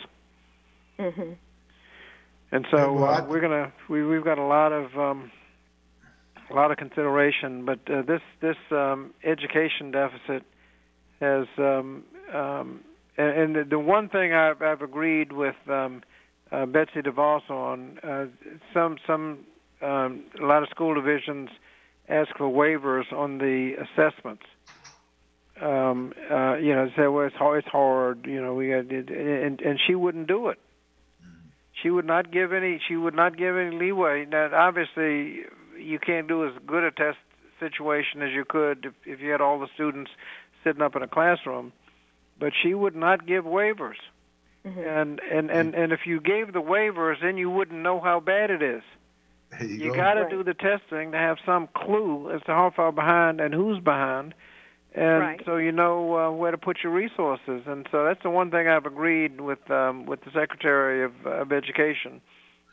Mm-hmm. 0.99 1.33
And 2.51 2.67
so 2.71 3.03
uh, 3.03 3.25
we're 3.27 3.41
gonna 3.41 3.71
we 3.89 4.05
we've 4.05 4.23
got 4.23 4.37
a 4.37 4.45
lot 4.45 4.71
of 4.73 4.97
um, 4.97 5.31
a 6.49 6.53
lot 6.53 6.71
of 6.71 6.77
consideration, 6.77 7.65
but 7.65 7.79
uh, 7.91 8.01
this 8.01 8.21
this 8.41 8.57
um, 8.71 9.13
education 9.23 9.91
deficit 9.91 10.43
has 11.19 11.47
um, 11.57 12.03
um, 12.33 12.81
and, 13.17 13.57
and 13.57 13.69
the, 13.69 13.79
one 13.79 14.09
thing 14.09 14.33
I've, 14.33 14.61
I've 14.61 14.81
agreed 14.81 15.31
with 15.31 15.55
um, 15.67 16.03
uh, 16.51 16.65
Betsy 16.65 17.01
DeVos 17.01 17.49
on 17.49 17.99
uh, 18.03 18.25
some 18.73 18.97
some 19.05 19.39
um, 19.81 20.23
a 20.41 20.45
lot 20.45 20.63
of 20.63 20.69
school 20.69 20.93
divisions 20.95 21.49
ask 22.07 22.29
for 22.37 22.49
waivers 22.49 23.11
on 23.13 23.37
the 23.37 23.73
assessments. 23.75 24.43
Um, 25.61 26.13
uh, 26.31 26.55
you 26.55 26.73
know, 26.73 26.89
say 26.95 27.07
well 27.07 27.27
it's 27.27 27.35
hard, 27.35 27.59
it's 27.59 27.71
hard. 27.71 28.25
You 28.25 28.41
know, 28.41 28.53
we 28.53 28.69
got 28.69 28.89
and 28.89 29.61
and 29.61 29.79
she 29.85 29.95
wouldn't 29.95 30.27
do 30.27 30.49
it 30.49 30.59
she 31.81 31.89
would 31.89 32.05
not 32.05 32.31
give 32.31 32.53
any 32.53 32.79
she 32.87 32.95
would 32.95 33.15
not 33.15 33.37
give 33.37 33.55
any 33.55 33.75
leeway 33.75 34.25
now 34.25 34.49
obviously 34.53 35.43
you 35.77 35.99
can't 35.99 36.27
do 36.27 36.45
as 36.45 36.51
good 36.65 36.83
a 36.83 36.91
test 36.91 37.17
situation 37.59 38.21
as 38.21 38.31
you 38.31 38.45
could 38.47 38.85
if, 38.85 38.93
if 39.05 39.21
you 39.21 39.31
had 39.31 39.41
all 39.41 39.59
the 39.59 39.67
students 39.73 40.11
sitting 40.63 40.81
up 40.81 40.95
in 40.95 41.01
a 41.01 41.07
classroom 41.07 41.71
but 42.39 42.53
she 42.61 42.73
would 42.73 42.95
not 42.95 43.25
give 43.25 43.43
waivers 43.45 43.97
Mhm. 44.65 44.85
and 45.01 45.21
and 45.31 45.49
and 45.51 45.73
and 45.75 45.93
if 45.93 46.05
you 46.05 46.19
gave 46.19 46.51
the 46.53 46.61
waivers 46.61 47.21
then 47.21 47.37
you 47.37 47.49
wouldn't 47.49 47.79
know 47.81 47.99
how 47.99 48.19
bad 48.19 48.49
it 48.51 48.61
is 48.61 48.83
There 49.51 49.63
you, 49.67 49.75
you 49.85 49.89
go. 49.91 49.95
got 49.95 50.13
to 50.15 50.21
Right. 50.21 50.29
do 50.29 50.43
the 50.43 50.53
testing 50.53 51.11
to 51.13 51.17
have 51.17 51.37
some 51.45 51.67
clue 51.73 52.29
as 52.31 52.41
to 52.43 52.51
how 52.53 52.69
far 52.75 52.91
behind 52.91 53.39
and 53.39 53.53
who's 53.53 53.79
behind 53.79 54.33
and 54.95 55.19
Right. 55.21 55.41
so 55.45 55.57
you 55.57 55.71
know 55.71 56.17
uh, 56.17 56.31
where 56.31 56.51
to 56.51 56.57
put 56.57 56.83
your 56.83 56.91
resources 56.91 57.61
and 57.67 57.87
so 57.91 58.03
that's 58.03 58.21
the 58.23 58.29
one 58.29 58.51
thing 58.51 58.67
I've 58.67 58.85
agreed 58.85 59.39
with 59.39 59.69
um, 59.71 60.05
with 60.05 60.21
the 60.25 60.31
Secretary 60.31 61.03
of, 61.03 61.13
of 61.25 61.51
Education 61.53 62.19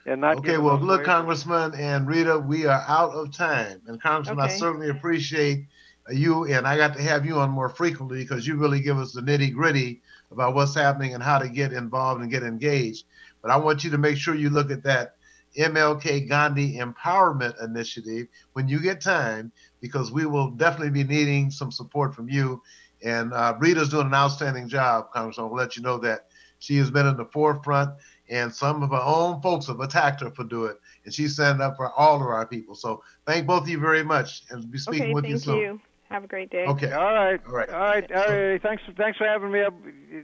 and 0.06 0.20
not 0.20 0.38
Okay, 0.38 0.56
well, 0.58 0.76
those 0.78 0.86
look, 0.86 1.00
waivers. 1.02 1.04
Congressman 1.06 1.74
and 1.74 2.06
Rita, 2.06 2.38
we 2.38 2.64
are 2.66 2.84
out 2.88 3.10
of 3.12 3.32
time. 3.32 3.80
And 3.88 4.00
Congressman, 4.00 4.38
I 4.40 4.48
certainly 4.48 4.88
appreciate 4.88 5.66
you, 6.12 6.44
and 6.44 6.66
I 6.66 6.76
got 6.76 6.94
to 6.96 7.02
have 7.02 7.26
you 7.26 7.38
on 7.38 7.50
more 7.50 7.68
frequently 7.68 8.18
because 8.18 8.46
you 8.46 8.56
really 8.56 8.80
give 8.80 8.98
us 8.98 9.12
the 9.12 9.20
nitty 9.20 9.52
gritty 9.52 10.02
about 10.30 10.54
what's 10.54 10.74
happening 10.74 11.14
and 11.14 11.22
how 11.22 11.38
to 11.38 11.48
get 11.48 11.72
involved 11.72 12.22
and 12.22 12.30
get 12.30 12.42
engaged. 12.42 13.04
But 13.42 13.50
I 13.50 13.56
want 13.56 13.84
you 13.84 13.90
to 13.90 13.98
make 13.98 14.16
sure 14.16 14.34
you 14.34 14.50
look 14.50 14.70
at 14.70 14.82
that 14.84 15.16
MLK 15.58 16.28
Gandhi 16.28 16.78
Empowerment 16.78 17.62
Initiative 17.62 18.26
when 18.52 18.68
you 18.68 18.80
get 18.80 19.00
time, 19.00 19.52
because 19.80 20.10
we 20.12 20.26
will 20.26 20.50
definitely 20.50 20.90
be 20.90 21.04
needing 21.04 21.50
some 21.50 21.70
support 21.70 22.14
from 22.14 22.28
you. 22.28 22.62
And 23.02 23.32
uh, 23.32 23.54
Rita's 23.58 23.88
doing 23.88 24.06
an 24.06 24.14
outstanding 24.14 24.68
job, 24.68 25.12
Congressman. 25.12 25.46
I'll 25.46 25.54
let 25.54 25.76
you 25.76 25.82
know 25.82 25.98
that 25.98 26.26
she 26.58 26.76
has 26.78 26.90
been 26.90 27.06
in 27.06 27.16
the 27.16 27.26
forefront 27.26 27.90
and 28.28 28.52
some 28.52 28.82
of 28.82 28.90
her 28.90 29.02
own 29.02 29.40
folks 29.40 29.66
have 29.66 29.80
attacked 29.80 30.20
her 30.20 30.30
for 30.30 30.44
doing 30.44 30.70
it, 30.72 30.80
and 31.04 31.14
she's 31.14 31.34
standing 31.34 31.62
up 31.62 31.76
for 31.76 31.92
all 31.92 32.16
of 32.16 32.22
our 32.22 32.46
people. 32.46 32.74
So 32.74 33.02
thank 33.26 33.46
both 33.46 33.62
of 33.62 33.68
you 33.68 33.78
very 33.78 34.02
much, 34.02 34.42
and 34.50 34.68
be 34.70 34.78
speaking 34.78 35.04
Okay, 35.04 35.14
with 35.14 35.26
you 35.26 35.38
soon. 35.38 35.58
you. 35.58 35.80
Have 36.08 36.22
a 36.24 36.28
great 36.28 36.50
day. 36.50 36.64
Okay, 36.66 36.92
all 36.92 37.12
right 37.12 37.40
all 37.46 37.52
right, 37.52 37.68
all 37.70 37.80
right 37.80 38.12
all 38.12 38.28
right 38.28 38.62
thanks 38.62 38.82
thanks 38.96 39.18
for 39.18 39.26
having 39.26 39.50
me 39.50 39.60
up 39.62 39.74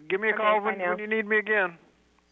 give 0.08 0.20
me 0.20 0.28
a 0.28 0.32
Okay, 0.32 0.40
call 0.42 0.60
when, 0.60 0.78
when 0.78 0.98
you 0.98 1.06
need 1.08 1.26
me 1.26 1.38
again 1.38 1.76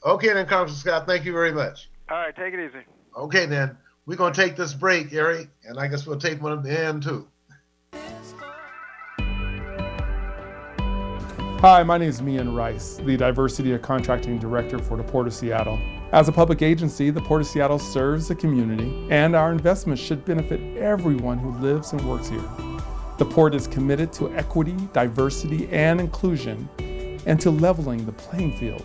okay 0.07 0.33
then, 0.33 0.47
Congressman 0.47 0.79
Scott. 0.79 1.07
Thank 1.07 1.25
you 1.25 1.33
very 1.33 1.53
much. 1.53 1.91
all 2.09 2.19
right 2.19 2.35
take 2.37 2.55
it 2.55 2.61
easy 2.61 2.85
Okay 3.17 3.47
then, 3.47 3.77
we're 4.07 4.17
gonna 4.17 4.33
take 4.35 4.55
this 4.57 4.73
break, 4.73 5.13
Eric, 5.13 5.49
and 5.65 5.79
I 5.81 5.89
guess 5.89 6.07
we'll 6.07 6.19
take 6.19 6.41
one 6.41 6.53
at 6.53 6.63
the 6.63 6.79
end 6.79 7.03
too. 7.03 7.27
Hi, 11.61 11.83
my 11.83 11.99
name 11.99 12.09
is 12.09 12.23
Mian 12.23 12.55
Rice, 12.55 12.97
the 13.05 13.17
Diversity 13.19 13.73
of 13.73 13.83
Contracting 13.83 14.39
Director 14.39 14.79
for 14.79 14.97
the 14.97 15.03
Port 15.03 15.27
of 15.27 15.35
Seattle. 15.35 15.79
As 16.13 16.27
a 16.29 16.33
public 16.33 16.63
agency, 16.63 17.11
the 17.11 17.21
Port 17.21 17.43
of 17.43 17.47
Seattle 17.49 17.79
serves 17.79 18.29
the 18.29 18.35
community, 18.35 19.07
and 19.11 19.37
our 19.37 19.53
investments 19.53 20.01
should 20.01 20.25
benefit 20.25 20.61
everyone 20.79 21.37
who 21.37 21.51
lives 21.59 21.93
and 21.93 22.01
works 22.09 22.29
here. 22.29 22.41
The 23.21 23.27
Port 23.27 23.55
is 23.55 23.67
committed 23.67 24.15
to 24.15 24.33
equity, 24.35 24.75
diversity, 24.95 25.69
and 25.69 26.01
inclusion, 26.01 26.67
and 27.27 27.39
to 27.43 27.51
leveling 27.51 28.07
the 28.07 28.13
playing 28.13 28.57
field. 28.57 28.83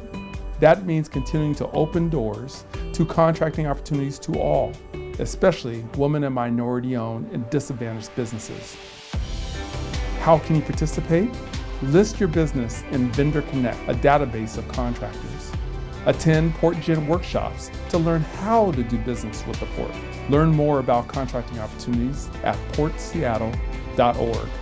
That 0.60 0.86
means 0.86 1.08
continuing 1.08 1.56
to 1.56 1.72
open 1.72 2.10
doors 2.10 2.66
to 2.92 3.06
contracting 3.06 3.66
opportunities 3.66 4.20
to 4.20 4.38
all, 4.38 4.74
especially 5.20 5.86
women 5.96 6.26
and 6.26 6.36
minority 6.36 6.98
owned 6.98 7.32
and 7.32 7.50
disadvantaged 7.50 8.14
businesses. 8.18 8.76
How 10.20 10.40
can 10.40 10.58
you 10.58 10.62
participate? 10.62 11.30
List 11.84 12.20
your 12.20 12.28
business 12.28 12.84
in 12.92 13.14
Vendor 13.14 13.42
Connect, 13.44 13.80
a 13.88 13.94
database 13.94 14.58
of 14.58 14.68
contractors. 14.68 15.52
Attend 16.08 16.54
PortGen 16.56 17.08
workshops 17.08 17.72
to 17.88 17.98
learn 17.98 18.20
how 18.22 18.74
to 18.74 18.84
do 18.84 18.98
business 18.98 19.48
with 19.48 19.62
the 19.62 19.66
port. 19.78 19.94
Learn 20.30 20.50
more 20.50 20.80
about 20.80 21.08
contracting 21.08 21.58
opportunities 21.60 22.30
at 22.44 22.58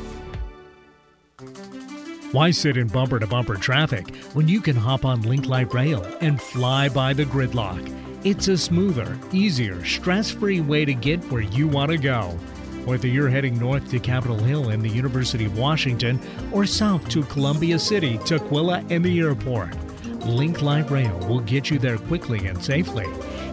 Why 2.31 2.51
sit 2.51 2.75
in 2.75 2.87
bumper 2.87 3.19
to 3.19 3.27
bumper 3.27 3.55
traffic 3.55 4.13
when 4.33 4.47
you 4.47 4.59
can 4.59 4.75
hop 4.75 5.05
on 5.05 5.21
Link 5.21 5.45
Light 5.45 5.73
Rail 5.73 6.03
and 6.19 6.41
fly 6.41 6.89
by 6.89 7.13
the 7.13 7.23
gridlock? 7.23 7.93
It's 8.25 8.47
a 8.47 8.57
smoother, 8.57 9.17
easier, 9.31 9.85
stress 9.85 10.31
free 10.31 10.59
way 10.59 10.83
to 10.83 10.93
get 10.93 11.23
where 11.31 11.43
you 11.43 11.67
want 11.67 11.91
to 11.91 11.97
go. 11.97 12.37
Whether 12.85 13.07
you're 13.07 13.29
heading 13.29 13.57
north 13.57 13.89
to 13.89 13.99
Capitol 13.99 14.37
Hill 14.37 14.69
and 14.69 14.81
the 14.81 14.89
University 14.89 15.45
of 15.45 15.57
Washington 15.57 16.19
or 16.51 16.67
south 16.67 17.09
to 17.09 17.23
Columbia 17.23 17.79
City, 17.79 18.19
Tukwila, 18.19 18.85
and 18.91 19.03
the 19.03 19.19
airport, 19.19 19.75
Link 20.25 20.61
Light 20.61 20.89
Rail 20.91 21.17
will 21.27 21.39
get 21.39 21.71
you 21.71 21.79
there 21.79 21.97
quickly 21.97 22.45
and 22.45 22.63
safely. 22.63 23.07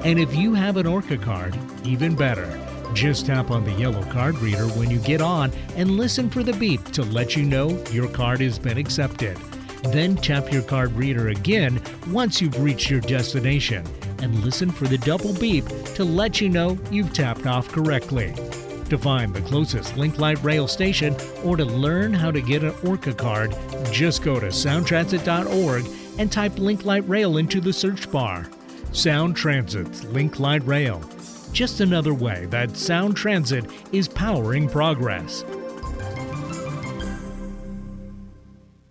And 0.04 0.18
if 0.18 0.34
you 0.36 0.52
have 0.52 0.76
an 0.76 0.86
ORCA 0.86 1.16
card, 1.16 1.58
even 1.82 2.14
better. 2.14 2.46
Just 2.92 3.24
tap 3.24 3.50
on 3.50 3.64
the 3.64 3.72
yellow 3.72 4.02
card 4.12 4.36
reader 4.38 4.66
when 4.68 4.90
you 4.90 4.98
get 4.98 5.22
on 5.22 5.50
and 5.76 5.92
listen 5.92 6.28
for 6.28 6.42
the 6.42 6.52
beep 6.52 6.84
to 6.92 7.02
let 7.02 7.34
you 7.34 7.42
know 7.42 7.82
your 7.90 8.08
card 8.08 8.42
has 8.42 8.58
been 8.58 8.76
accepted. 8.76 9.38
Then 9.84 10.14
tap 10.14 10.52
your 10.52 10.62
card 10.62 10.92
reader 10.92 11.28
again 11.28 11.80
once 12.08 12.42
you've 12.42 12.62
reached 12.62 12.90
your 12.90 13.00
destination 13.00 13.86
and 14.18 14.44
listen 14.44 14.70
for 14.70 14.86
the 14.86 14.98
double 14.98 15.32
beep 15.32 15.66
to 15.94 16.04
let 16.04 16.40
you 16.40 16.50
know 16.50 16.78
you've 16.90 17.14
tapped 17.14 17.46
off 17.46 17.68
correctly. 17.68 18.34
To 18.92 18.98
find 18.98 19.32
the 19.32 19.40
closest 19.40 19.96
Link 19.96 20.18
Light 20.18 20.36
Rail 20.44 20.68
station 20.68 21.16
or 21.42 21.56
to 21.56 21.64
learn 21.64 22.12
how 22.12 22.30
to 22.30 22.42
get 22.42 22.62
an 22.62 22.74
ORCA 22.84 23.14
card, 23.14 23.56
just 23.90 24.22
go 24.22 24.38
to 24.38 24.48
soundtransit.org 24.48 25.86
and 26.18 26.30
type 26.30 26.58
Link 26.58 26.84
Light 26.84 27.08
Rail 27.08 27.38
into 27.38 27.58
the 27.58 27.72
search 27.72 28.12
bar. 28.12 28.50
Sound 28.92 29.34
Transit's 29.34 30.04
Link 30.04 30.38
Light 30.38 30.62
Rail. 30.66 31.02
Just 31.54 31.80
another 31.80 32.12
way 32.12 32.44
that 32.50 32.76
Sound 32.76 33.16
Transit 33.16 33.64
is 33.92 34.08
powering 34.08 34.68
progress. 34.68 35.42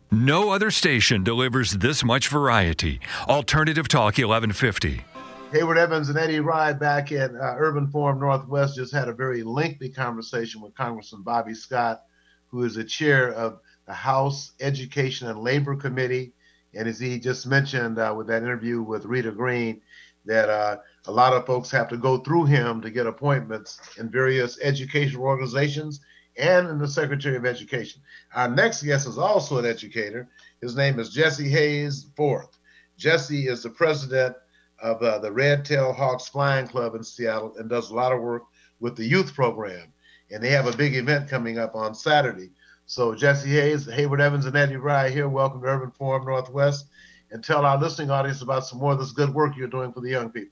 No 0.10 0.50
other 0.50 0.72
station 0.72 1.24
delivers 1.24 1.74
this 1.74 2.04
much 2.04 2.28
variety. 2.28 3.00
Alternative 3.30 3.88
Talk 3.88 4.18
1150. 4.18 5.06
Hayward 5.52 5.78
Evans 5.78 6.08
and 6.08 6.18
Eddie 6.18 6.40
Rye 6.40 6.72
back 6.72 7.12
at 7.12 7.32
uh, 7.36 7.56
Urban 7.58 7.86
Forum 7.88 8.22
Northwest 8.22 8.78
just 8.78 8.94
had 8.94 9.10
a 9.10 9.14
very 9.14 9.44
lengthy 9.44 9.90
conversation 9.90 10.62
with 10.62 10.74
Congressman 10.76 11.24
Bobby 11.24 11.54
Scott, 11.54 12.04
who 12.48 12.64
is 12.64 12.76
the 12.76 12.86
chair 12.86 13.34
of 13.34 13.60
the 13.86 13.94
House 13.94 14.54
Education 14.62 15.28
and 15.28 15.42
Labor 15.42 15.76
Committee. 15.76 16.32
And 16.74 16.88
as 16.88 17.02
he 17.02 17.20
just 17.20 17.46
mentioned 17.46 18.00
uh, 18.00 18.14
with 18.16 18.28
that 18.28 18.44
interview 18.44 18.82
with 18.82 19.04
Rita 19.04 19.32
Green, 19.32 19.82
that 20.24 20.50
uh, 20.50 20.78
a 21.08 21.12
lot 21.12 21.34
of 21.34 21.46
folks 21.46 21.70
have 21.72 21.90
to 21.90 21.98
go 21.98 22.20
through 22.20 22.46
him 22.46 22.80
to 22.80 22.90
get 22.90 23.06
appointments 23.06 23.78
in 23.98 24.10
various 24.10 24.58
educational 24.62 25.24
organizations 25.24 26.00
and 26.38 26.70
in 26.70 26.78
the 26.78 26.88
Secretary 26.88 27.36
of 27.36 27.46
Education. 27.46 28.02
Our 28.36 28.48
next 28.48 28.84
guest 28.84 29.06
is 29.06 29.18
also 29.18 29.58
an 29.58 29.66
educator. 29.66 30.30
His 30.62 30.78
name 30.78 30.98
is 30.98 31.10
Jesse 31.10 31.50
Hayes 31.50 32.08
Fourth. 32.16 32.58
Jesse 32.98 33.50
is 33.50 33.64
the 33.64 33.70
president 33.70 34.38
of 34.82 35.02
uh, 35.02 35.20
the 35.20 35.32
Red 35.32 35.64
Tail 35.66 35.94
Hawks 35.94 36.28
Flying 36.28 36.68
Club 36.68 36.96
in 36.96 37.04
Seattle 37.04 37.54
and 37.58 37.70
does 37.70 37.92
a 37.92 37.96
lot 37.96 38.12
of 38.12 38.22
work 38.22 38.44
with 38.80 38.96
the 38.96 39.06
youth 39.06 39.34
program. 39.34 39.88
And 40.32 40.44
they 40.44 40.50
have 40.50 40.68
a 40.68 40.76
big 40.76 40.96
event 40.96 41.30
coming 41.30 41.60
up 41.60 41.76
on 41.76 41.94
Saturday. 41.94 42.50
So 42.86 43.14
Jesse 43.16 43.50
Hayes, 43.50 43.86
Hayward 43.86 44.22
Evans, 44.22 44.46
and 44.46 44.56
Eddie 44.56 44.78
Rye 44.78 45.10
here. 45.10 45.30
Welcome 45.30 45.62
to 45.62 45.68
Urban 45.68 45.92
Forum 45.92 46.26
Northwest. 46.26 46.88
And 47.32 47.44
tell 47.44 47.66
our 47.66 47.80
listening 47.80 48.12
audience 48.12 48.42
about 48.42 48.66
some 48.66 48.80
more 48.80 48.94
of 48.94 49.00
this 49.00 49.12
good 49.12 49.34
work 49.34 49.56
you're 49.56 49.68
doing 49.68 49.94
for 49.94 50.02
the 50.02 50.10
young 50.10 50.30
people. 50.30 50.52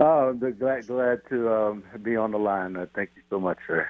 Oh, 0.00 0.32
glad 0.32 0.86
glad 0.88 1.20
to 1.28 1.52
um, 1.52 1.84
be 2.02 2.16
on 2.16 2.32
the 2.32 2.38
line. 2.38 2.76
Uh, 2.76 2.86
thank 2.94 3.10
you 3.14 3.22
so 3.30 3.38
much, 3.38 3.58
sir. 3.66 3.88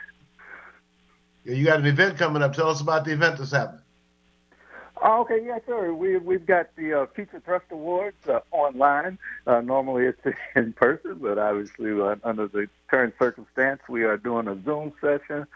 You 1.44 1.64
got 1.64 1.80
an 1.80 1.86
event 1.86 2.18
coming 2.18 2.42
up. 2.42 2.52
Tell 2.52 2.68
us 2.68 2.82
about 2.82 3.04
the 3.04 3.12
event 3.12 3.38
that's 3.38 3.52
happening. 3.52 3.81
Oh, 5.04 5.22
okay, 5.22 5.44
yeah, 5.44 5.58
sure. 5.66 5.92
We 5.92 6.16
we've 6.18 6.46
got 6.46 6.76
the 6.76 6.94
uh, 7.02 7.06
Future 7.14 7.42
Thrust 7.44 7.64
Awards 7.72 8.16
uh, 8.28 8.38
online. 8.52 9.18
Uh, 9.48 9.60
normally 9.60 10.04
it's 10.04 10.20
in 10.56 10.72
person, 10.74 11.18
but 11.20 11.38
obviously 11.38 11.90
uh, 12.00 12.14
under 12.22 12.46
the 12.46 12.68
current 12.88 13.14
circumstance, 13.18 13.80
we 13.88 14.04
are 14.04 14.16
doing 14.16 14.46
a 14.46 14.62
Zoom 14.62 14.92
session 15.00 15.46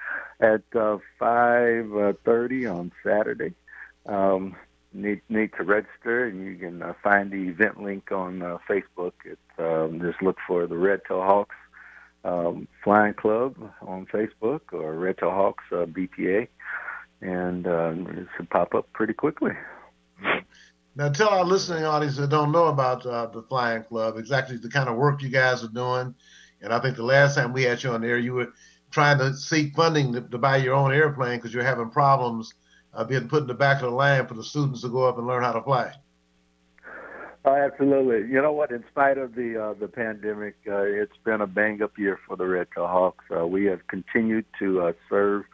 at 0.41 0.63
uh, 0.75 0.99
five 1.17 1.95
uh, 1.95 2.15
thirty 2.25 2.67
on 2.67 2.91
Saturday. 3.05 3.55
Um, 4.07 4.57
need 4.93 5.21
need 5.29 5.53
to 5.59 5.63
register, 5.63 6.27
and 6.27 6.45
you 6.45 6.57
can 6.57 6.83
uh, 6.83 6.95
find 7.01 7.31
the 7.31 7.49
event 7.49 7.81
link 7.81 8.11
on 8.11 8.43
uh, 8.43 8.59
Facebook. 8.69 9.13
It's 9.25 9.41
um, 9.59 10.01
just 10.01 10.21
look 10.23 10.39
for 10.45 10.67
the 10.67 10.77
Red 10.77 11.03
Tail 11.07 11.23
Hawks 11.23 11.55
um, 12.25 12.67
Flying 12.83 13.15
Club 13.15 13.55
on 13.81 14.07
Facebook 14.07 14.73
or 14.73 14.95
Red 14.95 15.19
Tail 15.19 15.31
Hawks 15.31 15.65
uh, 15.71 15.87
BPA 15.87 16.49
and 17.21 17.67
uh, 17.67 17.93
it 17.97 18.27
should 18.37 18.51
pop 18.51 18.75
up 18.75 18.93
pretty 18.93 19.13
quickly. 19.13 19.53
Now, 20.95 21.11
tell 21.11 21.29
our 21.29 21.45
listening 21.45 21.85
audience 21.85 22.17
that 22.17 22.31
don't 22.31 22.53
know 22.53 22.67
about 22.67 23.05
uh, 23.05 23.27
the 23.27 23.43
Flying 23.43 23.83
Club 23.85 24.17
exactly 24.17 24.57
the 24.57 24.71
kind 24.71 24.89
of 24.89 24.97
work 24.97 25.23
you 25.23 25.29
guys 25.29 25.63
are 25.63 25.69
doing. 25.69 26.15
And 26.63 26.73
I 26.73 26.81
think 26.81 26.97
the 26.97 27.03
last 27.03 27.35
time 27.35 27.53
we 27.53 27.65
had 27.65 27.83
you 27.83 27.91
on 27.91 28.01
there, 28.01 28.17
you 28.17 28.33
were 28.33 28.53
trying 28.91 29.19
to 29.19 29.35
seek 29.35 29.75
funding 29.77 30.15
to, 30.15 30.23
to 30.23 30.39
buy 30.39 30.57
your 30.57 30.75
own 30.75 30.95
airplane 30.95 31.39
because 31.39 31.53
you're 31.53 31.65
having 31.65 31.91
problems 31.91 32.55
uh, 32.95 33.05
being 33.05 33.29
put 33.29 33.43
in 33.43 33.47
the 33.47 33.55
back 33.55 33.83
of 33.83 33.91
the 33.91 33.97
line 33.97 34.27
for 34.27 34.35
the 34.35 34.43
students 34.43 34.81
to 34.81 34.89
go 34.89 35.07
up 35.07 35.19
and 35.19 35.27
learn 35.27 35.43
how 35.43 35.53
to 35.53 35.63
fly. 35.63 35.93
Oh, 37.45 37.55
absolutely. 37.55 38.29
You 38.33 38.43
know 38.43 38.53
what? 38.53 38.73
In 38.73 38.83
spite 38.91 39.19
of 39.19 39.35
the 39.35 39.63
uh, 39.63 39.75
the 39.79 39.87
pandemic, 39.87 40.57
uh, 40.67 40.81
it's 40.81 41.17
been 41.25 41.43
a 41.43 41.47
bang 41.47 41.81
up 41.81 41.97
year 41.97 42.19
for 42.27 42.37
the 42.37 42.45
Red 42.45 42.67
Tail 42.75 42.89
Hawks. 42.89 43.25
Uh, 43.31 43.47
we 43.47 43.67
have 43.67 43.87
continued 43.87 44.47
to 44.59 44.81
uh, 44.81 44.93
serve 45.09 45.45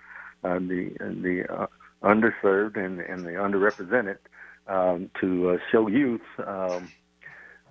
uh, 0.44 0.58
the 0.58 0.90
the 0.98 1.44
uh, 1.48 1.66
underserved 2.02 2.76
and, 2.76 3.00
and 3.00 3.24
the 3.24 3.30
underrepresented 3.30 4.18
um, 4.66 5.10
to 5.20 5.50
uh, 5.50 5.56
show 5.70 5.88
youth 5.88 6.20
um, 6.46 6.90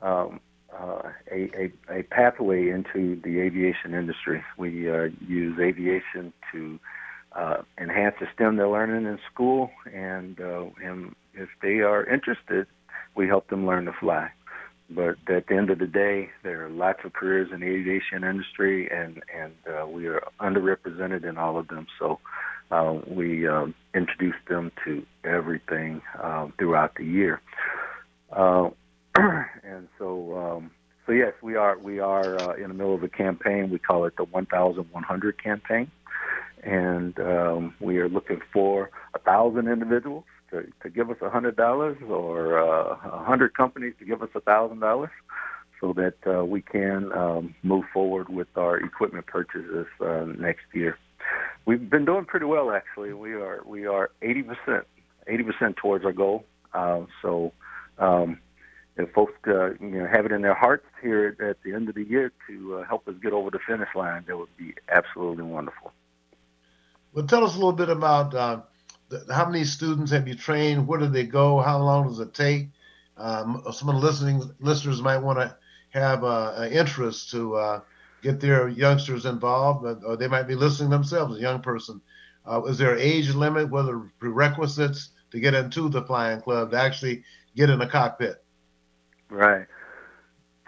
um, 0.02 0.40
uh, 0.78 1.02
a, 1.32 1.72
a, 1.90 2.00
a 2.00 2.04
pathway 2.04 2.70
into 2.70 3.20
the 3.24 3.40
aviation 3.40 3.94
industry. 3.94 4.44
We 4.58 4.90
uh, 4.90 5.10
use 5.28 5.60
aviation 5.60 6.34
to 6.52 6.80
uh, 7.34 7.58
enhance 7.78 8.16
the 8.20 8.28
STEM 8.34 8.56
they're 8.56 8.70
learning 8.70 9.06
in 9.06 9.20
school, 9.32 9.70
and 9.94 10.40
and 10.40 11.16
if 11.34 11.50
they 11.62 11.80
are 11.80 12.06
interested, 12.06 12.68
we 13.16 13.28
help 13.28 13.50
them 13.50 13.66
learn 13.66 13.86
to 13.86 13.94
fly. 13.94 14.32
But 14.90 15.16
at 15.28 15.48
the 15.48 15.56
end 15.56 15.70
of 15.70 15.80
the 15.80 15.88
day, 15.88 16.30
there 16.44 16.66
are 16.66 16.70
lots 16.70 17.00
of 17.06 17.14
careers 17.14 17.50
in 17.54 17.62
the 17.62 17.68
aviation 17.68 18.24
industry, 18.24 18.90
and 18.92 19.22
and 19.34 19.54
we 19.94 20.08
are 20.08 20.24
underrepresented 20.40 21.24
in 21.24 21.38
all 21.38 21.58
of 21.58 21.68
them. 21.68 21.88
So 22.00 22.20
uh, 22.72 23.00
we 23.08 23.48
um, 23.48 23.76
introduce 23.94 24.36
them 24.48 24.72
to 24.86 25.06
everything 25.24 26.02
uh, 26.22 26.48
throughout 26.58 26.96
the 26.96 27.06
year. 27.06 27.42
Uh, 28.32 28.70
and 29.16 29.88
so, 30.00 30.38
um, 30.38 30.72
so 31.06 31.12
yes, 31.12 31.34
we 31.42 31.56
are 31.56 31.78
we 31.78 32.00
are 32.00 32.40
uh, 32.42 32.56
in 32.56 32.70
the 32.70 32.74
middle 32.74 32.96
of 32.96 33.04
a 33.04 33.10
campaign. 33.10 33.70
We 33.70 33.80
call 33.80 34.06
it 34.06 34.16
the 34.16 34.24
1,100 34.24 35.44
campaign, 35.44 35.92
and 36.64 37.20
um, 37.20 37.76
we 37.80 37.98
are 37.98 38.08
looking 38.08 38.40
for 38.54 38.90
a 39.14 39.20
thousand 39.20 39.68
individuals 39.68 40.24
to, 40.52 40.66
to 40.84 40.90
give 40.90 41.10
us 41.10 41.18
a 41.22 41.30
hundred 41.30 41.58
dollars, 41.58 41.98
or 42.08 42.60
uh, 42.60 42.96
a 43.04 43.24
hundred 43.24 43.56
companies 43.56 43.94
to 44.00 44.06
give 44.06 44.22
us 44.22 44.30
a 44.36 44.42
thousand 44.42 44.80
dollars, 44.80 45.12
so 45.82 45.94
that 45.94 46.16
uh, 46.26 46.46
we 46.46 46.62
can 46.62 47.12
um, 47.12 47.56
move 47.64 47.84
forward 47.94 48.30
with 48.30 48.48
our 48.56 48.78
equipment 48.78 49.26
purchases 49.26 49.88
uh, 50.00 50.26
next 50.38 50.66
year. 50.74 50.98
We've 51.66 51.90
been 51.90 52.06
doing 52.06 52.26
pretty 52.26 52.46
well 52.46 52.72
actually. 52.72 53.14
We 53.14 53.34
are 53.34 53.62
we 53.66 53.86
are 53.86 54.12
eighty 54.22 54.44
percent 54.44 54.86
eighty 55.28 55.44
percent 55.44 55.78
towards 55.78 56.06
our 56.06 56.14
goal. 56.14 56.46
Uh, 56.74 57.02
so 57.22 57.54
um, 57.98 58.40
if 58.98 59.12
folks 59.12 59.34
uh, 59.48 59.72
you 59.74 60.00
know 60.02 60.08
have 60.08 60.26
it 60.26 60.32
in 60.32 60.42
their 60.42 60.54
hearts 60.54 60.86
here 61.02 61.36
at, 61.40 61.62
the 61.64 61.74
end 61.74 61.90
of 61.90 61.96
the 61.96 62.04
year 62.04 62.32
to 62.48 62.78
uh, 62.78 62.84
help 62.84 63.08
us 63.08 63.16
get 63.22 63.34
over 63.34 63.50
the 63.50 63.60
finish 63.68 63.90
line, 63.96 64.24
that 64.28 64.38
would 64.38 64.56
be 64.58 64.74
absolutely 64.90 65.44
wonderful. 65.44 65.92
Well, 67.14 67.26
tell 67.26 67.44
us 67.44 67.54
a 67.54 67.58
little 67.58 67.74
bit 67.74 67.90
about 67.90 68.34
uh, 68.34 68.62
the, 69.10 69.26
how 69.34 69.46
many 69.46 69.64
students 69.66 70.12
have 70.12 70.28
you 70.28 70.36
trained? 70.36 70.88
Where 70.88 71.00
do 71.00 71.08
they 71.08 71.26
go? 71.26 71.60
How 71.60 71.78
long 71.80 72.08
does 72.08 72.20
it 72.20 72.34
take? 72.34 72.70
Um, 73.18 73.64
some 73.72 73.90
of 73.90 73.96
the 73.96 74.02
listening 74.02 74.42
listeners 74.60 75.02
might 75.02 75.18
want 75.18 75.40
to 75.40 75.56
have 75.92 76.24
uh, 76.24 76.54
an 76.56 76.72
interest 76.72 77.32
to 77.32 77.56
uh, 77.56 77.82
get 78.22 78.40
their 78.40 78.68
youngsters 78.68 79.26
involved, 79.26 79.86
or 80.04 80.16
they 80.16 80.28
might 80.28 80.48
be 80.48 80.56
listening 80.56 80.90
themselves, 80.90 81.38
a 81.38 81.42
young 81.42 81.62
person. 81.62 82.02
Uh, 82.46 82.64
is 82.64 82.78
there 82.78 82.94
an 82.94 83.00
age 83.00 83.30
limit, 83.34 83.70
whether 83.70 84.00
prerequisites 84.20 85.10
to 85.32 85.40
get 85.40 85.54
into 85.54 85.90
the 85.90 86.02
flying 86.04 86.42
club 86.42 86.72
to 86.72 86.78
actually 86.78 87.24
get 87.56 87.70
in 87.70 87.82
a 87.82 87.88
cockpit? 87.88 88.44
Right. 89.30 89.68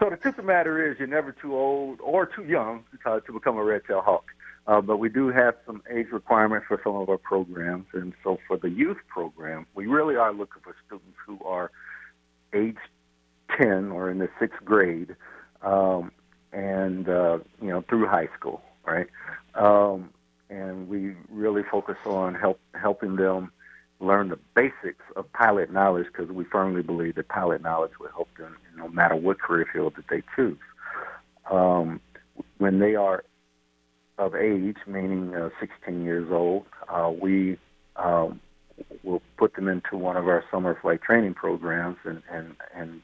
So 0.00 0.10
the 0.10 0.16
truth 0.16 0.34
of 0.34 0.36
the 0.36 0.42
matter 0.42 0.90
is, 0.90 0.98
you're 0.98 1.08
never 1.08 1.32
too 1.32 1.54
old 1.54 2.00
or 2.00 2.26
too 2.26 2.44
young 2.44 2.84
to, 3.04 3.20
to 3.20 3.32
become 3.32 3.56
a 3.56 3.64
red 3.64 3.82
tail 3.86 4.00
hawk. 4.00 4.26
Uh, 4.66 4.80
but 4.80 4.96
we 4.96 5.08
do 5.08 5.28
have 5.28 5.54
some 5.66 5.82
age 5.90 6.06
requirements 6.10 6.66
for 6.66 6.80
some 6.82 6.96
of 6.96 7.08
our 7.10 7.18
programs, 7.18 7.86
and 7.92 8.14
so 8.22 8.38
for 8.48 8.56
the 8.56 8.70
youth 8.70 8.96
program, 9.08 9.66
we 9.74 9.86
really 9.86 10.16
are 10.16 10.32
looking 10.32 10.62
for 10.62 10.74
students 10.86 11.18
who 11.26 11.38
are 11.44 11.70
age 12.54 12.78
10 13.60 13.90
or 13.90 14.10
in 14.10 14.18
the 14.18 14.28
sixth 14.38 14.64
grade, 14.64 15.16
um, 15.60 16.10
and 16.54 17.08
uh, 17.08 17.38
you 17.60 17.68
know 17.68 17.82
through 17.88 18.06
high 18.06 18.28
school, 18.38 18.62
right? 18.86 19.08
Um, 19.54 20.10
and 20.50 20.88
we 20.88 21.14
really 21.30 21.62
focus 21.70 21.96
on 22.06 22.34
help 22.34 22.60
helping 22.80 23.16
them 23.16 23.50
learn 24.00 24.28
the 24.28 24.38
basics 24.54 25.04
of 25.16 25.30
pilot 25.32 25.72
knowledge 25.72 26.06
because 26.06 26.30
we 26.30 26.44
firmly 26.44 26.82
believe 26.82 27.14
that 27.16 27.28
pilot 27.28 27.62
knowledge 27.62 27.92
will 27.98 28.10
help 28.10 28.28
them 28.38 28.56
no 28.76 28.88
matter 28.88 29.16
what 29.16 29.40
career 29.40 29.66
field 29.72 29.94
that 29.96 30.04
they 30.08 30.22
choose. 30.36 30.58
Um, 31.50 32.00
when 32.58 32.78
they 32.78 32.94
are 32.94 33.24
of 34.18 34.34
age, 34.34 34.76
meaning 34.86 35.34
uh, 35.34 35.50
16 35.60 36.04
years 36.04 36.30
old, 36.30 36.66
uh, 36.88 37.10
we 37.10 37.58
um, 37.96 38.40
will 39.02 39.22
put 39.36 39.54
them 39.54 39.68
into 39.68 39.96
one 39.96 40.16
of 40.16 40.28
our 40.28 40.44
summer 40.50 40.78
flight 40.80 41.02
training 41.02 41.34
programs 41.34 41.96
and, 42.04 42.22
and, 42.30 42.54
and 42.74 43.00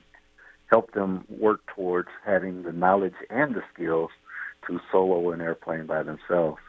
help 0.70 0.92
them 0.92 1.24
work 1.28 1.60
towards 1.74 2.08
having 2.24 2.62
the 2.62 2.72
knowledge 2.72 3.14
and 3.28 3.54
the 3.54 3.62
skills 3.74 4.10
to 4.66 4.80
solo 4.90 5.32
an 5.32 5.40
airplane 5.40 5.86
by 5.86 6.02
themselves. 6.02 6.60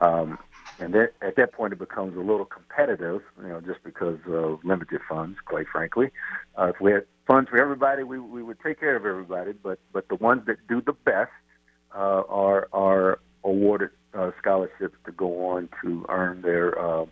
Um, 0.00 0.38
and 0.78 0.94
that, 0.94 1.12
at 1.22 1.36
that 1.36 1.52
point, 1.52 1.72
it 1.72 1.78
becomes 1.78 2.16
a 2.16 2.20
little 2.20 2.44
competitive, 2.44 3.22
you 3.40 3.48
know, 3.48 3.60
just 3.60 3.82
because 3.84 4.18
of 4.26 4.64
limited 4.64 5.00
funds, 5.08 5.38
quite 5.44 5.66
frankly. 5.68 6.10
Uh, 6.58 6.72
if 6.74 6.80
we 6.80 6.92
had 6.92 7.04
funds 7.26 7.48
for 7.50 7.58
everybody, 7.58 8.02
we, 8.02 8.18
we 8.18 8.42
would 8.42 8.58
take 8.60 8.80
care 8.80 8.96
of 8.96 9.06
everybody. 9.06 9.52
But 9.52 9.78
but 9.92 10.08
the 10.08 10.16
ones 10.16 10.42
that 10.46 10.56
do 10.68 10.80
the 10.80 10.92
best 10.92 11.30
uh, 11.94 12.22
are 12.28 12.68
are 12.72 13.20
awarded 13.44 13.90
uh, 14.14 14.32
scholarships 14.40 14.96
to 15.04 15.12
go 15.12 15.50
on 15.50 15.68
to 15.82 16.04
earn 16.08 16.42
their 16.42 16.78
uh, 16.78 17.06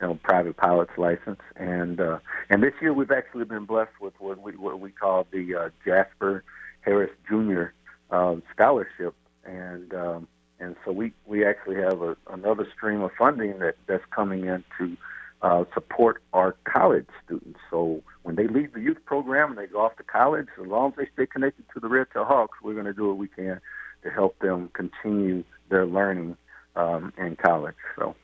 you 0.00 0.06
know, 0.06 0.18
private 0.22 0.56
pilot's 0.56 0.96
license. 0.98 1.40
And 1.56 2.00
uh, 2.00 2.18
and 2.50 2.62
this 2.62 2.74
year 2.80 2.92
we've 2.92 3.10
actually 3.10 3.44
been 3.44 3.64
blessed 3.64 4.00
with 4.00 4.14
what 4.18 4.40
we 4.40 4.52
what 4.52 4.80
we 4.80 4.90
call 4.90 5.26
the 5.30 5.54
uh, 5.54 5.68
Jasper 5.84 6.44
Harris 6.80 7.10
Jr. 7.28 7.64
Uh, 8.10 8.36
scholarship, 8.52 9.14
and 9.44 9.92
um, 9.94 10.28
and 10.60 10.76
so 10.84 10.92
we 10.92 11.12
we 11.26 11.44
actually 11.44 11.76
have 11.76 12.02
a, 12.02 12.16
another 12.30 12.66
stream 12.76 13.00
of 13.02 13.10
funding 13.18 13.58
that 13.58 13.76
that's 13.86 14.04
coming 14.14 14.44
in 14.44 14.64
to 14.78 14.96
uh, 15.42 15.64
support 15.74 16.22
our 16.32 16.54
college 16.64 17.06
students. 17.24 17.58
So 17.70 18.02
when 18.22 18.36
they 18.36 18.46
leave 18.46 18.72
the 18.72 18.80
youth 18.80 19.04
program 19.04 19.50
and 19.50 19.58
they 19.58 19.66
go 19.66 19.80
off 19.80 19.96
to 19.96 20.02
college, 20.02 20.46
as 20.60 20.66
long 20.66 20.90
as 20.90 20.96
they 20.96 21.08
stay 21.14 21.26
connected 21.26 21.64
to 21.74 21.80
the 21.80 21.88
Red 21.88 22.06
Tail 22.12 22.24
Hawks, 22.24 22.58
we're 22.62 22.74
going 22.74 22.86
to 22.86 22.92
do 22.92 23.08
what 23.08 23.18
we 23.18 23.28
can 23.28 23.60
to 24.02 24.10
help 24.10 24.38
them 24.38 24.70
continue 24.72 25.42
their 25.68 25.86
learning 25.86 26.36
um, 26.76 27.12
in 27.18 27.36
college. 27.36 27.74
So. 27.98 28.14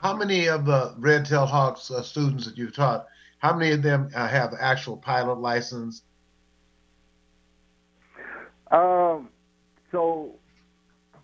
How 0.00 0.14
many 0.14 0.48
of 0.48 0.66
the 0.66 0.94
Red 0.98 1.24
Tail 1.24 1.46
Hawks 1.46 1.90
uh, 1.90 2.02
students 2.02 2.44
that 2.46 2.58
you've 2.58 2.74
taught, 2.74 3.06
how 3.38 3.54
many 3.56 3.72
of 3.72 3.82
them 3.82 4.10
uh, 4.14 4.28
have 4.28 4.54
actual 4.58 4.96
pilot 4.96 5.38
license? 5.38 6.02
Um, 8.70 9.28
so, 9.92 10.32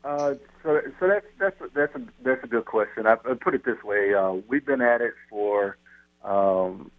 uh, 0.04 0.34
so, 0.62 0.80
so 0.98 1.08
that's 1.08 1.26
that's 1.38 1.60
a, 1.60 1.68
that's 1.74 1.94
a 1.94 2.02
that's 2.22 2.44
a 2.44 2.46
good 2.46 2.64
question. 2.64 3.06
I, 3.06 3.14
I 3.14 3.34
put 3.40 3.54
it 3.54 3.64
this 3.64 3.82
way: 3.82 4.14
uh, 4.14 4.32
we've 4.48 4.64
been 4.64 4.82
at 4.82 5.00
it 5.00 5.14
for 5.28 5.76
um, 6.24 6.90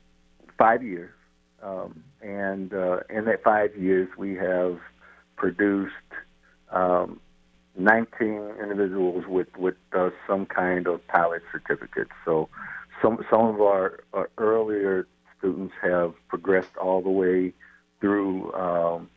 five 0.57 0.83
years, 0.83 1.13
um, 1.63 2.03
and 2.21 2.73
uh, 2.73 3.01
in 3.09 3.25
that 3.25 3.43
five 3.43 3.75
years, 3.75 4.09
we 4.17 4.35
have 4.35 4.79
produced 5.37 5.93
um, 6.71 7.19
19 7.77 8.53
individuals 8.61 9.25
with 9.27 9.47
with 9.57 9.75
uh, 9.93 10.09
some 10.27 10.45
kind 10.45 10.87
of 10.87 11.05
pilot 11.07 11.41
certificate. 11.51 12.07
So 12.25 12.49
some 13.01 13.25
some 13.29 13.45
of 13.45 13.61
our, 13.61 14.03
our, 14.13 14.29
earlier 14.37 15.07
students 15.37 15.73
have 15.81 16.13
progressed 16.27 16.75
all 16.77 17.01
the 17.01 17.09
way 17.09 17.53
through 17.99 18.53
um, 18.53 19.09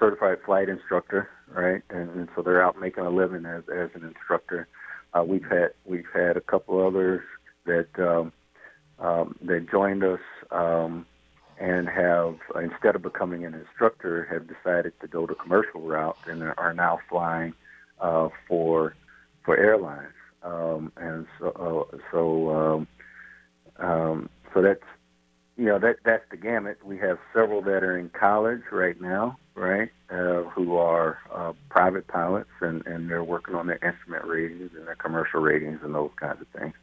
certified 0.00 0.38
flight 0.44 0.68
instructor, 0.68 1.28
right? 1.48 1.82
And, 1.90 2.10
and, 2.10 2.28
so 2.34 2.42
they're 2.42 2.62
out 2.62 2.80
making 2.80 3.04
a 3.04 3.10
living 3.10 3.46
as 3.46 3.62
as 3.68 3.90
an 3.94 4.04
instructor. 4.04 4.66
Uh, 5.14 5.22
we've 5.22 5.44
had 5.44 5.70
we've 5.84 6.08
had 6.12 6.36
a 6.36 6.40
couple 6.40 6.84
others 6.84 7.22
that 7.66 7.88
um, 7.98 8.32
um, 8.98 9.36
that 9.42 9.70
joined 9.70 10.02
us 10.02 10.20
um, 10.50 11.06
and 11.60 11.88
have 11.88 12.36
instead 12.56 12.96
of 12.96 13.02
becoming 13.02 13.44
an 13.44 13.54
instructor 13.54 14.26
have 14.30 14.48
decided 14.48 14.98
to 15.00 15.06
go 15.06 15.26
the 15.26 15.34
commercial 15.34 15.82
route 15.82 16.16
and 16.26 16.42
are 16.42 16.72
now 16.74 16.98
flying 17.08 17.52
uh, 18.00 18.30
for 18.48 18.94
for 19.44 19.56
airlines. 19.56 20.14
Um, 20.42 20.90
and 20.96 21.26
so 21.38 21.86
uh, 21.92 21.96
so 22.10 22.50
um, 22.50 22.88
um, 23.76 24.30
so 24.54 24.62
that's 24.62 24.82
you 25.58 25.66
know 25.66 25.78
that 25.78 25.96
that's 26.02 26.24
the 26.30 26.38
gamut. 26.38 26.78
We 26.82 26.96
have 26.98 27.18
several 27.34 27.60
that 27.62 27.84
are 27.84 27.98
in 27.98 28.08
college 28.08 28.62
right 28.72 28.98
now, 28.98 29.36
right, 29.54 29.90
uh, 30.08 30.44
who 30.44 30.76
are 30.78 31.18
uh, 31.30 31.52
private 31.68 32.08
pilots, 32.08 32.50
and 32.62 32.86
and 32.86 33.10
they're 33.10 33.22
working 33.22 33.54
on 33.54 33.66
their 33.66 33.84
instrument 33.86 34.24
ratings 34.24 34.70
and 34.74 34.86
their 34.86 34.96
commercial 34.96 35.40
ratings 35.40 35.80
and 35.82 35.94
those 35.94 36.10
kinds 36.16 36.40
of 36.40 36.48
things. 36.58 36.74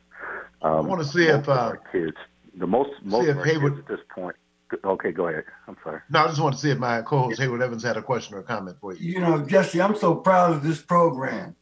Um, 0.61 0.71
I 0.71 0.81
want 0.81 1.01
to 1.01 1.07
see 1.07 1.25
if 1.25 1.49
uh, 1.49 1.73
kids, 1.91 2.17
the 2.55 2.67
most 2.67 2.91
most 3.01 3.27
of 3.27 3.39
our 3.39 3.43
kids 3.43 3.79
at 3.79 3.87
this 3.87 4.01
point. 4.13 4.35
Okay, 4.83 5.11
go 5.11 5.27
ahead. 5.27 5.45
I'm 5.67 5.77
sorry. 5.83 6.01
No, 6.09 6.25
I 6.25 6.27
just 6.27 6.41
want 6.41 6.55
to 6.55 6.61
see 6.61 6.71
if 6.71 6.77
my 6.77 7.01
co-host 7.01 7.39
Hayward 7.39 7.61
Evans 7.61 7.83
had 7.83 7.97
a 7.97 8.01
question 8.01 8.35
or 8.35 8.39
a 8.39 8.43
comment 8.43 8.77
for 8.81 8.93
you. 8.93 9.13
You 9.13 9.19
know, 9.19 9.45
Jesse, 9.45 9.81
I'm 9.81 9.95
so 9.95 10.15
proud 10.15 10.51
of 10.51 10.63
this 10.63 10.81
program. 10.81 11.55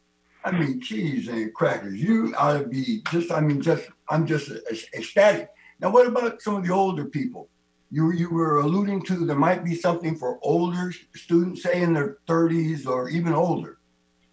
I 0.44 0.52
mean, 0.52 0.80
cheese 0.80 1.28
and 1.28 1.52
crackers. 1.54 2.00
You 2.00 2.34
ought 2.36 2.58
to 2.58 2.66
be 2.66 3.02
just. 3.10 3.30
I 3.30 3.40
mean, 3.40 3.60
just. 3.60 3.88
I'm 4.08 4.26
just 4.26 4.50
ecstatic 4.94 5.50
now, 5.80 5.90
what 5.90 6.06
about 6.06 6.40
some 6.40 6.56
of 6.56 6.66
the 6.66 6.72
older 6.72 7.04
people? 7.04 7.48
You, 7.90 8.12
you 8.12 8.30
were 8.30 8.58
alluding 8.58 9.02
to 9.04 9.26
there 9.26 9.36
might 9.36 9.64
be 9.64 9.74
something 9.74 10.16
for 10.16 10.38
older 10.42 10.92
students, 11.14 11.62
say 11.62 11.82
in 11.82 11.92
their 11.92 12.18
30s 12.26 12.86
or 12.86 13.08
even 13.08 13.32
older. 13.32 13.78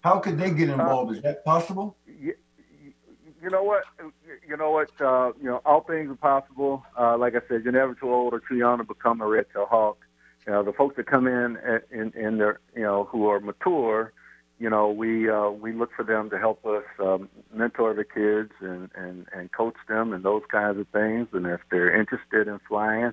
How 0.01 0.19
could 0.19 0.37
they 0.37 0.51
get 0.51 0.69
involved? 0.69 1.15
Is 1.15 1.21
that 1.21 1.45
possible? 1.45 1.97
You, 3.43 3.49
know 3.49 3.63
what? 3.63 3.83
You 4.47 4.57
know 4.57 4.71
what? 4.71 4.89
Uh, 5.01 5.33
you 5.41 5.49
know, 5.49 5.61
all 5.65 5.81
things 5.81 6.09
are 6.09 6.15
possible. 6.15 6.83
Uh, 6.97 7.17
like 7.17 7.35
I 7.35 7.41
said, 7.47 7.63
you're 7.63 7.73
never 7.73 7.93
too 7.93 8.11
old 8.11 8.33
or 8.33 8.39
too 8.39 8.55
young 8.55 8.77
to 8.77 8.83
become 8.83 9.21
a 9.21 9.27
red 9.27 9.45
tail 9.53 9.67
hawk. 9.69 9.97
You 10.47 10.53
know, 10.53 10.63
the 10.63 10.73
folks 10.73 10.95
that 10.95 11.07
come 11.07 11.27
in 11.27 11.57
in 11.91 12.11
in 12.15 12.37
their 12.37 12.59
you 12.75 12.81
know 12.81 13.05
who 13.11 13.27
are 13.27 13.39
mature 13.39 14.13
you 14.63 14.69
know, 14.69 14.89
we 14.89 15.29
uh, 15.29 15.49
we 15.49 15.73
look 15.73 15.89
for 15.93 16.05
them 16.05 16.29
to 16.29 16.39
help 16.39 16.65
us 16.65 16.83
um, 16.97 17.27
mentor 17.53 17.93
the 17.93 18.05
kids 18.05 18.51
and, 18.61 18.89
and, 18.95 19.27
and 19.33 19.51
coach 19.51 19.75
them 19.89 20.13
and 20.13 20.23
those 20.23 20.43
kinds 20.49 20.79
of 20.79 20.87
things. 20.87 21.27
And 21.33 21.45
if 21.45 21.59
they're 21.69 21.93
interested 21.99 22.47
in 22.47 22.59
flying, 22.67 23.11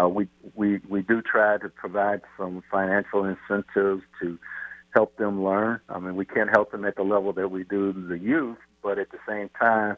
uh, 0.00 0.08
we 0.08 0.28
we 0.54 0.80
we 0.88 1.02
do 1.02 1.20
try 1.20 1.58
to 1.58 1.68
provide 1.68 2.20
some 2.38 2.62
financial 2.70 3.24
incentives 3.24 4.02
to 4.20 4.38
help 4.94 5.16
them 5.16 5.42
learn. 5.42 5.80
I 5.88 5.98
mean, 5.98 6.14
we 6.14 6.24
can't 6.24 6.50
help 6.50 6.70
them 6.70 6.84
at 6.84 6.94
the 6.94 7.02
level 7.02 7.32
that 7.32 7.50
we 7.50 7.64
do 7.64 7.92
the 7.92 8.18
youth, 8.18 8.58
but 8.82 8.98
at 8.98 9.10
the 9.10 9.18
same 9.28 9.48
time, 9.58 9.96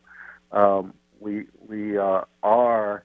um, 0.53 0.95
we 1.21 1.45
we 1.69 1.99
uh, 1.99 2.23
are 2.43 3.05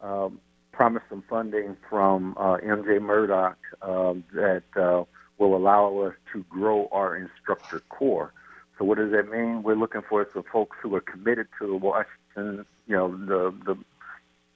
um, 0.00 0.40
promised 0.72 1.06
some 1.08 1.24
funding 1.28 1.76
from 1.88 2.34
uh, 2.36 2.56
MJ 2.58 3.00
Murdock 3.00 3.58
um, 3.82 4.24
that. 4.34 4.64
Uh, 4.76 5.04
will 5.40 5.56
allow 5.56 5.98
us 5.98 6.14
to 6.32 6.44
grow 6.48 6.88
our 6.92 7.16
instructor 7.16 7.80
corps. 7.88 8.32
So 8.78 8.84
what 8.84 8.98
does 8.98 9.10
that 9.10 9.30
mean? 9.30 9.62
We're 9.62 9.74
looking 9.74 10.02
for 10.08 10.26
some 10.32 10.44
folks 10.52 10.76
who 10.80 10.94
are 10.94 11.00
committed 11.00 11.48
to 11.60 11.76
Washington, 11.76 12.66
you 12.86 12.96
know, 12.96 13.08
the 13.16 13.54
the 13.64 13.76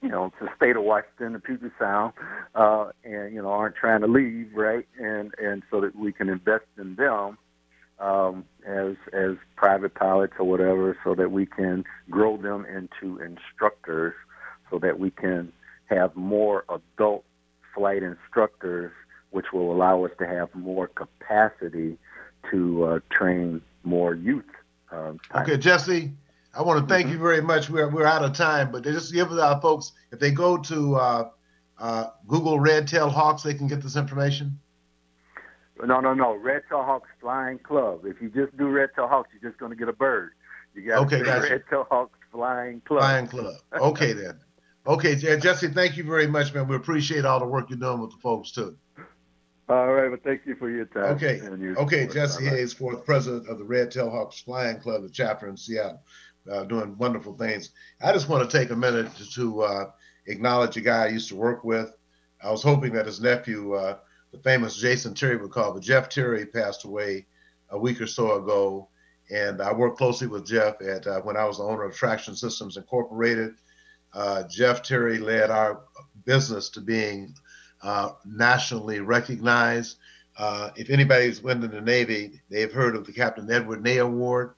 you 0.01 0.09
know, 0.09 0.31
the 0.39 0.49
state 0.55 0.75
of 0.75 0.83
Washington, 0.83 1.33
the 1.33 1.39
Puget 1.39 1.71
Sound, 1.79 2.13
uh, 2.53 2.91
and 3.03 3.33
you 3.33 3.41
know, 3.41 3.49
aren't 3.49 3.75
trying 3.75 4.01
to 4.01 4.07
leave, 4.07 4.51
right? 4.53 4.87
And 4.99 5.33
and 5.41 5.63
so 5.69 5.81
that 5.81 5.95
we 5.95 6.11
can 6.11 6.29
invest 6.29 6.65
in 6.77 6.95
them 6.95 7.37
um, 7.99 8.45
as 8.65 8.95
as 9.13 9.35
private 9.55 9.95
pilots 9.95 10.33
or 10.39 10.45
whatever, 10.45 10.97
so 11.03 11.15
that 11.15 11.31
we 11.31 11.45
can 11.45 11.83
grow 12.09 12.37
them 12.37 12.65
into 12.65 13.19
instructors, 13.19 14.13
so 14.69 14.79
that 14.79 14.99
we 14.99 15.11
can 15.11 15.51
have 15.85 16.15
more 16.15 16.65
adult 16.69 17.23
flight 17.73 18.03
instructors 18.03 18.91
which 19.35 19.51
will 19.51 19.73
allow 19.73 20.05
us 20.05 20.11
to 20.17 20.25
have 20.25 20.53
more 20.55 20.87
capacity 20.87 21.97
to 22.49 22.85
uh, 22.85 22.99
train 23.09 23.61
more 23.83 24.15
youth. 24.15 24.45
Uh, 24.89 25.11
okay, 25.35 25.57
Jesse, 25.57 26.09
I 26.53 26.61
want 26.61 26.79
to 26.79 26.87
thank 26.87 27.07
mm-hmm. 27.07 27.15
you 27.15 27.19
very 27.21 27.41
much. 27.41 27.69
We're, 27.69 27.89
we're 27.89 28.05
out 28.05 28.23
of 28.23 28.31
time, 28.31 28.71
but 28.71 28.83
just 28.83 29.11
give 29.11 29.29
our 29.33 29.59
folks, 29.59 29.91
if 30.13 30.19
they 30.19 30.31
go 30.31 30.55
to 30.57 30.95
uh, 30.95 31.29
uh, 31.77 32.05
Google 32.29 32.61
Red 32.61 32.87
Tail 32.87 33.09
Hawks, 33.09 33.43
they 33.43 33.53
can 33.53 33.67
get 33.67 33.81
this 33.81 33.97
information. 33.97 34.57
No, 35.83 35.99
no, 35.99 36.13
no. 36.13 36.35
Red 36.35 36.63
Tail 36.69 36.83
Hawks 36.83 37.09
Flying 37.19 37.59
Club. 37.59 38.05
If 38.05 38.21
you 38.21 38.29
just 38.29 38.55
do 38.57 38.67
Red 38.67 38.89
Tail 38.95 39.07
Hawks, 39.07 39.29
you're 39.33 39.49
just 39.49 39.59
going 39.59 39.71
to 39.71 39.75
get 39.75 39.89
a 39.89 39.93
bird. 39.93 40.31
You 40.73 40.87
got 40.87 41.05
okay, 41.05 41.21
gotcha. 41.21 41.49
Red 41.49 41.63
Tail 41.69 41.87
Hawks 41.89 42.17
Flying 42.31 42.81
Club. 42.81 43.01
Flying 43.01 43.27
Club. 43.27 43.55
Okay, 43.73 44.13
then. 44.13 44.39
Okay, 44.87 45.15
Jesse, 45.15 45.67
thank 45.69 45.97
you 45.97 46.03
very 46.03 46.27
much, 46.27 46.53
man. 46.53 46.67
We 46.67 46.75
appreciate 46.75 47.25
all 47.25 47.39
the 47.39 47.45
work 47.45 47.69
you're 47.69 47.79
doing 47.79 47.99
with 47.99 48.11
the 48.11 48.17
folks, 48.17 48.51
too. 48.51 48.77
All 49.67 49.91
right, 49.91 50.09
well, 50.09 50.19
thank 50.23 50.45
you 50.45 50.55
for 50.55 50.69
your 50.69 50.85
time. 50.85 51.15
Okay, 51.15 51.41
okay, 51.41 52.07
Jesse 52.07 52.45
Hayes, 52.45 52.71
fourth 52.71 53.03
president 53.03 53.49
of 53.49 53.57
the 53.57 53.63
Red 53.63 53.89
Tail 53.89 54.11
Hawks 54.11 54.39
Flying 54.39 54.79
Club, 54.79 55.01
the 55.01 55.09
chapter 55.09 55.47
in 55.47 55.57
Seattle, 55.57 56.03
uh, 56.51 56.65
doing 56.65 56.95
wonderful 56.99 57.35
things. 57.35 57.71
I 57.99 58.13
just 58.13 58.29
want 58.29 58.47
to 58.47 58.57
take 58.57 58.69
a 58.69 58.75
minute 58.75 59.13
to, 59.15 59.29
to 59.31 59.61
uh, 59.63 59.85
acknowledge 60.27 60.77
a 60.77 60.81
guy 60.81 61.05
I 61.05 61.07
used 61.07 61.29
to 61.29 61.35
work 61.35 61.63
with. 61.63 61.91
I 62.43 62.51
was 62.51 62.61
hoping 62.61 62.93
that 62.93 63.07
his 63.07 63.19
nephew, 63.19 63.73
uh, 63.73 63.97
the 64.35 64.41
famous 64.49 64.75
Jason 64.75 65.13
Terry, 65.13 65.37
would 65.37 65.51
call, 65.51 65.73
but 65.73 65.83
Jeff 65.83 66.09
Terry 66.09 66.45
passed 66.45 66.83
away 66.83 67.25
a 67.69 67.77
week 67.77 68.01
or 68.01 68.07
so 68.07 68.41
ago, 68.41 68.89
and 69.31 69.61
I 69.61 69.73
worked 69.73 69.97
closely 69.97 70.27
with 70.27 70.45
Jeff 70.45 70.81
at 70.81 71.07
uh, 71.07 71.21
when 71.21 71.37
I 71.37 71.45
was 71.45 71.57
the 71.57 71.63
owner 71.63 71.83
of 71.83 71.95
Traction 71.95 72.35
Systems 72.35 72.77
Incorporated. 72.77 73.55
Uh, 74.13 74.43
Jeff 74.49 74.83
Terry 74.83 75.17
led 75.17 75.49
our 75.49 75.81
business 76.25 76.69
to 76.69 76.81
being 76.81 77.33
uh, 77.81 78.11
nationally 78.25 78.99
recognized. 78.99 79.97
Uh, 80.37 80.69
if 80.75 80.89
anybody's 80.89 81.39
been 81.39 81.63
in 81.63 81.71
the 81.71 81.81
Navy, 81.81 82.41
they've 82.49 82.73
heard 82.73 82.95
of 82.95 83.05
the 83.05 83.13
Captain 83.13 83.49
Edward 83.49 83.83
Ney 83.83 83.97
Award. 83.97 84.55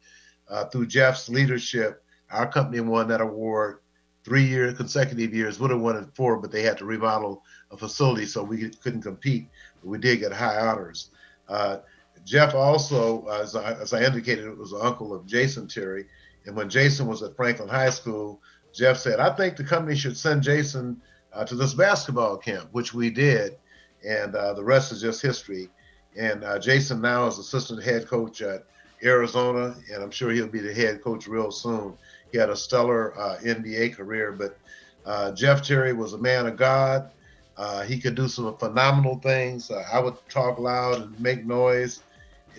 Uh, 0.49 0.65
through 0.65 0.87
Jeff's 0.87 1.29
leadership, 1.29 2.03
our 2.31 2.49
company 2.49 2.79
won 2.79 3.07
that 3.09 3.21
award 3.21 3.79
three 4.27 4.43
years, 4.43 4.75
consecutive 4.75 5.33
years. 5.33 5.57
Would 5.57 5.71
have 5.71 5.79
won 5.79 5.95
it 5.95 6.09
four, 6.13 6.35
but 6.37 6.51
they 6.51 6.61
had 6.61 6.77
to 6.79 6.85
remodel 6.85 7.43
a 7.71 7.77
facility, 7.77 8.25
so 8.25 8.43
we 8.43 8.69
couldn't 8.69 9.01
compete. 9.01 9.47
But 9.81 9.89
we 9.89 9.97
did 9.99 10.19
get 10.19 10.33
high 10.33 10.59
honors. 10.59 11.11
Uh, 11.47 11.77
Jeff 12.25 12.53
also, 12.53 13.25
as 13.27 13.55
I, 13.55 13.71
as 13.75 13.93
I 13.93 14.03
indicated, 14.03 14.57
was 14.57 14.71
the 14.71 14.79
uncle 14.79 15.13
of 15.15 15.25
Jason 15.25 15.65
Terry. 15.65 16.07
And 16.45 16.57
when 16.57 16.69
Jason 16.69 17.07
was 17.07 17.23
at 17.23 17.37
Franklin 17.37 17.69
High 17.69 17.89
School, 17.89 18.41
Jeff 18.73 18.97
said, 18.97 19.21
I 19.21 19.33
think 19.33 19.55
the 19.55 19.63
company 19.63 19.95
should 19.95 20.17
send 20.17 20.43
Jason 20.43 21.01
uh, 21.31 21.45
to 21.45 21.55
this 21.55 21.73
basketball 21.73 22.35
camp, 22.35 22.67
which 22.73 22.93
we 22.93 23.09
did, 23.09 23.55
and 24.05 24.35
uh, 24.35 24.53
the 24.53 24.63
rest 24.63 24.91
is 24.91 25.01
just 25.01 25.21
history. 25.21 25.69
And 26.17 26.43
uh, 26.43 26.59
Jason 26.59 26.99
now 26.99 27.27
is 27.27 27.37
assistant 27.37 27.81
head 27.81 28.07
coach 28.07 28.41
at 28.41 28.65
Arizona, 29.03 29.73
and 29.93 30.03
I'm 30.03 30.11
sure 30.11 30.31
he'll 30.31 30.47
be 30.47 30.59
the 30.59 30.73
head 30.73 31.01
coach 31.01 31.27
real 31.27 31.51
soon. 31.51 31.97
He 32.31 32.37
had 32.37 32.49
a 32.49 32.55
stellar 32.55 33.17
uh, 33.19 33.37
NBA 33.43 33.95
career, 33.95 34.33
but 34.33 34.57
uh, 35.05 35.31
Jeff 35.31 35.61
Terry 35.61 35.93
was 35.93 36.13
a 36.13 36.17
man 36.17 36.47
of 36.47 36.57
God. 36.57 37.11
Uh, 37.55 37.83
he 37.83 37.99
could 37.99 38.15
do 38.15 38.27
some 38.27 38.57
phenomenal 38.57 39.19
things. 39.19 39.71
I 39.71 39.99
would 39.99 40.15
talk 40.29 40.59
loud 40.59 41.01
and 41.01 41.19
make 41.19 41.45
noise. 41.45 42.01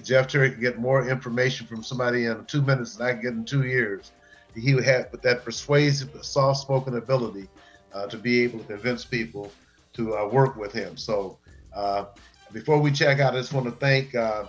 Jeff 0.03 0.29
Terry 0.29 0.51
could 0.51 0.61
get 0.61 0.79
more 0.79 1.09
information 1.09 1.67
from 1.67 1.83
somebody 1.83 2.27
in 2.27 2.45
two 2.47 2.63
minutes 2.63 2.97
than 2.97 3.07
I 3.07 3.13
could 3.13 3.23
get 3.23 3.33
in 3.33 3.45
two 3.45 3.65
years. 3.65 4.13
He 4.55 4.73
have 4.73 5.07
that 5.23 5.45
persuasive, 5.45 6.11
soft-spoken 6.23 6.97
ability 6.97 7.49
uh, 7.93 8.07
to 8.07 8.17
be 8.17 8.43
able 8.43 8.61
to 8.61 8.65
convince 8.65 9.05
people 9.05 9.53
to 9.95 10.17
uh, 10.17 10.29
work 10.29 10.57
with 10.57 10.73
him. 10.73 10.97
So 10.97 11.39
uh, 11.75 12.07
before 12.53 12.81
we 12.81 12.91
check 12.91 13.21
out, 13.21 13.35
I 13.35 13.39
just 13.41 13.53
want 13.53 13.67
to 13.67 13.73
thank. 13.73 14.15
Uh, 14.15 14.45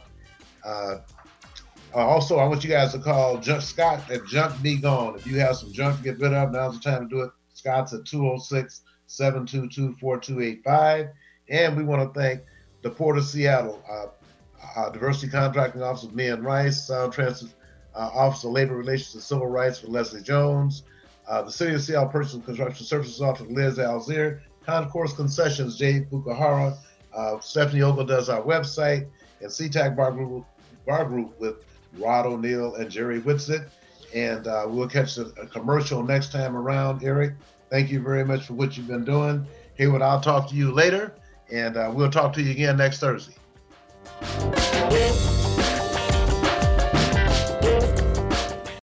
uh, 0.66 0.98
also, 1.94 2.38
I 2.38 2.48
want 2.48 2.64
you 2.64 2.70
guys 2.70 2.92
to 2.94 3.00
call 3.00 3.38
Junk, 3.38 3.62
Scott 3.62 4.10
at 4.12 4.26
Junk 4.26 4.62
Be 4.62 4.78
Gone. 4.78 5.16
If 5.16 5.26
you 5.26 5.40
have 5.40 5.58
some 5.58 5.72
junk 5.72 5.98
to 5.98 6.04
get 6.04 6.20
rid 6.20 6.34
of, 6.34 6.52
now's 6.52 6.80
the 6.80 6.90
time 6.90 7.10
to 7.10 7.16
do 7.16 7.22
it. 7.22 7.32
Scott's 7.54 7.94
at 7.94 8.06
206 8.06 8.82
722 9.08 9.96
4285. 10.00 11.08
And 11.50 11.76
we 11.76 11.84
want 11.84 12.14
to 12.14 12.20
thank 12.20 12.42
the 12.84 12.90
Port 12.90 13.18
of 13.18 13.26
Seattle, 13.26 13.84
uh, 13.90 14.90
Diversity 14.92 15.32
Contracting 15.32 15.82
Office 15.82 16.04
of 16.04 16.16
Mian 16.16 16.44
Rice, 16.44 16.88
Sound 16.88 17.12
Transit 17.12 17.50
Office 17.96 18.44
of 18.44 18.52
Labor 18.52 18.76
Relations 18.76 19.16
and 19.16 19.24
Civil 19.24 19.48
Rights 19.48 19.80
for 19.80 19.88
Leslie 19.88 20.22
Jones, 20.22 20.84
uh, 21.28 21.42
the 21.42 21.52
City 21.52 21.74
of 21.74 21.82
Seattle 21.82 22.10
Personal 22.10 22.46
Construction 22.46 22.86
Services 22.86 23.22
Office, 23.22 23.48
Liz 23.50 23.78
Alzier, 23.78 24.42
Concourse 24.66 25.14
Concessions, 25.14 25.78
Jay 25.78 26.02
Bukahara, 26.12 26.78
uh, 27.14 27.40
Stephanie 27.40 27.82
Ogle 27.82 28.06
does 28.06 28.30
our 28.30 28.42
website, 28.42 29.08
and 29.42 29.50
CTAC 29.50 29.96
Bar 29.96 30.12
Group, 30.12 30.46
Bar 30.86 31.06
Group 31.06 31.40
with 31.40 31.56
Rod 31.98 32.26
O'Neill 32.26 32.76
and 32.76 32.90
Jerry 32.90 33.22
Whitsitt. 33.22 33.70
And 34.14 34.48
uh, 34.48 34.66
we'll 34.68 34.88
catch 34.88 35.18
a, 35.18 35.28
a, 35.42 35.46
commercial 35.46 36.02
next 36.02 36.32
time 36.32 36.56
around, 36.56 37.04
Eric. 37.04 37.34
Thank 37.70 37.92
you 37.92 38.02
very 38.02 38.26
much 38.26 38.46
for 38.46 38.54
what 38.54 38.76
you've 38.76 38.88
been 38.88 39.06
doing. 39.06 39.46
Hayward, 39.76 40.02
I'll 40.02 40.20
talk 40.20 40.50
to 40.50 40.56
you 40.56 40.72
later, 40.72 41.14
and 41.52 41.78
uh, 41.78 41.92
we'll 41.94 42.10
talk 42.10 42.34
to 42.34 42.42
you 42.42 42.52
again 42.52 42.78
next 42.78 43.00
Thursday. 43.00 43.36